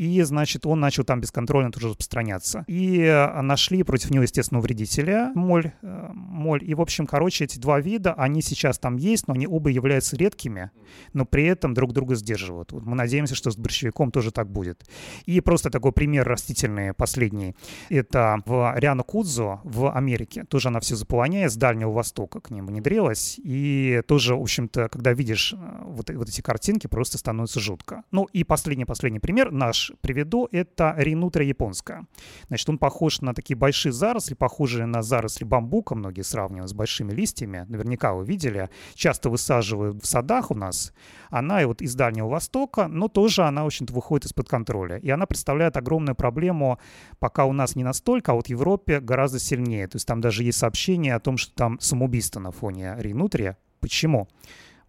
и, 0.00 0.22
значит, 0.22 0.64
он 0.64 0.80
начал 0.80 1.04
там 1.04 1.20
бесконтрольно 1.20 1.70
тоже 1.70 1.88
распространяться. 1.88 2.64
И 2.66 3.02
э, 3.02 3.42
нашли 3.42 3.82
против 3.82 4.10
него, 4.10 4.22
естественно, 4.22 4.58
вредителя, 4.58 5.30
моль, 5.34 5.72
э, 5.82 6.08
моль. 6.14 6.64
И, 6.64 6.72
в 6.72 6.80
общем, 6.80 7.06
короче, 7.06 7.44
эти 7.44 7.58
два 7.58 7.80
вида, 7.80 8.14
они 8.14 8.40
сейчас 8.40 8.78
там 8.78 8.96
есть, 8.96 9.28
но 9.28 9.34
они 9.34 9.46
оба 9.46 9.68
являются 9.68 10.16
редкими, 10.16 10.70
но 11.12 11.26
при 11.26 11.44
этом 11.44 11.74
друг 11.74 11.92
друга 11.92 12.14
сдерживают. 12.14 12.72
Вот 12.72 12.86
мы 12.86 12.96
надеемся, 12.96 13.34
что 13.34 13.50
с 13.50 13.58
борщевиком 13.58 14.10
тоже 14.10 14.30
так 14.32 14.50
будет. 14.50 14.88
И 15.26 15.38
просто 15.42 15.68
такой 15.68 15.92
пример 15.92 16.26
растительный 16.26 16.94
последний. 16.94 17.54
Это 17.90 18.38
в 18.46 18.72
Риану 18.76 19.04
Кудзо 19.04 19.60
в 19.64 19.94
Америке. 19.94 20.44
Тоже 20.44 20.68
она 20.68 20.80
все 20.80 20.96
заполоняет, 20.96 21.52
с 21.52 21.56
Дальнего 21.56 21.90
Востока 21.90 22.40
к 22.40 22.50
ним 22.50 22.64
внедрилась. 22.64 23.38
И 23.44 24.00
тоже, 24.06 24.34
в 24.34 24.40
общем-то, 24.40 24.88
когда 24.88 25.12
видишь 25.12 25.52
э, 25.52 25.82
вот, 25.84 26.08
вот 26.08 26.28
эти 26.30 26.40
картинки, 26.40 26.86
просто 26.86 27.18
становится 27.18 27.60
жутко. 27.60 28.04
Ну 28.12 28.24
и 28.32 28.44
последний-последний 28.44 29.20
пример 29.20 29.50
наш 29.50 29.89
приведу, 30.00 30.48
это 30.50 30.94
ринутра 30.96 31.44
японская. 31.44 32.06
Значит, 32.48 32.68
он 32.68 32.78
похож 32.78 33.20
на 33.20 33.34
такие 33.34 33.56
большие 33.56 33.92
заросли, 33.92 34.34
похожие 34.34 34.86
на 34.86 35.02
заросли 35.02 35.44
бамбука, 35.44 35.94
многие 35.94 36.22
сравнивают 36.22 36.70
с 36.70 36.74
большими 36.74 37.12
листьями. 37.12 37.64
Наверняка 37.68 38.14
вы 38.14 38.24
видели. 38.24 38.70
Часто 38.94 39.30
высаживают 39.30 40.02
в 40.02 40.06
садах 40.06 40.50
у 40.50 40.54
нас. 40.54 40.92
Она 41.30 41.62
и 41.62 41.64
вот 41.64 41.82
из 41.82 41.94
Дальнего 41.94 42.28
Востока, 42.28 42.88
но 42.88 43.08
тоже 43.08 43.42
она, 43.42 43.62
в 43.62 43.66
общем-то, 43.66 43.92
выходит 43.92 44.26
из-под 44.26 44.48
контроля. 44.48 44.96
И 44.98 45.10
она 45.10 45.26
представляет 45.26 45.76
огромную 45.76 46.14
проблему, 46.14 46.78
пока 47.18 47.44
у 47.44 47.52
нас 47.52 47.76
не 47.76 47.84
настолько, 47.84 48.32
а 48.32 48.34
вот 48.34 48.46
в 48.46 48.50
Европе 48.50 49.00
гораздо 49.00 49.38
сильнее. 49.38 49.86
То 49.86 49.96
есть 49.96 50.06
там 50.06 50.20
даже 50.20 50.42
есть 50.44 50.58
сообщение 50.58 51.14
о 51.14 51.20
том, 51.20 51.36
что 51.36 51.54
там 51.54 51.80
самоубийство 51.80 52.40
на 52.40 52.50
фоне 52.50 52.96
ринутрия. 52.98 53.56
Почему? 53.80 54.28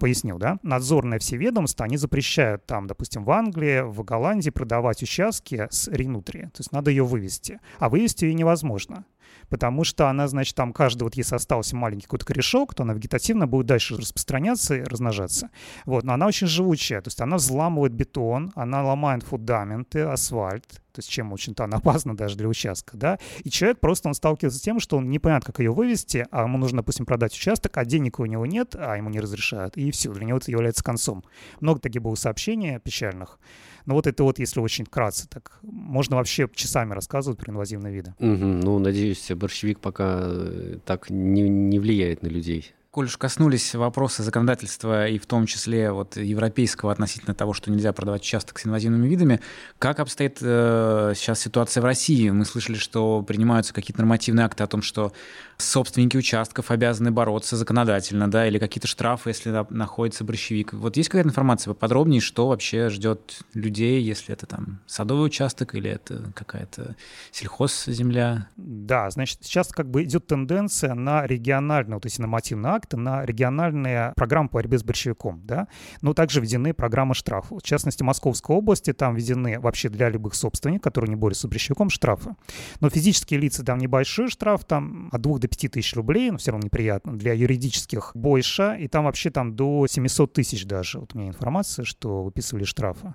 Пояснил, 0.01 0.39
да, 0.39 0.57
надзорные 0.63 1.19
все 1.19 1.37
ведомства, 1.37 1.85
они 1.85 1.95
запрещают 1.95 2.65
там, 2.65 2.87
допустим, 2.87 3.23
в 3.23 3.29
Англии, 3.29 3.81
в 3.81 4.03
Голландии 4.03 4.49
продавать 4.49 5.03
участки 5.03 5.67
с 5.69 5.87
ренутри. 5.87 6.41
То 6.45 6.57
есть 6.57 6.71
надо 6.71 6.89
ее 6.89 7.05
вывести. 7.05 7.59
А 7.77 7.87
вывести 7.87 8.25
ее 8.25 8.33
невозможно 8.33 9.05
потому 9.49 9.83
что 9.83 10.07
она, 10.07 10.27
значит, 10.27 10.55
там 10.55 10.71
каждый, 10.71 11.03
вот 11.03 11.15
если 11.15 11.35
остался 11.35 11.75
маленький 11.75 12.05
какой-то 12.05 12.25
корешок, 12.25 12.73
то 12.73 12.83
она 12.83 12.93
вегетативно 12.93 13.47
будет 13.47 13.65
дальше 13.65 13.97
распространяться 13.97 14.75
и 14.75 14.83
размножаться. 14.83 15.49
Вот, 15.85 16.03
но 16.03 16.13
она 16.13 16.27
очень 16.27 16.47
живучая, 16.47 17.01
то 17.01 17.09
есть 17.09 17.19
она 17.19 17.35
взламывает 17.35 17.91
бетон, 17.93 18.51
она 18.55 18.81
ломает 18.83 19.23
фундаменты, 19.23 20.01
асфальт, 20.01 20.81
то 20.91 20.99
есть 20.99 21.09
чем, 21.09 21.33
очень-то 21.33 21.63
она 21.63 21.77
опасна 21.81 22.15
даже 22.15 22.37
для 22.37 22.47
участка, 22.47 22.97
да, 22.97 23.19
и 23.43 23.49
человек 23.49 23.79
просто, 23.79 24.07
он 24.07 24.13
сталкивается 24.13 24.59
с 24.59 24.61
тем, 24.61 24.79
что 24.79 24.97
он 24.97 25.09
не 25.09 25.19
понимает, 25.19 25.45
как 25.45 25.59
ее 25.59 25.71
вывести, 25.71 26.25
а 26.31 26.43
ему 26.43 26.57
нужно, 26.57 26.77
допустим, 26.77 27.05
продать 27.05 27.33
участок, 27.33 27.77
а 27.77 27.85
денег 27.85 28.19
у 28.19 28.25
него 28.25 28.45
нет, 28.45 28.75
а 28.77 28.95
ему 28.95 29.09
не 29.09 29.19
разрешают, 29.19 29.77
и 29.77 29.91
все, 29.91 30.11
для 30.13 30.25
него 30.25 30.37
это 30.37 30.51
является 30.51 30.83
концом. 30.83 31.23
Много 31.59 31.79
таких 31.79 32.01
было 32.01 32.15
сообщений 32.15 32.79
печальных, 32.79 33.39
но 33.85 33.95
вот 33.95 34.07
это 34.07 34.23
вот, 34.23 34.39
если 34.39 34.59
очень 34.59 34.85
вкратце, 34.85 35.27
так 35.27 35.59
можно 35.61 36.17
вообще 36.17 36.49
часами 36.53 36.93
рассказывать 36.93 37.39
про 37.39 37.51
инвазивные 37.51 37.93
виды. 37.93 38.13
Угу, 38.19 38.45
ну, 38.45 38.79
надеюсь, 38.79 39.29
борщевик 39.31 39.79
пока 39.79 40.19
э, 40.23 40.77
так 40.85 41.09
не, 41.09 41.49
не 41.49 41.79
влияет 41.79 42.21
на 42.21 42.27
людей. 42.27 42.73
Коль 42.91 43.05
уж 43.05 43.15
коснулись 43.15 43.73
вопроса 43.73 44.21
законодательства 44.21 45.07
и 45.07 45.17
в 45.17 45.25
том 45.25 45.45
числе 45.45 45.93
вот 45.93 46.17
европейского 46.17 46.91
относительно 46.91 47.33
того, 47.33 47.53
что 47.53 47.71
нельзя 47.71 47.93
продавать 47.93 48.21
участок 48.21 48.59
с 48.59 48.65
инвазивными 48.65 49.07
видами, 49.07 49.39
как 49.79 50.01
обстоит 50.01 50.39
э, 50.41 51.13
сейчас 51.15 51.39
ситуация 51.39 51.79
в 51.79 51.85
России? 51.85 52.29
Мы 52.31 52.43
слышали, 52.43 52.75
что 52.75 53.21
принимаются 53.21 53.73
какие-то 53.73 54.01
нормативные 54.01 54.45
акты 54.45 54.65
о 54.65 54.67
том, 54.67 54.81
что 54.81 55.13
собственники 55.55 56.17
участков 56.17 56.69
обязаны 56.69 57.11
бороться 57.11 57.55
законодательно, 57.55 58.29
да, 58.29 58.45
или 58.45 58.59
какие-то 58.59 58.87
штрафы, 58.87 59.29
если 59.29 59.65
находится 59.69 60.25
борщевик. 60.25 60.73
Вот 60.73 60.97
есть 60.97 61.07
какая-то 61.07 61.29
информация 61.29 61.73
поподробнее, 61.73 62.19
что 62.19 62.49
вообще 62.49 62.89
ждет 62.89 63.39
людей, 63.53 64.01
если 64.01 64.33
это 64.33 64.47
там 64.47 64.81
садовый 64.85 65.27
участок 65.27 65.75
или 65.75 65.89
это 65.89 66.33
какая-то 66.35 66.97
сельхозземля? 67.31 68.49
Да, 68.57 69.09
значит, 69.11 69.39
сейчас 69.43 69.69
как 69.69 69.89
бы 69.89 70.03
идет 70.03 70.27
тенденция 70.27 70.93
на 70.93 71.25
региональные 71.25 71.95
вот 71.95 72.05
эти 72.05 72.19
нормативные 72.19 72.80
акты, 72.81 72.97
на 72.97 73.25
региональные 73.25 74.13
программы 74.15 74.49
по 74.49 74.55
борьбе 74.55 74.77
с 74.77 74.83
борщевиком, 74.83 75.41
да, 75.43 75.67
но 76.01 76.13
также 76.13 76.41
введены 76.41 76.73
программы 76.73 77.13
штрафов. 77.13 77.59
В 77.59 77.63
частности, 77.63 78.03
Московской 78.03 78.55
области 78.55 78.93
там 78.93 79.15
введены 79.15 79.59
вообще 79.59 79.89
для 79.89 80.09
любых 80.09 80.33
собственников, 80.35 80.83
которые 80.83 81.09
не 81.09 81.15
борются 81.15 81.47
с 81.47 81.49
борщевиком, 81.49 81.89
штрафы. 81.89 82.35
Но 82.79 82.89
физические 82.89 83.39
лица 83.39 83.63
там 83.63 83.77
небольшой 83.77 84.29
штраф, 84.29 84.65
там 84.65 85.09
от 85.11 85.21
2 85.21 85.39
до 85.39 85.47
5 85.47 85.71
тысяч 85.71 85.95
рублей, 85.95 86.31
но 86.31 86.37
все 86.37 86.51
равно 86.51 86.65
неприятно. 86.65 87.17
Для 87.17 87.33
юридических 87.33 88.11
больше, 88.15 88.77
и 88.79 88.87
там 88.87 89.05
вообще 89.05 89.29
там 89.29 89.55
до 89.55 89.85
700 89.87 90.33
тысяч 90.33 90.65
даже. 90.65 90.99
Вот 90.99 91.13
у 91.13 91.19
меня 91.19 91.29
информация, 91.29 91.85
что 91.85 92.23
выписывали 92.23 92.63
штрафы. 92.63 93.13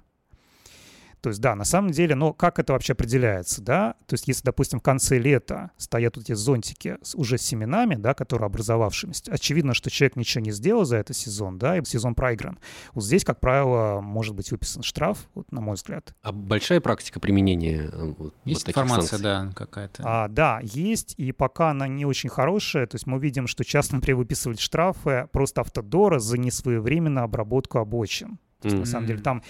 То 1.26 1.30
есть, 1.30 1.40
да, 1.40 1.56
на 1.56 1.64
самом 1.64 1.90
деле, 1.90 2.14
но 2.14 2.32
как 2.32 2.60
это 2.60 2.72
вообще 2.72 2.92
определяется, 2.92 3.60
да? 3.60 3.96
То 4.06 4.14
есть, 4.14 4.28
если, 4.28 4.44
допустим, 4.44 4.78
в 4.78 4.82
конце 4.82 5.18
лета 5.18 5.72
стоят 5.76 6.14
вот 6.14 6.24
эти 6.24 6.34
зонтики 6.34 6.98
с 7.02 7.16
уже 7.16 7.36
семенами, 7.36 7.96
да, 7.96 8.14
которые 8.14 8.46
образовавшимися, 8.46 9.24
очевидно, 9.28 9.74
что 9.74 9.90
человек 9.90 10.14
ничего 10.14 10.44
не 10.44 10.52
сделал 10.52 10.84
за 10.84 10.98
этот 10.98 11.16
сезон, 11.16 11.58
да, 11.58 11.78
и 11.78 11.84
сезон 11.84 12.14
проигран. 12.14 12.60
Вот 12.94 13.02
здесь, 13.02 13.24
как 13.24 13.40
правило, 13.40 14.00
может 14.00 14.36
быть 14.36 14.52
выписан 14.52 14.84
штраф, 14.84 15.18
вот, 15.34 15.50
на 15.50 15.60
мой 15.60 15.74
взгляд. 15.74 16.14
А 16.22 16.30
большая 16.30 16.80
практика 16.80 17.18
применения 17.18 17.90
э, 17.92 18.14
вот, 18.16 18.32
Есть 18.44 18.64
вот 18.64 18.68
информация, 18.68 19.18
санкций? 19.18 19.24
да, 19.24 19.50
какая-то? 19.52 20.02
А, 20.06 20.28
да, 20.28 20.60
есть, 20.62 21.14
и 21.16 21.32
пока 21.32 21.70
она 21.70 21.88
не 21.88 22.04
очень 22.04 22.28
хорошая, 22.28 22.86
то 22.86 22.94
есть 22.94 23.08
мы 23.08 23.18
видим, 23.18 23.48
что 23.48 23.64
часто, 23.64 23.94
например, 23.96 24.18
выписывают 24.18 24.60
штрафы 24.60 25.28
просто 25.32 25.62
автодора 25.62 26.20
за 26.20 26.38
несвоевременную 26.38 27.24
обработку 27.24 27.80
обочин. 27.80 28.38
То 28.60 28.68
есть, 28.68 28.76
mm-hmm. 28.76 28.80
на 28.80 28.86
самом 28.86 29.06
деле, 29.06 29.20
там 29.20 29.42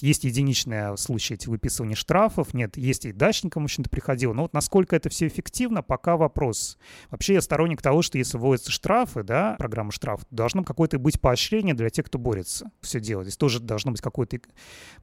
есть 0.00 0.24
единичные 0.24 0.96
случаи 0.96 1.38
выписывания 1.46 1.96
штрафов, 1.96 2.54
нет, 2.54 2.76
есть 2.76 3.04
и 3.04 3.12
дачникам, 3.12 3.64
в 3.64 3.66
общем-то, 3.66 3.90
приходило. 3.90 4.32
Но 4.32 4.42
вот 4.42 4.54
насколько 4.54 4.96
это 4.96 5.10
все 5.10 5.26
эффективно, 5.26 5.82
пока 5.82 6.16
вопрос. 6.16 6.78
Вообще 7.10 7.34
я 7.34 7.40
сторонник 7.40 7.82
того, 7.82 8.02
что 8.02 8.16
если 8.16 8.38
вводятся 8.38 8.70
штрафы, 8.70 9.22
да, 9.22 9.54
программа 9.58 9.92
штраф, 9.92 10.22
должно 10.30 10.64
какое-то 10.64 10.98
быть 10.98 11.20
поощрение 11.20 11.74
для 11.74 11.90
тех, 11.90 12.06
кто 12.06 12.18
борется 12.18 12.70
все 12.80 13.00
делать. 13.00 13.26
Здесь 13.26 13.36
тоже 13.36 13.60
должно 13.60 13.92
быть 13.92 14.00
какой-то, 14.00 14.38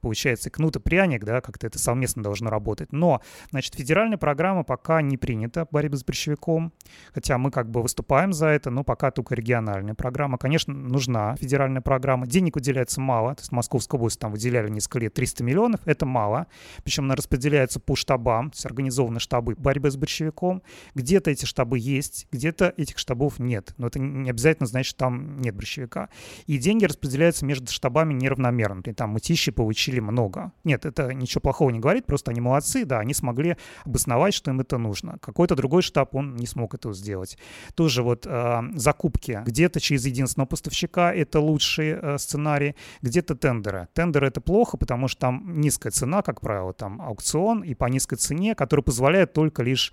получается, 0.00 0.50
кнут 0.50 0.76
и 0.76 0.80
пряник, 0.80 1.24
да, 1.24 1.40
как-то 1.40 1.66
это 1.66 1.78
совместно 1.78 2.22
должно 2.22 2.50
работать. 2.50 2.92
Но, 2.92 3.20
значит, 3.50 3.74
федеральная 3.74 4.18
программа 4.18 4.64
пока 4.64 5.02
не 5.02 5.16
принята 5.16 5.68
борьбы 5.70 5.96
с 5.96 6.04
борщевиком, 6.04 6.72
хотя 7.12 7.38
мы 7.38 7.50
как 7.50 7.70
бы 7.70 7.80
выступаем 7.82 8.32
за 8.32 8.48
это, 8.48 8.70
но 8.70 8.82
пока 8.82 9.10
только 9.12 9.34
региональная 9.36 9.94
программа. 9.94 10.36
Конечно, 10.36 10.74
нужна 10.74 11.36
федеральная 11.36 11.80
программа. 11.80 12.26
Денег 12.26 12.56
уделяется 12.56 13.00
мало, 13.00 13.34
то 13.36 13.42
есть 13.42 13.52
Московская 13.52 13.98
область 13.98 14.18
там 14.18 14.32
выделяет 14.32 14.63
выделяли 14.64 14.70
несколько 14.70 14.98
лет 14.98 15.14
300 15.14 15.44
миллионов, 15.44 15.80
это 15.84 16.06
мало. 16.06 16.46
Причем 16.82 17.04
она 17.04 17.14
распределяется 17.14 17.80
по 17.80 17.96
штабам, 17.96 18.50
то 18.50 18.56
есть 18.56 18.66
организованы 18.66 19.20
штабы 19.20 19.54
борьбы 19.56 19.90
с 19.90 19.96
борщевиком. 19.96 20.62
Где-то 20.94 21.30
эти 21.30 21.44
штабы 21.44 21.78
есть, 21.78 22.26
где-то 22.32 22.72
этих 22.76 22.98
штабов 22.98 23.38
нет. 23.38 23.74
Но 23.78 23.86
это 23.86 23.98
не 23.98 24.30
обязательно 24.30 24.66
значит, 24.66 24.90
что 24.90 24.98
там 24.98 25.38
нет 25.38 25.54
борщевика. 25.54 26.08
И 26.46 26.58
деньги 26.58 26.84
распределяются 26.84 27.44
между 27.44 27.70
штабами 27.70 28.14
неравномерно. 28.14 28.76
Например, 28.76 28.96
там 28.96 29.10
мытищи 29.10 29.52
получили 29.52 30.00
много. 30.00 30.52
Нет, 30.64 30.84
это 30.86 31.12
ничего 31.14 31.40
плохого 31.40 31.70
не 31.70 31.80
говорит, 31.80 32.06
просто 32.06 32.30
они 32.30 32.40
молодцы, 32.40 32.84
да, 32.84 33.00
они 33.00 33.14
смогли 33.14 33.56
обосновать, 33.84 34.34
что 34.34 34.50
им 34.50 34.60
это 34.60 34.78
нужно. 34.78 35.18
Какой-то 35.20 35.54
другой 35.56 35.82
штаб, 35.82 36.14
он 36.14 36.36
не 36.36 36.46
смог 36.46 36.74
этого 36.74 36.94
сделать. 36.94 37.38
Тоже 37.74 38.02
вот 38.02 38.26
э, 38.26 38.62
закупки. 38.74 39.42
Где-то 39.44 39.80
через 39.80 40.06
единственного 40.06 40.46
поставщика 40.46 41.12
это 41.12 41.40
лучший 41.40 41.90
э, 41.90 42.18
сценарий, 42.18 42.74
где-то 43.02 43.34
тендеры. 43.34 43.88
Тендеры— 43.92 44.26
это 44.28 44.40
плохо, 44.40 44.53
плохо, 44.54 44.76
потому 44.76 45.08
что 45.08 45.20
там 45.22 45.60
низкая 45.60 45.90
цена, 45.90 46.22
как 46.22 46.40
правило, 46.40 46.72
там 46.72 47.02
аукцион, 47.02 47.64
и 47.64 47.74
по 47.74 47.86
низкой 47.86 48.14
цене, 48.14 48.54
которая 48.54 48.84
позволяет 48.84 49.32
только 49.32 49.64
лишь 49.64 49.92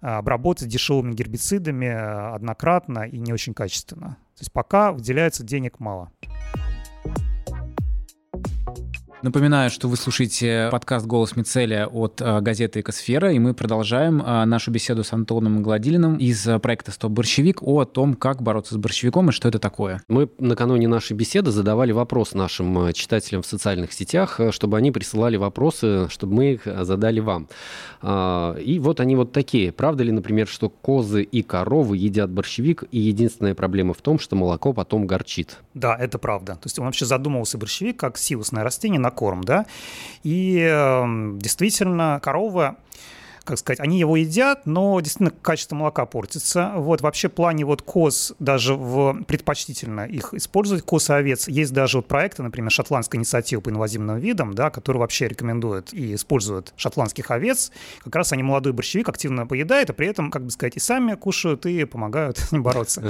а, 0.00 0.16
обработать 0.16 0.68
дешевыми 0.68 1.12
гербицидами 1.12 1.88
а, 1.88 2.34
однократно 2.34 3.00
и 3.00 3.18
не 3.18 3.34
очень 3.34 3.52
качественно. 3.52 4.16
То 4.34 4.40
есть 4.40 4.50
пока 4.50 4.92
выделяется 4.92 5.44
денег 5.44 5.78
мало. 5.78 6.10
Напоминаю, 9.20 9.68
что 9.68 9.88
вы 9.88 9.96
слушаете 9.96 10.68
подкаст 10.70 11.04
«Голос 11.04 11.34
Мицеля» 11.34 11.88
от 11.88 12.20
э, 12.20 12.40
газеты 12.40 12.80
«Экосфера», 12.80 13.32
и 13.32 13.40
мы 13.40 13.52
продолжаем 13.52 14.22
э, 14.22 14.44
нашу 14.44 14.70
беседу 14.70 15.02
с 15.02 15.12
Антоном 15.12 15.60
Гладилиным 15.60 16.18
из 16.18 16.46
э, 16.46 16.60
проекта 16.60 16.92
«Стоп 16.92 17.10
борщевик» 17.10 17.60
о 17.60 17.84
том, 17.84 18.14
как 18.14 18.42
бороться 18.42 18.74
с 18.74 18.76
борщевиком 18.76 19.30
и 19.30 19.32
что 19.32 19.48
это 19.48 19.58
такое. 19.58 20.00
Мы 20.06 20.30
накануне 20.38 20.86
нашей 20.86 21.14
беседы 21.14 21.50
задавали 21.50 21.90
вопрос 21.90 22.32
нашим 22.32 22.92
читателям 22.92 23.42
в 23.42 23.46
социальных 23.46 23.92
сетях, 23.92 24.40
чтобы 24.52 24.76
они 24.76 24.92
присылали 24.92 25.36
вопросы, 25.36 26.08
чтобы 26.10 26.34
мы 26.34 26.52
их 26.52 26.62
задали 26.64 27.18
вам. 27.18 27.48
А, 28.00 28.54
и 28.54 28.78
вот 28.78 29.00
они 29.00 29.16
вот 29.16 29.32
такие. 29.32 29.72
Правда 29.72 30.04
ли, 30.04 30.12
например, 30.12 30.46
что 30.46 30.68
козы 30.68 31.24
и 31.24 31.42
коровы 31.42 31.96
едят 31.96 32.30
борщевик, 32.30 32.84
и 32.92 33.00
единственная 33.00 33.56
проблема 33.56 33.94
в 33.94 34.00
том, 34.00 34.20
что 34.20 34.36
молоко 34.36 34.72
потом 34.72 35.08
горчит? 35.08 35.58
Да, 35.74 35.96
это 35.96 36.18
правда. 36.18 36.54
То 36.54 36.66
есть 36.66 36.78
он 36.78 36.84
вообще 36.84 37.04
задумывался 37.04 37.58
борщевик 37.58 37.98
как 37.98 38.16
сиусное 38.16 38.62
растение, 38.62 39.00
на 39.08 39.10
корм, 39.10 39.42
да, 39.42 39.66
и 40.22 40.58
э, 40.60 41.04
действительно 41.36 42.20
корова 42.22 42.76
как 43.48 43.58
сказать, 43.58 43.80
они 43.80 43.98
его 43.98 44.16
едят, 44.16 44.66
но 44.66 45.00
действительно 45.00 45.30
качество 45.30 45.74
молока 45.74 46.04
портится. 46.04 46.74
Вот 46.76 47.00
вообще 47.00 47.28
в 47.28 47.32
плане 47.32 47.64
вот 47.64 47.80
коз 47.80 48.34
даже 48.38 48.74
в 48.74 49.22
предпочтительно 49.24 50.02
их 50.06 50.34
использовать, 50.34 50.84
коз 50.84 51.08
и 51.08 51.14
овец. 51.14 51.48
Есть 51.48 51.72
даже 51.72 51.98
вот 51.98 52.06
проекты, 52.06 52.42
например, 52.42 52.70
шотландская 52.70 53.18
инициатива 53.18 53.60
по 53.60 53.70
инвазивным 53.70 54.18
видам, 54.18 54.52
да, 54.52 54.68
которые 54.68 55.00
вообще 55.00 55.28
рекомендуют 55.28 55.94
и 55.94 56.14
используют 56.14 56.74
шотландских 56.76 57.30
овец. 57.30 57.72
Как 58.04 58.14
раз 58.16 58.32
они 58.32 58.42
молодой 58.42 58.74
борщевик 58.74 59.08
активно 59.08 59.46
поедают, 59.46 59.88
а 59.88 59.92
при 59.94 60.08
этом, 60.08 60.30
как 60.30 60.44
бы 60.44 60.50
сказать, 60.50 60.76
и 60.76 60.80
сами 60.80 61.14
кушают, 61.14 61.64
и 61.64 61.84
помогают 61.86 62.36
с 62.48 62.52
ним 62.52 62.62
бороться. 62.62 63.02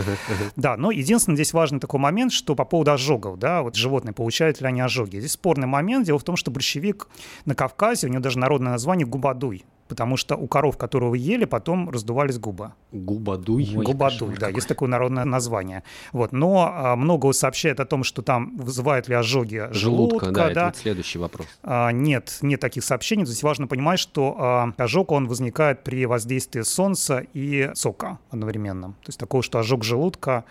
Да, 0.55 0.77
но 0.77 0.93
единственное, 0.93 1.35
здесь 1.37 1.53
важный 1.53 1.81
такой 1.81 1.99
момент, 1.99 2.33
что 2.33 2.55
по 2.55 2.65
поводу 2.65 2.93
ожогов, 2.93 3.41
да, 3.41 3.63
вот 3.63 3.75
животные 3.75 4.15
получают 4.15 4.61
ли 4.61 4.69
они 4.69 4.81
ожоги. 4.81 5.19
Здесь 5.19 5.33
спорный 5.33 5.67
момент. 5.67 6.07
Дело 6.07 6.21
в 6.21 6.25
том, 6.25 6.37
что 6.37 6.53
борщевик 6.53 7.09
на 7.45 7.57
Кавказе, 7.57 8.07
у 8.07 8.11
него 8.11 8.23
даже 8.23 8.39
народное 8.39 8.71
название 8.71 9.07
губадуй 9.07 9.65
потому 9.89 10.17
что 10.17 10.37
у 10.37 10.47
коров, 10.47 10.77
которые 10.77 11.11
вы 11.11 11.19
ели, 11.19 11.45
потом 11.45 11.91
раздувались 11.91 12.39
губы. 12.39 12.73
Губадуй? 12.93 13.69
Ой, 13.77 13.85
Губадуй, 13.85 14.35
да, 14.35 14.47
какой. 14.47 14.55
есть 14.55 14.69
такое 14.69 14.89
народное 14.89 15.25
название. 15.25 15.83
Вот. 16.13 16.33
Но 16.33 16.71
а, 16.73 16.97
много 16.97 17.33
сообщает 17.33 17.81
о 17.81 17.87
том, 17.87 18.05
что 18.05 18.23
там 18.23 18.57
вызывают 18.57 19.09
ли 19.09 19.15
ожоги 19.15 19.69
желудка. 19.71 20.27
желудка 20.27 20.31
да, 20.31 20.55
да. 20.55 20.69
это 20.69 20.79
следующий 20.79 21.19
вопрос. 21.19 21.47
А, 21.63 21.91
нет, 21.91 22.39
нет 22.43 22.61
таких 22.61 22.85
сообщений. 22.85 23.25
Здесь 23.25 23.43
важно 23.43 23.67
понимать, 23.67 23.99
что 23.99 24.37
а, 24.39 24.73
ожог, 24.77 25.11
он 25.13 25.27
возникает 25.27 25.83
при 25.85 26.07
воздействии 26.07 26.63
солнца 26.63 27.25
и 27.33 27.71
сока 27.75 28.19
одновременно. 28.31 28.89
То 28.89 29.09
есть 29.09 29.19
такого, 29.19 29.43
что 29.43 29.59
ожог 29.59 29.85
желудка 29.85 30.45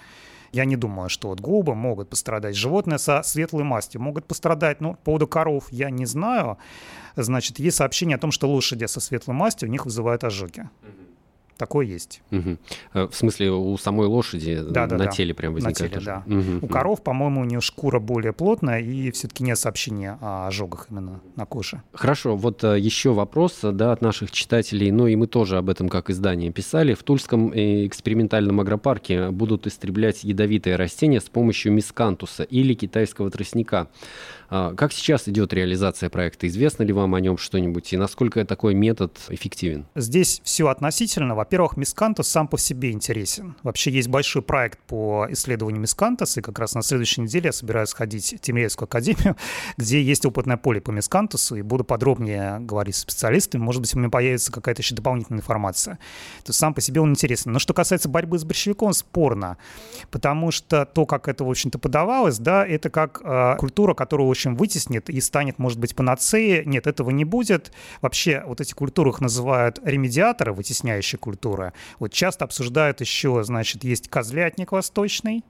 я 0.52 0.66
не 0.66 0.76
думаю, 0.76 1.10
что 1.10 1.30
вот 1.30 1.40
губы 1.40 1.76
могут 1.76 2.10
пострадать. 2.10 2.56
Животные 2.56 2.98
со 2.98 3.22
светлой 3.24 3.64
мастью 3.64 4.02
могут 4.02 4.26
пострадать. 4.26 4.82
Но 4.82 4.94
по 4.94 4.98
поводу 4.98 5.28
коров 5.28 5.68
я 5.72 5.90
не 5.90 6.06
знаю. 6.06 6.58
Значит, 7.16 7.60
есть 7.60 7.78
сообщение 7.78 8.16
о 8.16 8.20
том, 8.20 8.32
что 8.32 8.48
лошади 8.48 8.86
со 8.86 9.00
светлой 9.00 9.36
мастью 9.36 9.70
у 9.70 9.72
них 9.72 9.86
вызывают 9.86 10.24
ожоги. 10.24 10.70
Такое 11.58 11.86
есть. 11.86 12.22
Угу. 12.32 12.58
В 13.10 13.14
смысле, 13.14 13.52
у 13.52 13.78
самой 13.78 14.08
лошади 14.08 14.62
да, 14.62 14.88
да, 14.88 14.98
на 14.98 15.06
да. 15.06 15.12
теле 15.12 15.34
прям 15.34 15.54
возникает 15.54 15.92
На 15.96 16.00
теле, 16.00 16.06
да. 16.06 16.24
Угу. 16.26 16.66
У 16.66 16.68
коров, 16.68 17.04
по-моему, 17.04 17.42
у 17.42 17.44
нее 17.44 17.62
шкура 17.62 18.00
более 18.00 18.34
плотная, 18.34 18.80
и 18.80 19.12
все-таки 19.12 19.44
нет 19.44 19.58
сообщения 19.58 20.18
о 20.22 20.48
ожогах 20.48 20.88
именно 20.90 21.20
на 21.36 21.46
коже. 21.46 21.82
Хорошо, 21.94 22.36
вот 22.36 22.64
э, 22.64 22.80
еще 22.80 23.14
вопрос 23.14 23.60
да, 23.62 23.92
от 23.92 24.02
наших 24.02 24.32
читателей, 24.32 24.92
ну 24.92 25.08
и 25.08 25.16
мы 25.16 25.28
тоже 25.28 25.58
об 25.58 25.70
этом 25.70 25.90
как 25.90 26.10
издание 26.10 26.52
писали. 26.52 26.94
В 26.94 27.04
Тульском 27.04 27.52
э, 27.52 27.86
экспериментальном 27.88 28.60
агропарке 28.60 29.30
будут 29.30 29.68
истреблять 29.68 30.24
ядовитые 30.24 30.76
растения 30.76 31.20
с 31.20 31.30
помощью 31.30 31.72
мискантуса 31.74 32.44
или 32.44 32.74
китайского 32.74 33.30
тростника. 33.32 33.88
А, 34.50 34.74
как 34.74 34.94
сейчас 34.94 35.28
идет 35.28 35.54
реализация 35.54 36.10
проекта? 36.10 36.48
Известно 36.48 36.84
ли 36.84 36.94
вам 36.94 37.16
о 37.16 37.20
нем 37.20 37.38
что-нибудь? 37.38 37.92
И 37.94 37.98
насколько 37.98 38.44
такой 38.46 38.74
метод 38.74 39.18
эффективен? 39.30 39.86
Здесь 39.96 40.42
все 40.44 40.68
относительно. 40.68 41.36
Во-первых, 41.48 41.78
мискантус 41.78 42.28
сам 42.28 42.50
по 42.50 42.58
себе 42.58 42.92
интересен. 42.92 43.56
Вообще 43.64 43.90
есть 43.90 44.10
большой 44.10 44.42
проект 44.42 44.80
по 44.80 45.28
исследованию 45.30 45.80
мискантуса, 45.80 46.42
и 46.42 46.44
как 46.44 46.60
раз 46.60 46.76
на 46.76 46.82
следующей 46.82 47.22
неделе 47.22 47.46
я 47.46 47.52
собираюсь 47.54 47.88
сходить 47.88 48.34
в 48.34 48.40
Тимирязевскую 48.40 48.88
академию, 48.88 49.38
где 49.78 50.02
есть 50.02 50.26
опытное 50.26 50.58
поле 50.58 50.82
по 50.82 50.92
мискантусу, 50.92 51.56
и 51.56 51.62
буду 51.62 51.86
подробнее 51.86 52.60
говорить 52.60 52.98
с 52.98 53.00
специалистами. 53.00 53.62
Может 53.62 53.82
быть, 53.82 53.96
у 53.96 53.98
меня 54.00 54.10
появится 54.10 54.52
какая-то 54.52 54.82
еще 54.82 54.94
дополнительная 54.94 55.40
информация. 55.40 55.96
То 56.44 56.50
есть 56.50 56.60
сам 56.60 56.74
по 56.74 56.82
себе 56.82 57.00
он 57.00 57.12
интересен. 57.12 57.54
Но 57.54 57.60
что 57.60 57.74
касается 57.74 58.10
борьбы 58.10 58.40
с 58.40 58.44
борщевиком, 58.44 58.92
спорно, 58.92 59.56
потому 60.12 60.52
что 60.52 60.86
то, 60.86 61.06
как 61.06 61.30
это, 61.30 61.46
в 61.46 61.50
общем-то, 61.50 61.80
подавалось, 61.80 62.40
да, 62.40 62.68
это 62.68 62.90
как 62.90 63.22
э, 63.24 63.56
культура, 63.58 63.94
которую 63.94 64.30
общем, 64.30 64.58
вытеснит 64.58 65.10
и 65.10 65.22
станет, 65.22 65.60
может 65.60 65.80
быть, 65.80 65.96
панацеей. 65.96 66.66
Нет, 66.66 66.88
этого 66.88 67.10
не 67.10 67.24
будет. 67.24 67.72
Вообще, 68.02 68.44
вот 68.46 68.60
эти 68.60 68.74
культуры 68.74 69.12
их 69.12 69.22
называют 69.22 69.80
ремедиаторы, 69.86 70.52
вытесняющие 70.52 71.18
культуры. 71.18 71.37
Вот 72.00 72.12
часто 72.12 72.46
обсуждают 72.46 73.02
еще, 73.02 73.44
значит, 73.44 73.84
есть 73.84 74.10
козлятник 74.10 74.72
восточный, 74.72 75.44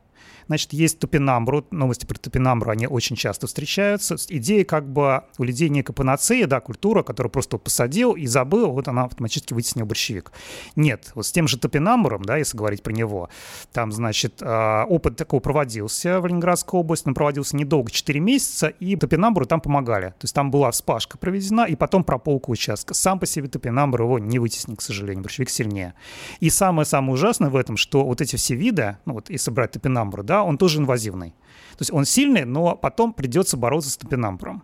Значит, 0.47 0.73
есть 0.73 0.99
топинамбру, 0.99 1.65
новости 1.71 2.05
про 2.05 2.15
топинамбру, 2.15 2.71
они 2.71 2.87
очень 2.87 3.15
часто 3.15 3.47
встречаются. 3.47 4.15
Идея 4.29 4.65
как 4.65 4.87
бы 4.87 5.23
у 5.37 5.43
людей 5.43 5.69
некая 5.69 5.93
панацея, 5.93 6.47
да, 6.47 6.59
культура, 6.59 7.03
которую 7.03 7.31
просто 7.31 7.57
посадил 7.57 8.13
и 8.13 8.25
забыл, 8.25 8.71
вот 8.71 8.87
она 8.87 9.03
автоматически 9.05 9.53
вытеснила 9.53 9.85
борщевик. 9.85 10.31
Нет, 10.75 11.11
вот 11.15 11.25
с 11.25 11.31
тем 11.31 11.47
же 11.47 11.57
топинамбуром, 11.57 12.23
да, 12.23 12.37
если 12.37 12.57
говорить 12.57 12.83
про 12.83 12.93
него, 12.93 13.29
там, 13.73 13.91
значит, 13.91 14.41
а, 14.41 14.85
опыт 14.85 15.17
такой 15.17 15.41
проводился 15.41 16.19
в 16.21 16.25
Ленинградской 16.25 16.79
области, 16.79 17.07
но 17.07 17.13
проводился 17.13 17.55
недолго, 17.55 17.91
4 17.91 18.19
месяца, 18.19 18.67
и 18.67 18.95
топинамбуру 18.95 19.45
там 19.45 19.61
помогали. 19.61 20.07
То 20.07 20.23
есть 20.23 20.33
там 20.33 20.51
была 20.51 20.71
вспашка 20.71 21.17
проведена, 21.17 21.65
и 21.65 21.75
потом 21.75 22.03
прополка 22.03 22.49
участка. 22.49 22.93
Сам 22.93 23.19
по 23.19 23.25
себе 23.25 23.47
топинамбур 23.47 24.01
его 24.01 24.19
не 24.19 24.39
вытеснил, 24.39 24.75
к 24.75 24.81
сожалению, 24.81 25.23
борщевик 25.23 25.49
сильнее. 25.49 25.93
И 26.39 26.49
самое-самое 26.49 27.13
ужасное 27.13 27.49
в 27.49 27.55
этом, 27.55 27.77
что 27.77 28.05
вот 28.05 28.21
эти 28.21 28.35
все 28.35 28.55
виды, 28.55 28.97
ну 29.05 29.13
вот 29.13 29.29
если 29.29 29.51
брать 29.51 29.71
топинамбур, 29.71 30.23
да, 30.23 30.36
он 30.43 30.57
тоже 30.57 30.79
инвазивный. 30.79 31.31
То 31.71 31.81
есть 31.81 31.93
он 31.93 32.05
сильный, 32.05 32.43
но 32.45 32.75
потом 32.75 33.13
придется 33.13 33.55
бороться 33.55 33.91
с 33.91 33.97
топинамбуром. 33.97 34.63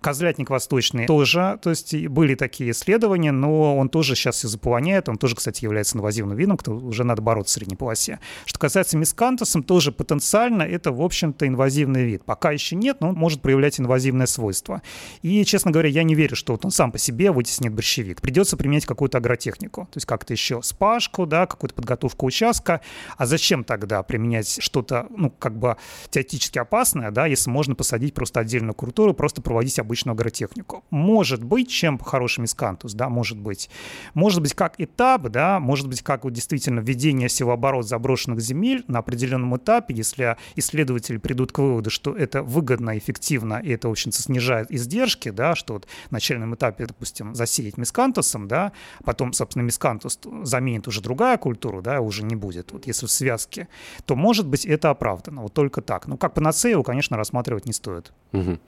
Козлятник 0.00 0.50
восточный 0.50 1.06
тоже, 1.06 1.58
то 1.62 1.70
есть 1.70 1.94
были 2.08 2.34
такие 2.34 2.70
исследования, 2.70 3.32
но 3.32 3.76
он 3.76 3.88
тоже 3.88 4.14
сейчас 4.14 4.36
все 4.36 4.48
заполоняет, 4.48 5.08
он 5.08 5.16
тоже, 5.16 5.36
кстати, 5.36 5.64
является 5.64 5.96
инвазивным 5.96 6.36
видом, 6.36 6.56
кто 6.56 6.72
уже 6.72 7.04
надо 7.04 7.22
бороться 7.22 7.52
в 7.52 7.54
средней 7.54 7.76
полосе. 7.76 8.18
Что 8.44 8.58
касается 8.58 8.96
мискантусом, 8.96 9.62
тоже 9.62 9.92
потенциально 9.92 10.62
это, 10.62 10.92
в 10.92 11.00
общем-то, 11.00 11.46
инвазивный 11.46 12.04
вид. 12.04 12.24
Пока 12.24 12.50
еще 12.50 12.76
нет, 12.76 13.00
но 13.00 13.08
он 13.08 13.14
может 13.14 13.42
проявлять 13.42 13.80
инвазивное 13.80 14.26
свойство. 14.26 14.82
И, 15.22 15.44
честно 15.44 15.70
говоря, 15.70 15.88
я 15.88 16.02
не 16.02 16.14
верю, 16.14 16.36
что 16.36 16.52
вот 16.52 16.64
он 16.64 16.70
сам 16.70 16.92
по 16.92 16.98
себе 16.98 17.30
вытеснит 17.30 17.72
борщевик. 17.72 18.20
Придется 18.20 18.56
применять 18.56 18.86
какую-то 18.86 19.18
агротехнику, 19.18 19.82
то 19.82 19.96
есть 19.96 20.06
как-то 20.06 20.32
еще 20.32 20.62
спашку, 20.62 21.26
да, 21.26 21.46
какую-то 21.46 21.74
подготовку 21.74 22.26
участка. 22.26 22.80
А 23.16 23.26
зачем 23.26 23.64
тогда 23.64 24.02
применять 24.02 24.62
что-то, 24.62 25.06
ну, 25.10 25.30
как 25.30 25.58
бы 25.58 25.76
теоретически 26.10 26.58
опасное, 26.58 27.10
да, 27.10 27.26
если 27.26 27.50
можно 27.50 27.74
посадить 27.74 28.14
просто 28.14 28.40
отдельную 28.40 28.74
культуру, 28.74 29.14
просто 29.14 29.42
проводить 29.42 29.78
обычную 29.96 30.12
агротехнику. 30.14 30.84
Может 30.90 31.42
быть, 31.42 31.70
чем 31.70 31.98
хороший 31.98 32.40
мискантус, 32.40 32.94
да, 32.94 33.08
может 33.08 33.38
быть. 33.38 33.70
Может 34.14 34.42
быть, 34.42 34.54
как 34.54 34.74
этап, 34.78 35.28
да, 35.28 35.58
может 35.58 35.88
быть, 35.88 36.02
как 36.02 36.24
вот 36.24 36.32
действительно 36.32 36.80
введение 36.80 37.28
силооборот 37.28 37.86
заброшенных 37.86 38.40
земель 38.40 38.84
на 38.88 38.98
определенном 38.98 39.56
этапе, 39.56 39.94
если 39.94 40.36
исследователи 40.56 41.16
придут 41.18 41.52
к 41.52 41.58
выводу, 41.58 41.90
что 41.90 42.14
это 42.14 42.42
выгодно, 42.42 42.98
эффективно, 42.98 43.60
и 43.64 43.70
это, 43.70 43.88
в 43.88 43.92
общем-то, 43.92 44.22
снижает 44.22 44.70
издержки, 44.70 45.30
да, 45.30 45.54
что 45.54 45.74
вот 45.74 45.86
в 46.08 46.12
начальном 46.12 46.54
этапе, 46.54 46.86
допустим, 46.86 47.34
засеять 47.34 47.78
мискантусом, 47.78 48.48
да, 48.48 48.72
потом, 49.04 49.32
собственно, 49.32 49.62
мискантус 49.62 50.18
заменит 50.42 50.88
уже 50.88 51.00
другая 51.00 51.38
культура, 51.38 51.80
да, 51.80 52.00
уже 52.00 52.22
не 52.22 52.36
будет, 52.36 52.72
вот 52.72 52.86
если 52.86 53.06
в 53.06 53.10
связке, 53.10 53.68
то, 54.04 54.14
может 54.14 54.46
быть, 54.46 54.66
это 54.66 54.90
оправдано, 54.90 55.42
вот 55.42 55.54
только 55.54 55.80
так. 55.80 56.06
Ну, 56.06 56.16
как 56.16 56.34
панацею, 56.34 56.82
конечно, 56.82 57.16
рассматривать 57.16 57.66
не 57.66 57.72
стоит. 57.72 58.12
Угу. 58.32 58.58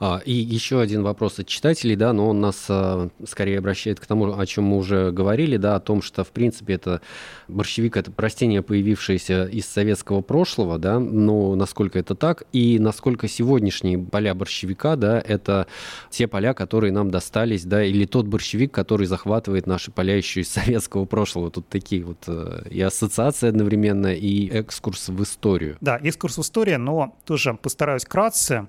А, 0.00 0.20
и 0.24 0.32
еще 0.58 0.80
один 0.80 1.02
вопрос 1.02 1.38
от 1.38 1.46
читателей, 1.46 1.96
да, 1.96 2.12
но 2.12 2.28
он 2.28 2.40
нас 2.40 2.66
а, 2.68 3.08
скорее 3.26 3.58
обращает 3.58 4.00
к 4.00 4.06
тому, 4.06 4.38
о 4.38 4.46
чем 4.46 4.64
мы 4.64 4.76
уже 4.76 5.12
говорили, 5.12 5.56
да, 5.56 5.76
о 5.76 5.80
том, 5.80 6.02
что, 6.02 6.24
в 6.24 6.30
принципе, 6.30 6.74
это 6.74 7.00
борщевик— 7.46 7.96
это 7.96 8.12
растение, 8.16 8.62
появившееся 8.62 9.46
из 9.46 9.66
советского 9.66 10.20
прошлого, 10.20 10.78
да, 10.78 10.98
но 10.98 11.54
насколько 11.54 11.98
это 11.98 12.14
так, 12.14 12.42
и 12.52 12.78
насколько 12.78 13.28
сегодняшние 13.28 13.98
поля 13.98 14.34
борщевика, 14.34 14.96
да, 14.96 15.20
это 15.20 15.68
те 16.10 16.26
поля, 16.26 16.54
которые 16.54 16.92
нам 16.92 17.10
достались, 17.10 17.64
да, 17.64 17.84
или 17.84 18.04
тот 18.04 18.26
борщевик, 18.26 18.72
который 18.72 19.06
захватывает 19.06 19.66
наши 19.66 19.90
поля 19.90 20.16
еще 20.16 20.40
из 20.40 20.48
советского 20.48 21.04
прошлого. 21.04 21.50
Тут 21.50 21.68
такие 21.68 22.04
вот 22.04 22.24
э, 22.26 22.64
и 22.70 22.80
ассоциации 22.80 23.48
одновременно, 23.48 24.12
и 24.12 24.48
экскурс 24.48 25.08
в 25.08 25.22
историю. 25.22 25.76
Да, 25.80 25.98
экскурс 26.02 26.38
в 26.38 26.42
историю, 26.42 26.80
но 26.80 27.16
тоже 27.24 27.54
постараюсь 27.54 28.04
кратце. 28.04 28.66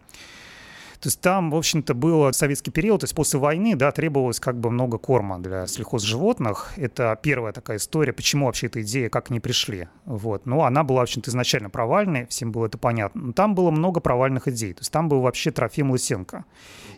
То 1.02 1.08
есть 1.08 1.22
там, 1.22 1.52
в 1.52 1.56
общем-то, 1.56 1.93
был 1.93 2.34
советский 2.34 2.72
период, 2.72 3.02
то 3.02 3.06
есть 3.06 3.16
после 3.16 3.39
войны, 3.39 3.76
да, 3.76 3.91
требовалось 3.91 4.39
как 4.39 4.60
бы 4.60 4.70
много 4.70 4.97
корма 4.97 5.39
для 5.39 5.66
сельхозживотных. 5.66 6.74
Это 6.76 7.18
первая 7.22 7.54
такая 7.54 7.78
история, 7.78 8.12
почему 8.12 8.47
вообще 8.47 8.68
эта 8.68 8.82
идея, 8.82 9.10
как 9.10 9.30
не 9.30 9.39
пришли. 9.39 9.88
Вот. 10.06 10.45
Но 10.45 10.66
она 10.66 10.84
была, 10.84 11.02
в 11.02 11.04
общем-то, 11.04 11.32
изначально 11.32 11.70
провальной, 11.70 12.26
всем 12.28 12.52
было 12.52 12.66
это 12.66 12.78
понятно. 12.78 13.22
Но 13.22 13.32
там 13.32 13.56
было 13.56 13.72
много 13.72 14.02
провальных 14.02 14.50
идей. 14.50 14.74
То 14.74 14.82
есть 14.82 14.91
там 14.91 15.08
был 15.08 15.22
вообще 15.22 15.52
Трофим 15.52 15.91
Лысенко. 15.91 16.43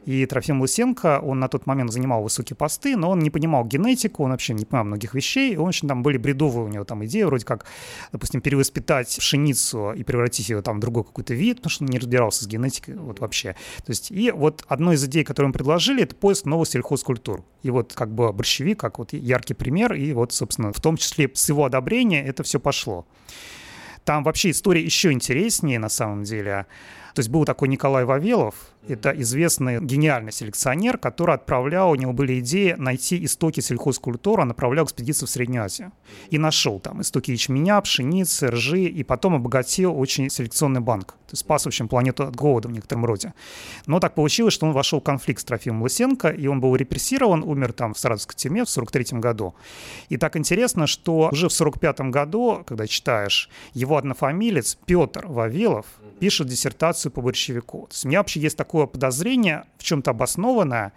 И 0.05 0.25
Трофим 0.25 0.61
Лысенко, 0.61 1.19
он 1.19 1.39
на 1.39 1.47
тот 1.47 1.67
момент 1.67 1.91
занимал 1.91 2.23
высокие 2.23 2.57
посты, 2.57 2.97
но 2.97 3.11
он 3.11 3.19
не 3.19 3.29
понимал 3.29 3.65
генетику, 3.65 4.23
он 4.23 4.31
вообще 4.31 4.53
не 4.53 4.65
понимал 4.65 4.85
многих 4.85 5.13
вещей. 5.13 5.53
И, 5.53 5.57
в 5.57 5.65
общем, 5.65 5.87
там 5.87 6.01
были 6.01 6.17
бредовые 6.17 6.65
у 6.65 6.69
него 6.69 6.85
там 6.85 7.05
идеи, 7.05 7.21
вроде 7.21 7.45
как, 7.45 7.65
допустим, 8.11 8.41
перевоспитать 8.41 9.15
пшеницу 9.15 9.91
и 9.91 10.03
превратить 10.03 10.49
ее 10.49 10.63
там 10.63 10.77
в 10.77 10.79
другой 10.79 11.03
какой-то 11.03 11.35
вид, 11.35 11.57
потому 11.57 11.69
что 11.69 11.83
он 11.83 11.91
не 11.91 11.99
разбирался 11.99 12.45
с 12.45 12.47
генетикой 12.47 12.95
вот 12.95 13.19
вообще. 13.19 13.55
То 13.85 13.90
есть, 13.91 14.11
и 14.11 14.31
вот 14.31 14.63
одной 14.67 14.95
из 14.95 15.05
идей, 15.05 15.23
которую 15.23 15.49
мы 15.49 15.53
предложили, 15.53 16.03
это 16.03 16.15
поиск 16.15 16.45
новых 16.45 16.67
сельхозкультур. 16.67 17.43
И 17.63 17.69
вот 17.69 17.93
как 17.93 18.13
бы 18.13 18.31
борщевик, 18.33 18.79
как 18.79 18.99
вот 18.99 19.13
яркий 19.13 19.53
пример, 19.53 19.93
и 19.93 20.13
вот, 20.13 20.33
собственно, 20.33 20.73
в 20.73 20.81
том 20.81 20.97
числе 20.97 21.29
с 21.33 21.49
его 21.49 21.65
одобрения 21.65 22.25
это 22.25 22.43
все 22.43 22.59
пошло. 22.59 23.05
Там 24.03 24.23
вообще 24.23 24.49
история 24.49 24.81
еще 24.81 25.11
интереснее 25.11 25.79
на 25.79 25.89
самом 25.89 26.23
деле. 26.23 26.65
То 27.13 27.19
есть 27.19 27.29
был 27.29 27.45
такой 27.45 27.67
Николай 27.67 28.05
Вавилов, 28.05 28.55
это 28.87 29.11
известный 29.21 29.79
гениальный 29.79 30.31
селекционер, 30.31 30.97
который 30.97 31.35
отправлял, 31.35 31.91
у 31.91 31.95
него 31.95 32.13
были 32.13 32.39
идеи 32.39 32.75
найти 32.77 33.23
истоки 33.23 33.59
сельхозкультуры, 33.59 34.41
он 34.41 34.47
направлял 34.49 34.85
экспедицию 34.85 35.27
в 35.27 35.31
Среднюю 35.31 35.63
Азию. 35.63 35.91
И 36.29 36.37
нашел 36.37 36.79
там 36.79 37.01
истоки 37.01 37.31
ячменя, 37.31 37.79
пшеницы, 37.81 38.47
ржи, 38.47 38.83
и 38.83 39.03
потом 39.03 39.35
обогатил 39.35 39.97
очень 39.97 40.29
селекционный 40.29 40.81
банк. 40.81 41.13
То 41.31 41.33
есть 41.33 41.41
спас, 41.41 41.63
в 41.63 41.67
общем, 41.67 41.87
планету 41.87 42.23
от 42.23 42.35
голода 42.35 42.67
в 42.67 42.71
некотором 42.71 43.05
роде. 43.05 43.33
Но 43.85 44.01
так 44.01 44.15
получилось, 44.15 44.53
что 44.53 44.65
он 44.65 44.73
вошел 44.73 44.99
в 44.99 45.03
конфликт 45.03 45.39
с 45.39 45.45
Трофимом 45.45 45.83
Лысенко, 45.83 46.27
и 46.27 46.47
он 46.47 46.59
был 46.59 46.75
репрессирован, 46.75 47.43
умер 47.43 47.71
там 47.71 47.93
в 47.93 47.99
Саратовской 47.99 48.35
тюрьме 48.35 48.65
в 48.65 48.69
43 48.69 49.19
году. 49.19 49.55
И 50.09 50.17
так 50.17 50.35
интересно, 50.35 50.87
что 50.87 51.29
уже 51.31 51.47
в 51.47 51.53
45 51.53 52.01
году, 52.11 52.63
когда 52.65 52.85
читаешь, 52.85 53.49
его 53.73 53.95
однофамилец 53.95 54.77
Петр 54.85 55.25
Вавилов 55.27 55.85
пишет 56.19 56.47
диссертацию 56.47 57.11
по 57.11 57.21
борщевику. 57.21 57.87
То 57.87 57.93
есть 57.93 58.05
у 58.05 58.09
меня 58.09 58.19
вообще 58.19 58.41
есть 58.41 58.57
такое 58.71 58.85
подозрение, 58.85 59.65
в 59.77 59.83
чем-то 59.83 60.11
обоснованное, 60.11 60.93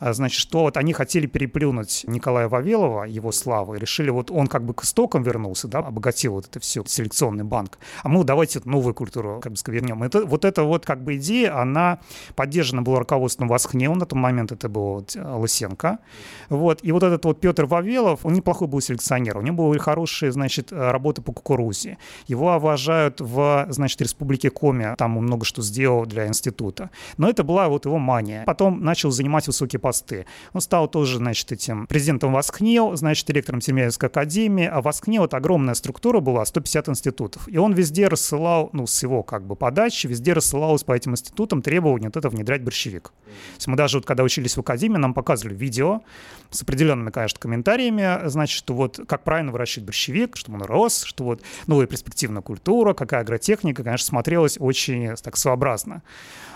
значит, 0.00 0.40
что 0.40 0.60
вот 0.60 0.76
они 0.76 0.92
хотели 0.92 1.26
переплюнуть 1.26 2.04
Николая 2.06 2.48
Вавилова, 2.48 3.04
его 3.04 3.32
славу, 3.32 3.74
и 3.74 3.78
решили, 3.78 4.10
вот 4.10 4.30
он 4.30 4.46
как 4.46 4.64
бы 4.64 4.74
к 4.74 4.84
истокам 4.84 5.22
вернулся, 5.22 5.68
да, 5.68 5.78
обогатил 5.80 6.34
вот 6.34 6.46
это 6.46 6.60
все, 6.60 6.82
селекционный 6.86 7.44
банк, 7.44 7.78
а 8.02 8.08
мы 8.08 8.24
давайте 8.24 8.60
новую 8.64 8.94
культуру 8.94 9.40
как 9.42 9.52
бы 9.52 9.58
вернем. 9.66 10.02
Это, 10.02 10.24
вот 10.24 10.44
эта 10.44 10.64
вот 10.64 10.86
как 10.86 11.02
бы 11.02 11.16
идея, 11.16 11.60
она 11.60 11.98
поддержана 12.34 12.82
была 12.82 12.98
руководством 13.00 13.48
Восхнеу, 13.48 13.94
на 13.94 14.06
тот 14.06 14.18
момент 14.18 14.52
это 14.52 14.68
был 14.68 14.94
вот 14.94 15.16
э, 15.16 15.22
Лысенко, 15.22 15.98
вот, 16.48 16.80
и 16.82 16.92
вот 16.92 17.02
этот 17.02 17.24
вот 17.24 17.40
Петр 17.40 17.66
Вавилов, 17.66 18.24
он 18.24 18.32
неплохой 18.32 18.68
был 18.68 18.80
селекционер, 18.80 19.38
у 19.38 19.42
него 19.42 19.68
были 19.68 19.78
хорошие, 19.78 20.32
значит, 20.32 20.72
работы 20.72 21.22
по 21.22 21.32
кукурузе, 21.32 21.98
его 22.26 22.54
уважают 22.54 23.20
в, 23.20 23.66
значит, 23.70 24.00
Республике 24.00 24.50
Коми, 24.50 24.94
там 24.96 25.18
он 25.18 25.24
много 25.24 25.44
что 25.44 25.62
сделал 25.62 26.06
для 26.06 26.26
института, 26.26 26.90
но 27.16 27.28
это 27.28 27.44
была 27.44 27.68
вот 27.68 27.86
его 27.86 27.98
мания. 27.98 28.44
Потом 28.44 28.82
начал 28.82 29.10
занимать 29.10 29.46
высокие 29.46 29.80
посты. 29.90 30.24
Он 30.52 30.60
стал 30.60 30.86
тоже, 30.86 31.18
значит, 31.18 31.50
этим 31.50 31.88
президентом 31.88 32.32
Воскнил, 32.32 32.94
значит, 32.94 33.26
директором 33.26 33.60
Тимирязевской 33.60 34.08
академии, 34.08 34.66
а 34.66 34.80
Воскнил— 34.80 35.24
это 35.24 35.36
огромная 35.36 35.74
структура 35.74 36.20
была, 36.20 36.44
150 36.44 36.90
институтов. 36.90 37.48
И 37.48 37.58
он 37.58 37.72
везде 37.72 38.06
рассылал, 38.06 38.70
ну, 38.72 38.86
с 38.86 39.02
его 39.02 39.24
как 39.24 39.44
бы 39.44 39.56
подачи, 39.56 40.06
везде 40.06 40.32
рассылалось 40.32 40.84
по 40.84 40.92
этим 40.92 41.12
институтам 41.12 41.60
требование 41.60 42.08
вот 42.08 42.16
это 42.16 42.28
внедрять 42.28 42.62
борщевик. 42.62 43.02
То 43.02 43.56
есть 43.56 43.66
мы 43.66 43.76
даже 43.76 43.98
вот 43.98 44.06
когда 44.06 44.22
учились 44.22 44.56
в 44.56 44.60
академии, 44.60 44.96
нам 44.96 45.12
показывали 45.12 45.56
видео 45.56 46.02
с 46.50 46.62
определенными, 46.62 47.10
конечно, 47.10 47.40
комментариями, 47.40 48.28
значит, 48.28 48.56
что 48.56 48.74
вот 48.74 49.00
как 49.08 49.24
правильно 49.24 49.50
выращивать 49.50 49.86
борщевик, 49.86 50.36
чтобы 50.36 50.58
он 50.58 50.62
рос, 50.66 51.02
что 51.02 51.24
вот 51.24 51.42
новая 51.66 51.86
перспективная 51.86 52.42
культура, 52.42 52.94
какая 52.94 53.22
агротехника, 53.22 53.82
конечно, 53.82 54.06
смотрелась 54.06 54.56
очень 54.60 55.16
так 55.16 55.36
своеобразно 55.36 56.02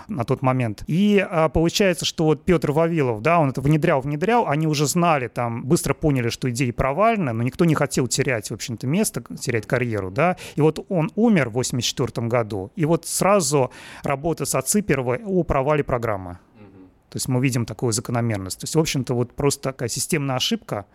на 0.07 0.23
тот 0.23 0.41
момент. 0.41 0.83
И 0.87 1.25
а, 1.27 1.49
получается, 1.49 2.05
что 2.05 2.25
вот 2.25 2.43
Петр 2.43 2.71
Вавилов, 2.71 3.21
да, 3.21 3.39
он 3.39 3.49
это 3.49 3.61
внедрял, 3.61 4.01
внедрял, 4.01 4.47
они 4.47 4.67
уже 4.67 4.87
знали, 4.87 5.27
там, 5.27 5.63
быстро 5.65 5.93
поняли, 5.93 6.29
что 6.29 6.49
идея 6.49 6.73
правильная, 6.73 7.33
но 7.33 7.43
никто 7.43 7.65
не 7.65 7.75
хотел 7.75 8.07
терять, 8.07 8.49
в 8.49 8.53
общем-то, 8.53 8.87
место, 8.87 9.23
терять 9.39 9.65
карьеру, 9.65 10.11
да. 10.11 10.37
И 10.55 10.61
вот 10.61 10.85
он 10.89 11.11
умер 11.15 11.49
в 11.49 11.53
84 11.53 12.27
году, 12.27 12.71
и 12.75 12.85
вот 12.85 13.05
сразу 13.05 13.71
работа 14.03 14.45
с 14.45 14.55
Ациперовой 14.55 15.21
о 15.25 15.43
провале 15.43 15.83
программы. 15.83 16.37
То 17.09 17.17
есть 17.17 17.29
мы 17.29 17.41
видим 17.41 17.65
такую 17.65 17.93
закономерность. 17.93 18.59
То 18.59 18.63
есть, 18.65 18.75
в 18.75 18.79
общем-то, 18.79 19.13
вот 19.13 19.31
просто 19.31 19.71
такая 19.71 19.87
системная 19.87 20.35
ошибка, 20.35 20.85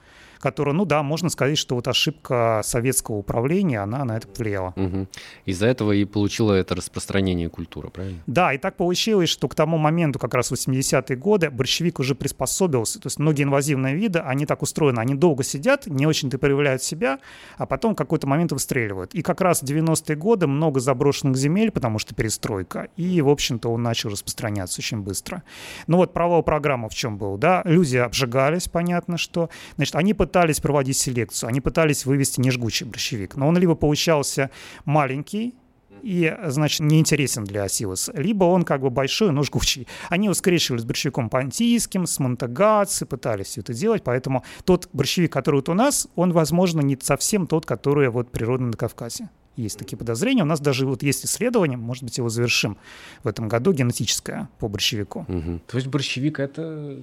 которая, 0.40 0.74
ну 0.74 0.84
да, 0.84 1.02
можно 1.02 1.28
сказать, 1.28 1.58
что 1.58 1.74
вот 1.74 1.86
ошибка 1.86 2.62
советского 2.64 3.16
управления, 3.16 3.80
она 3.80 4.04
на 4.04 4.16
это 4.16 4.26
повлияла. 4.26 4.72
Угу. 4.76 5.06
Из-за 5.44 5.66
этого 5.66 5.92
и 5.92 6.04
получила 6.04 6.54
это 6.54 6.74
распространение 6.74 7.48
культуры, 7.48 7.90
правильно? 7.90 8.22
Да, 8.26 8.52
и 8.52 8.58
так 8.58 8.76
получилось, 8.76 9.28
что 9.28 9.48
к 9.48 9.54
тому 9.54 9.76
моменту, 9.76 10.18
как 10.18 10.34
раз 10.34 10.50
80-е 10.50 11.16
годы, 11.16 11.50
борщевик 11.50 12.00
уже 12.00 12.14
приспособился. 12.14 13.00
То 13.00 13.06
есть 13.06 13.18
многие 13.18 13.42
инвазивные 13.42 13.94
виды, 13.94 14.20
они 14.20 14.46
так 14.46 14.62
устроены, 14.62 15.00
они 15.00 15.14
долго 15.14 15.42
сидят, 15.42 15.86
не 15.86 16.06
очень-то 16.06 16.38
проявляют 16.38 16.82
себя, 16.82 17.18
а 17.58 17.66
потом 17.66 17.94
в 17.94 17.96
какой-то 17.96 18.26
момент 18.26 18.52
выстреливают. 18.52 19.14
И 19.14 19.22
как 19.22 19.40
раз 19.40 19.60
в 19.60 19.64
90-е 19.64 20.16
годы 20.16 20.46
много 20.46 20.80
заброшенных 20.80 21.36
земель, 21.36 21.70
потому 21.70 21.98
что 21.98 22.14
перестройка, 22.14 22.88
и, 22.96 23.20
в 23.20 23.28
общем-то, 23.28 23.68
он 23.68 23.82
начал 23.82 24.08
распространяться 24.10 24.80
очень 24.80 25.00
быстро. 25.00 25.42
Ну 25.86 25.98
вот 25.98 26.12
провал 26.12 26.42
программы 26.42 26.88
в 26.88 26.94
чем 26.94 27.18
был, 27.18 27.36
да? 27.36 27.62
Люди 27.64 27.98
обжигались, 27.98 28.68
понятно, 28.68 29.18
что. 29.18 29.50
Значит, 29.76 29.96
они 29.96 30.14
под 30.14 30.29
пытались 30.30 30.60
проводить 30.60 30.96
селекцию, 30.96 31.48
они 31.48 31.60
пытались 31.60 32.06
вывести 32.06 32.40
нежгучий 32.40 32.86
борщевик, 32.86 33.34
но 33.34 33.48
он 33.48 33.58
либо 33.58 33.74
получался 33.74 34.50
маленький, 34.84 35.54
и, 36.02 36.34
значит, 36.46 36.80
неинтересен 36.80 37.44
для 37.44 37.68
силос. 37.68 38.10
Либо 38.14 38.44
он 38.44 38.62
как 38.62 38.80
бы 38.80 38.88
большой, 38.88 39.32
но 39.32 39.42
жгучий. 39.42 39.86
Они 40.08 40.26
его 40.26 40.34
с 40.78 40.84
борщевиком 40.84 41.28
пантийским, 41.28 42.06
с 42.06 42.18
монтагаци, 42.18 43.04
пытались 43.04 43.48
все 43.48 43.60
это 43.60 43.74
делать, 43.74 44.02
поэтому 44.02 44.44
тот 44.64 44.88
борщевик, 44.94 45.32
который 45.32 45.56
вот 45.56 45.68
у 45.68 45.74
нас, 45.74 46.08
он, 46.14 46.32
возможно, 46.32 46.80
не 46.80 46.96
совсем 47.02 47.46
тот, 47.46 47.66
который 47.66 48.08
вот 48.08 48.30
природный 48.30 48.68
на 48.68 48.76
Кавказе 48.76 49.28
есть 49.60 49.78
такие 49.78 49.96
подозрения. 49.96 50.42
У 50.42 50.46
нас 50.46 50.60
даже 50.60 50.86
вот 50.86 51.02
есть 51.02 51.24
исследование, 51.24 51.76
может 51.76 52.04
быть, 52.04 52.18
его 52.18 52.28
завершим 52.28 52.78
в 53.22 53.28
этом 53.28 53.48
году, 53.48 53.72
генетическое 53.72 54.48
по 54.58 54.68
борщевику. 54.68 55.26
Угу. 55.28 55.60
То 55.66 55.76
есть 55.76 55.86
борщевик— 55.88 56.38
это 56.40 56.98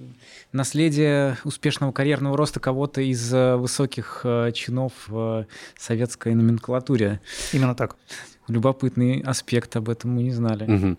наследие 0.51 1.37
успешного 1.43 1.91
карьерного 1.91 2.37
роста 2.37 2.59
кого-то 2.59 3.01
из 3.01 3.33
э, 3.33 3.55
высоких 3.55 4.21
э, 4.23 4.51
чинов 4.53 4.93
в 5.07 5.45
советской 5.77 6.33
номенклатуре. 6.35 7.21
Именно 7.53 7.75
так 7.75 7.95
любопытный 8.47 9.21
аспект, 9.21 9.75
об 9.75 9.89
этом 9.89 10.15
мы 10.15 10.23
не 10.23 10.31
знали. 10.31 10.63
Угу. 10.71 10.97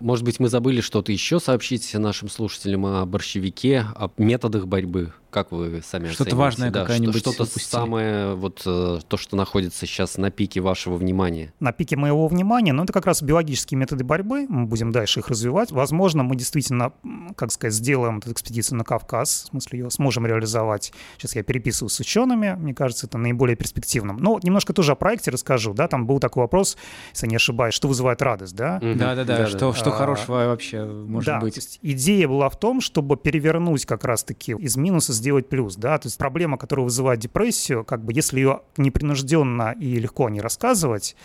Может 0.00 0.24
быть, 0.24 0.40
мы 0.40 0.48
забыли 0.48 0.80
что-то 0.80 1.12
еще 1.12 1.40
сообщить 1.40 1.92
нашим 1.94 2.28
слушателям 2.28 2.86
о 2.86 3.04
борщевике, 3.04 3.86
о 3.94 4.10
методах 4.16 4.66
борьбы 4.66 5.12
как 5.34 5.50
вы 5.50 5.82
сами 5.84 6.08
Что-то 6.08 6.36
важное 6.36 6.70
да, 6.70 6.82
какая-нибудь 6.82 7.16
Что-то 7.16 7.44
самое, 7.44 8.34
вот 8.34 8.62
э, 8.64 9.00
то, 9.06 9.16
что 9.16 9.36
находится 9.36 9.84
сейчас 9.84 10.16
на 10.16 10.30
пике 10.30 10.60
вашего 10.60 10.94
внимания. 10.94 11.52
На 11.58 11.72
пике 11.72 11.96
моего 11.96 12.28
внимания, 12.28 12.72
ну, 12.72 12.84
это 12.84 12.92
как 12.92 13.04
раз 13.04 13.20
биологические 13.20 13.76
методы 13.78 14.04
борьбы. 14.04 14.46
Мы 14.48 14.66
будем 14.66 14.92
дальше 14.92 15.20
их 15.20 15.28
развивать. 15.28 15.72
Возможно, 15.72 16.22
мы 16.22 16.36
действительно, 16.36 16.92
как 17.34 17.50
сказать, 17.50 17.74
сделаем 17.74 18.18
эту 18.18 18.30
экспедицию 18.30 18.78
на 18.78 18.84
Кавказ, 18.84 19.46
в 19.46 19.46
смысле 19.48 19.80
ее 19.80 19.90
сможем 19.90 20.24
реализовать. 20.24 20.92
Сейчас 21.18 21.34
я 21.34 21.42
переписываю 21.42 21.90
с 21.90 21.98
учеными, 21.98 22.54
мне 22.56 22.72
кажется, 22.72 23.08
это 23.08 23.18
наиболее 23.18 23.56
перспективным. 23.56 24.18
Но 24.18 24.38
немножко 24.40 24.72
тоже 24.72 24.92
о 24.92 24.94
проекте 24.94 25.32
расскажу, 25.32 25.74
да, 25.74 25.88
там 25.88 26.06
был 26.06 26.20
такой 26.20 26.42
вопрос, 26.44 26.76
если 27.12 27.26
не 27.26 27.36
ошибаюсь, 27.36 27.74
что 27.74 27.88
вызывает 27.88 28.22
радость, 28.22 28.54
да? 28.54 28.78
Да-да-да, 28.78 29.48
что, 29.48 29.72
что 29.72 29.90
а, 29.90 29.92
хорошего 29.92 30.46
вообще 30.46 30.84
может 30.84 31.26
да, 31.26 31.40
быть? 31.40 31.80
идея 31.82 32.28
была 32.28 32.48
в 32.48 32.56
том, 32.56 32.80
чтобы 32.80 33.16
перевернуть 33.16 33.84
как 33.84 34.04
раз-таки 34.04 34.52
из 34.52 34.76
минуса 34.76 35.12
сделать 35.24 35.48
плюс, 35.48 35.76
да, 35.76 35.96
то 35.96 36.06
есть 36.06 36.18
проблема, 36.18 36.58
которая 36.58 36.84
вызывает 36.84 37.18
депрессию, 37.18 37.82
как 37.82 38.04
бы 38.04 38.12
если 38.12 38.40
ее 38.40 38.60
непринужденно 38.76 39.74
и 39.80 39.98
легко 39.98 40.28
не 40.28 40.42
рассказывать, 40.42 41.16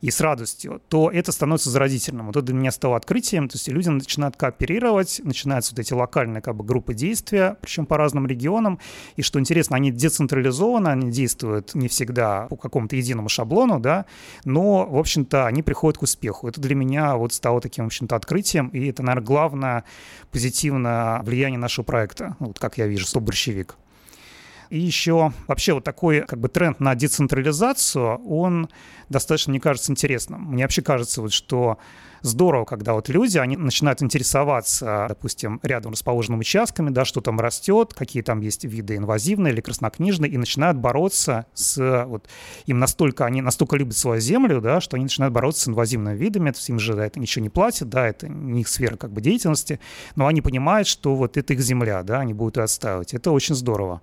и 0.00 0.10
с 0.10 0.20
радостью, 0.20 0.80
то 0.88 1.10
это 1.10 1.32
становится 1.32 1.70
заразительным. 1.70 2.26
Вот 2.26 2.36
это 2.36 2.46
для 2.46 2.54
меня 2.54 2.70
стало 2.70 2.96
открытием. 2.96 3.48
То 3.48 3.56
есть 3.56 3.68
люди 3.68 3.88
начинают 3.88 4.36
кооперировать, 4.36 5.20
начинаются 5.24 5.72
вот 5.72 5.80
эти 5.80 5.92
локальные 5.92 6.42
как 6.42 6.56
бы, 6.56 6.64
группы 6.64 6.94
действия, 6.94 7.56
причем 7.60 7.86
по 7.86 7.96
разным 7.96 8.26
регионам. 8.26 8.78
И 9.16 9.22
что 9.22 9.40
интересно, 9.40 9.76
они 9.76 9.90
децентрализованы, 9.90 10.88
они 10.88 11.10
действуют 11.10 11.74
не 11.74 11.88
всегда 11.88 12.46
по 12.48 12.56
какому-то 12.56 12.96
единому 12.96 13.28
шаблону, 13.28 13.80
да, 13.80 14.06
но, 14.44 14.86
в 14.86 14.98
общем-то, 14.98 15.46
они 15.46 15.62
приходят 15.62 15.98
к 15.98 16.02
успеху. 16.02 16.48
Это 16.48 16.60
для 16.60 16.74
меня 16.74 17.16
вот 17.16 17.32
стало 17.32 17.60
таким, 17.60 17.84
в 17.84 17.86
общем-то, 17.88 18.16
открытием, 18.16 18.68
и 18.68 18.86
это, 18.88 19.02
наверное, 19.02 19.26
главное 19.26 19.84
позитивное 20.30 21.22
влияние 21.22 21.58
нашего 21.58 21.84
проекта, 21.84 22.36
вот 22.38 22.58
как 22.58 22.78
я 22.78 22.86
вижу, 22.86 23.06
«Стоп 23.06 23.24
борщевик». 23.24 23.76
И 24.70 24.78
еще 24.78 25.32
вообще 25.46 25.74
вот 25.74 25.84
такой 25.84 26.22
как 26.22 26.40
бы 26.40 26.48
тренд 26.48 26.80
на 26.80 26.94
децентрализацию, 26.94 28.18
он 28.26 28.68
достаточно, 29.08 29.50
мне 29.50 29.60
кажется, 29.60 29.92
интересным. 29.92 30.42
Мне 30.42 30.64
вообще 30.64 30.82
кажется, 30.82 31.22
вот, 31.22 31.32
что 31.32 31.78
здорово, 32.22 32.64
когда 32.64 32.94
вот 32.94 33.08
люди, 33.08 33.38
они 33.38 33.56
начинают 33.56 34.02
интересоваться, 34.02 35.06
допустим, 35.08 35.60
рядом 35.62 35.92
расположенными 35.92 36.40
участками, 36.40 36.90
да, 36.90 37.04
что 37.04 37.20
там 37.20 37.38
растет, 37.40 37.94
какие 37.94 38.22
там 38.22 38.40
есть 38.40 38.64
виды 38.64 38.96
инвазивные 38.96 39.52
или 39.52 39.60
краснокнижные, 39.60 40.30
и 40.30 40.36
начинают 40.36 40.78
бороться 40.78 41.46
с, 41.54 42.04
вот, 42.06 42.28
им 42.66 42.78
настолько, 42.78 43.24
они 43.24 43.42
настолько 43.42 43.76
любят 43.76 43.96
свою 43.96 44.20
землю, 44.20 44.60
да, 44.60 44.80
что 44.80 44.96
они 44.96 45.04
начинают 45.04 45.32
бороться 45.32 45.64
с 45.64 45.68
инвазивными 45.68 46.16
видами, 46.16 46.50
то 46.50 46.58
есть 46.58 46.68
им 46.68 46.78
же 46.78 46.94
да, 46.94 47.06
это 47.06 47.20
ничего 47.20 47.42
не 47.42 47.50
платит, 47.50 47.88
да, 47.88 48.06
это 48.06 48.28
не 48.28 48.62
их 48.62 48.68
сфера 48.68 48.96
как 48.96 49.12
бы 49.12 49.20
деятельности, 49.20 49.78
но 50.16 50.26
они 50.26 50.40
понимают, 50.40 50.88
что 50.88 51.14
вот 51.14 51.36
это 51.36 51.52
их 51.52 51.60
земля, 51.60 52.02
да, 52.02 52.20
они 52.20 52.34
будут 52.34 52.56
ее 52.56 52.64
отстаивать. 52.64 53.14
Это 53.14 53.30
очень 53.30 53.54
здорово. 53.54 54.02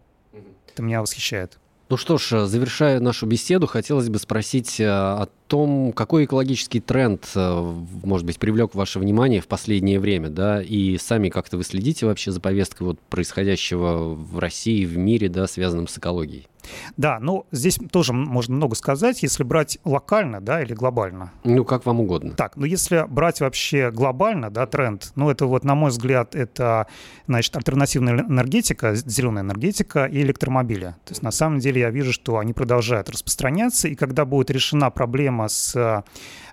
Это 0.74 0.82
меня 0.82 1.02
восхищает. 1.02 1.60
Ну 1.90 1.98
что 1.98 2.18
ж, 2.18 2.48
завершая 2.48 3.00
нашу 3.00 3.28
беседу, 3.28 3.68
хотелось 3.68 4.10
бы 4.10 4.18
спросить 4.18 4.80
э, 4.80 4.88
о 4.88 5.28
том, 5.48 5.92
какой 5.92 6.26
экологический 6.26 6.80
тренд, 6.80 7.30
э, 7.36 7.74
может 8.04 8.26
быть, 8.26 8.40
привлек 8.40 8.74
ваше 8.74 8.98
внимание 8.98 9.42
в 9.42 9.48
последнее 9.48 10.00
время, 10.00 10.30
да, 10.30 10.64
и 10.64 10.98
сами 10.98 11.30
как-то 11.30 11.58
вы 11.58 11.64
следите 11.64 12.08
вообще 12.08 12.32
за 12.32 12.40
повесткой 12.40 12.84
вот 12.84 13.00
происходящего 13.02 14.16
в 14.16 14.40
России, 14.40 14.86
в 14.86 14.98
мире, 14.98 15.30
да, 15.30 15.46
связанным 15.46 15.88
с 15.88 15.98
экологией? 15.98 16.48
Да, 16.98 17.20
ну 17.20 17.46
здесь 17.52 17.80
тоже 17.92 18.14
можно 18.14 18.56
много 18.56 18.76
сказать, 18.76 19.24
если 19.24 19.44
брать 19.44 19.78
локально, 19.84 20.42
да, 20.42 20.62
или 20.62 20.74
глобально. 20.74 21.32
Ну, 21.44 21.64
как 21.66 21.86
вам 21.86 22.00
угодно. 22.02 22.32
Так, 22.32 22.58
ну 22.58 22.66
если 22.66 23.06
брать 23.08 23.42
вообще 23.42 23.92
глобально, 23.92 24.50
да, 24.50 24.66
тренд, 24.66 25.12
ну 25.16 25.30
это 25.30 25.46
вот, 25.46 25.64
на 25.64 25.76
мой 25.76 25.90
взгляд, 25.90 26.36
это, 26.36 26.88
значит, 27.28 27.56
альтернативная 27.56 28.22
энергетика, 28.22 28.96
зеленая 28.96 29.44
энергетика 29.44 30.06
и 30.06 30.22
электромобили. 30.22 30.96
То 31.06 31.12
есть 31.12 31.22
на 31.22 31.32
самом 31.32 31.60
деле 31.60 31.82
я 31.82 31.90
вижу, 31.90 32.14
что 32.14 32.38
они 32.38 32.54
продолжают 32.54 33.10
распространяться, 33.10 33.88
и 33.88 33.96
когда 33.96 34.26
будет 34.26 34.52
решена 34.52 34.90
проблема 34.90 35.48
с 35.48 35.76
э, 35.76 36.04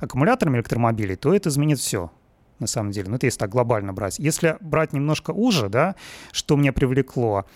аккумуляторами 0.01 0.57
электромобилей, 0.57 1.17
то 1.17 1.35
это 1.35 1.49
изменит 1.49 1.79
все 1.79 2.11
на 2.61 2.67
самом 2.67 2.93
деле. 2.93 3.09
Ну, 3.09 3.17
это 3.17 3.27
если 3.27 3.39
так 3.39 3.51
глобально 3.51 3.93
брать. 3.93 4.19
Если 4.19 4.57
брать 4.61 4.93
немножко 4.93 5.31
уже, 5.31 5.69
да, 5.69 5.97
что 6.33 6.57
меня 6.57 6.73
привлекло, 6.73 7.47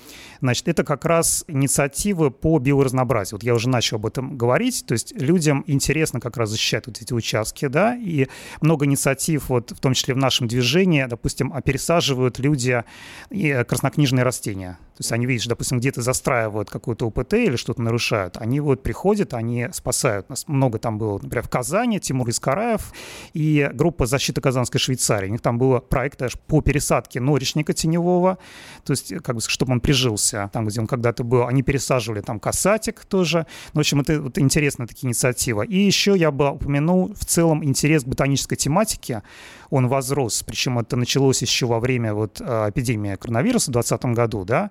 значит, 0.41 0.69
это 0.69 0.85
как 0.85 1.05
раз 1.05 1.45
инициативы 1.47 2.31
по 2.31 2.59
биоразнообразию. 2.59 3.37
Вот 3.37 3.43
я 3.43 3.55
уже 3.55 3.69
начал 3.69 3.97
об 3.97 4.07
этом 4.07 4.37
говорить. 4.37 4.85
То 4.87 4.93
есть 4.93 5.13
людям 5.19 5.65
интересно 5.67 6.21
как 6.21 6.37
раз 6.37 6.51
защищать 6.51 6.87
вот 6.87 7.01
эти 7.01 7.13
участки, 7.13 7.67
да, 7.67 7.97
и 7.97 8.29
много 8.61 8.87
инициатив, 8.87 9.49
вот 9.49 9.71
в 9.71 9.81
том 9.81 9.95
числе 9.95 10.15
в 10.15 10.19
нашем 10.19 10.49
движении, 10.49 11.05
допустим, 11.05 11.53
а 11.53 11.61
пересаживают 11.61 12.39
люди 12.39 12.83
э, 13.31 13.65
краснокнижные 13.65 14.25
растения. 14.25 14.79
То 14.95 15.01
есть 15.01 15.11
они 15.11 15.39
что, 15.39 15.49
допустим, 15.49 15.79
где-то 15.79 16.03
застраивают 16.03 16.71
какую-то 16.71 17.07
УПТ 17.07 17.35
или 17.35 17.57
что-то 17.57 17.83
нарушают. 17.83 18.37
Они 18.37 18.61
вот 18.61 18.83
приходят, 18.85 19.35
они 19.35 19.67
спасают. 19.73 20.29
Нас 20.29 20.47
много 20.47 20.79
там 20.79 20.99
было, 20.99 21.19
например, 21.21 21.43
в 21.43 21.49
Казани, 21.49 21.99
Тимур 21.99 22.29
Искараев 22.31 22.93
и 23.33 23.69
группа 23.75 24.07
защиты 24.07 24.41
Казанской 24.41 24.79
Швейцарии. 24.79 25.29
У 25.29 25.33
них 25.33 25.41
там 25.41 25.59
было 25.59 25.81
проект 25.81 26.23
аж 26.23 26.39
по 26.39 26.61
пересадке 26.61 27.21
норичника 27.21 27.73
теневого, 27.73 28.39
то 28.85 28.93
есть 28.93 29.13
как 29.23 29.35
бы, 29.35 29.41
чтобы 29.41 29.73
он 29.73 29.81
прижился 29.81 30.49
там, 30.53 30.67
где 30.67 30.81
он 30.81 30.87
когда-то 30.87 31.25
был. 31.25 31.47
Они 31.47 31.65
пересаживали 31.65 32.21
там 32.21 32.39
касатик 32.39 33.05
тоже. 33.05 33.47
Ну, 33.73 33.79
в 33.79 33.81
общем, 33.81 34.01
это 34.01 34.23
вот 34.23 34.39
интересная 34.39 34.87
такая 34.87 35.07
инициатива. 35.07 35.63
И 35.63 35.77
еще 35.77 36.17
я 36.17 36.31
бы 36.31 36.51
упомянул 36.51 37.13
в 37.15 37.25
целом 37.25 37.65
интерес 37.65 38.05
к 38.05 38.07
ботанической 38.07 38.57
тематике. 38.57 39.23
Он 39.71 39.89
возрос, 39.89 40.45
причем 40.45 40.79
это 40.79 40.95
началось 40.95 41.43
еще 41.43 41.67
во 41.67 41.81
время 41.81 42.15
вот 42.15 42.41
э, 42.41 42.71
эпидемии 42.71 43.17
коронавируса 43.17 43.71
в 43.71 43.75
2020 43.75 44.17
году, 44.17 44.45
да, 44.45 44.71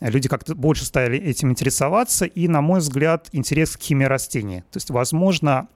люди 0.00 0.28
как-то 0.28 0.54
больше 0.54 0.84
стали 0.84 1.18
этим 1.18 1.50
интересоваться, 1.50 2.24
и, 2.24 2.48
на 2.48 2.60
мой 2.60 2.80
взгляд, 2.80 3.28
интерес 3.32 3.76
к 3.76 3.80
химии 3.80 4.04
растений. 4.04 4.60
То 4.70 4.76
есть, 4.76 4.90
возможно, 4.90 5.68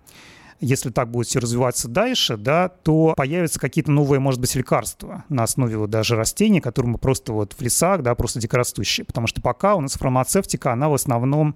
если 0.60 0.90
так 0.90 1.10
будет 1.10 1.26
все 1.26 1.40
развиваться 1.40 1.88
дальше, 1.88 2.36
да, 2.36 2.68
то 2.68 3.14
появятся 3.16 3.60
какие-то 3.60 3.90
новые, 3.90 4.20
может 4.20 4.40
быть, 4.40 4.54
лекарства 4.54 5.24
на 5.28 5.42
основе 5.42 5.76
вот 5.76 5.90
даже 5.90 6.16
растений, 6.16 6.60
которые 6.60 6.92
мы 6.92 6.98
просто 6.98 7.32
вот 7.32 7.54
в 7.54 7.60
лесах, 7.60 8.02
да, 8.02 8.14
просто 8.14 8.40
дикорастущие. 8.40 9.04
Потому 9.04 9.26
что 9.26 9.40
пока 9.40 9.74
у 9.74 9.80
нас 9.80 9.94
фармацевтика, 9.94 10.72
она 10.72 10.88
в 10.88 10.94
основном 10.94 11.54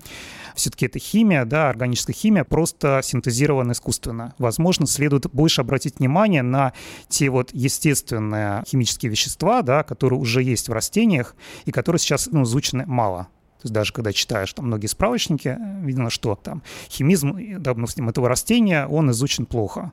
все-таки 0.55 0.87
это 0.87 0.99
химия, 0.99 1.45
да, 1.45 1.69
органическая 1.69 2.15
химия, 2.15 2.45
просто 2.45 3.01
синтезирована 3.03 3.73
искусственно. 3.73 4.35
Возможно, 4.39 4.87
следует 4.87 5.31
больше 5.33 5.61
обратить 5.61 5.99
внимание 5.99 6.43
на 6.43 6.73
те 7.09 7.31
вот 7.31 7.51
естественные 7.53 8.65
химические 8.67 9.11
вещества, 9.11 9.63
да, 9.63 9.83
которые 9.83 10.19
уже 10.19 10.43
есть 10.43 10.69
в 10.69 10.73
растениях 10.73 11.35
и 11.65 11.73
которые 11.73 12.01
сейчас 12.01 12.29
ну, 12.31 12.43
изучены 12.43 12.85
мало. 12.87 13.29
То 13.59 13.65
есть 13.65 13.75
даже 13.75 13.93
когда 13.93 14.13
читаешь 14.13 14.53
там 14.53 14.67
многие 14.67 14.87
справочники, 14.87 15.59
видно, 15.83 16.11
что 16.11 16.37
там 16.37 16.63
химизм, 16.89 17.37
допустим, 17.59 18.09
этого 18.09 18.29
растения, 18.29 18.87
он 18.87 19.11
изучен 19.11 19.47
плохо. 19.47 19.93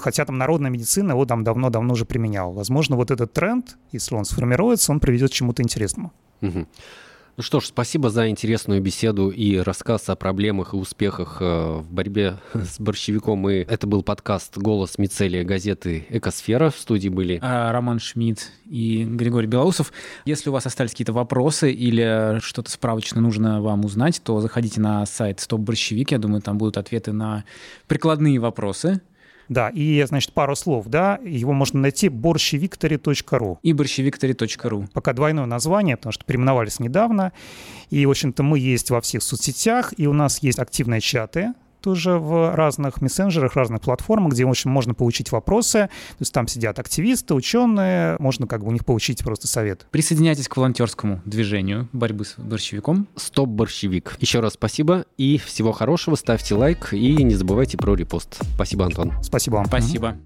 Хотя 0.00 0.24
там 0.24 0.36
народная 0.36 0.70
медицина 0.70 1.12
его 1.12 1.26
там 1.26 1.44
давно-давно 1.44 1.92
уже 1.94 2.04
применяла. 2.04 2.52
Возможно, 2.52 2.96
вот 2.96 3.12
этот 3.12 3.32
тренд, 3.32 3.76
если 3.92 4.16
он 4.16 4.24
сформируется, 4.24 4.90
он 4.90 4.98
приведет 4.98 5.30
к 5.30 5.34
чему-то 5.34 5.62
интересному. 5.62 6.12
Угу. 6.42 6.66
Ну 7.36 7.42
что 7.42 7.60
ж, 7.60 7.66
спасибо 7.66 8.08
за 8.08 8.30
интересную 8.30 8.80
беседу 8.80 9.28
и 9.28 9.58
рассказ 9.58 10.08
о 10.08 10.16
проблемах 10.16 10.72
и 10.72 10.78
успехах 10.78 11.36
э, 11.40 11.80
в 11.80 11.92
борьбе 11.92 12.38
с 12.54 12.80
борщевиком. 12.80 13.46
И 13.50 13.56
это 13.56 13.86
был 13.86 14.02
подкаст 14.02 14.56
«Голос 14.56 14.96
Мицелия» 14.96 15.44
газеты 15.44 16.06
«Экосфера». 16.08 16.70
В 16.70 16.78
студии 16.78 17.10
были 17.10 17.38
а, 17.42 17.72
Роман 17.72 17.98
Шмидт 17.98 18.52
и 18.64 19.04
Григорий 19.04 19.48
Белоусов. 19.48 19.92
Если 20.24 20.48
у 20.48 20.52
вас 20.54 20.64
остались 20.64 20.92
какие-то 20.92 21.12
вопросы 21.12 21.70
или 21.70 22.40
что-то 22.40 22.70
справочно 22.70 23.20
нужно 23.20 23.60
вам 23.60 23.84
узнать, 23.84 24.22
то 24.24 24.40
заходите 24.40 24.80
на 24.80 25.04
сайт 25.04 25.38
«Стоп 25.40 25.60
Борщевик». 25.60 26.12
Я 26.12 26.18
думаю, 26.18 26.40
там 26.40 26.56
будут 26.56 26.78
ответы 26.78 27.12
на 27.12 27.44
прикладные 27.86 28.38
вопросы. 28.38 29.02
Да, 29.48 29.68
и, 29.68 30.04
значит, 30.06 30.32
пару 30.32 30.56
слов, 30.56 30.86
да, 30.86 31.20
его 31.24 31.52
можно 31.52 31.80
найти 31.80 32.08
борщевикторе.ру. 32.08 33.58
И 33.62 33.72
борщевикторе.ру. 33.72 34.88
Пока 34.92 35.12
двойное 35.12 35.46
название, 35.46 35.96
потому 35.96 36.12
что 36.12 36.24
переименовались 36.24 36.80
недавно. 36.80 37.32
И, 37.90 38.04
в 38.06 38.10
общем-то, 38.10 38.42
мы 38.42 38.58
есть 38.58 38.90
во 38.90 39.00
всех 39.00 39.22
соцсетях, 39.22 39.94
и 39.96 40.06
у 40.06 40.12
нас 40.12 40.42
есть 40.42 40.58
активные 40.58 41.00
чаты, 41.00 41.52
тоже 41.86 42.18
в 42.18 42.52
разных 42.56 43.00
мессенджерах, 43.00 43.54
разных 43.54 43.80
платформах, 43.80 44.32
где, 44.32 44.44
в 44.44 44.48
общем, 44.48 44.72
можно 44.72 44.92
получить 44.92 45.30
вопросы. 45.30 45.88
То 45.88 46.16
есть 46.18 46.32
там 46.32 46.48
сидят 46.48 46.80
активисты, 46.80 47.32
ученые, 47.32 48.16
можно 48.18 48.48
как 48.48 48.64
бы 48.64 48.70
у 48.70 48.72
них 48.72 48.84
получить 48.84 49.22
просто 49.22 49.46
совет. 49.46 49.86
Присоединяйтесь 49.92 50.48
к 50.48 50.56
волонтерскому 50.56 51.22
движению 51.24 51.88
борьбы 51.92 52.24
с 52.24 52.34
борщевиком. 52.38 53.06
Стоп 53.14 53.50
борщевик. 53.50 54.16
Еще 54.18 54.40
раз 54.40 54.54
спасибо 54.54 55.04
и 55.16 55.38
всего 55.38 55.70
хорошего. 55.70 56.16
Ставьте 56.16 56.56
лайк 56.56 56.92
и 56.92 57.22
не 57.22 57.36
забывайте 57.36 57.78
про 57.78 57.94
репост. 57.94 58.36
Спасибо, 58.56 58.86
Антон. 58.86 59.12
Спасибо 59.22 59.54
вам. 59.54 59.66
Спасибо. 59.66 60.16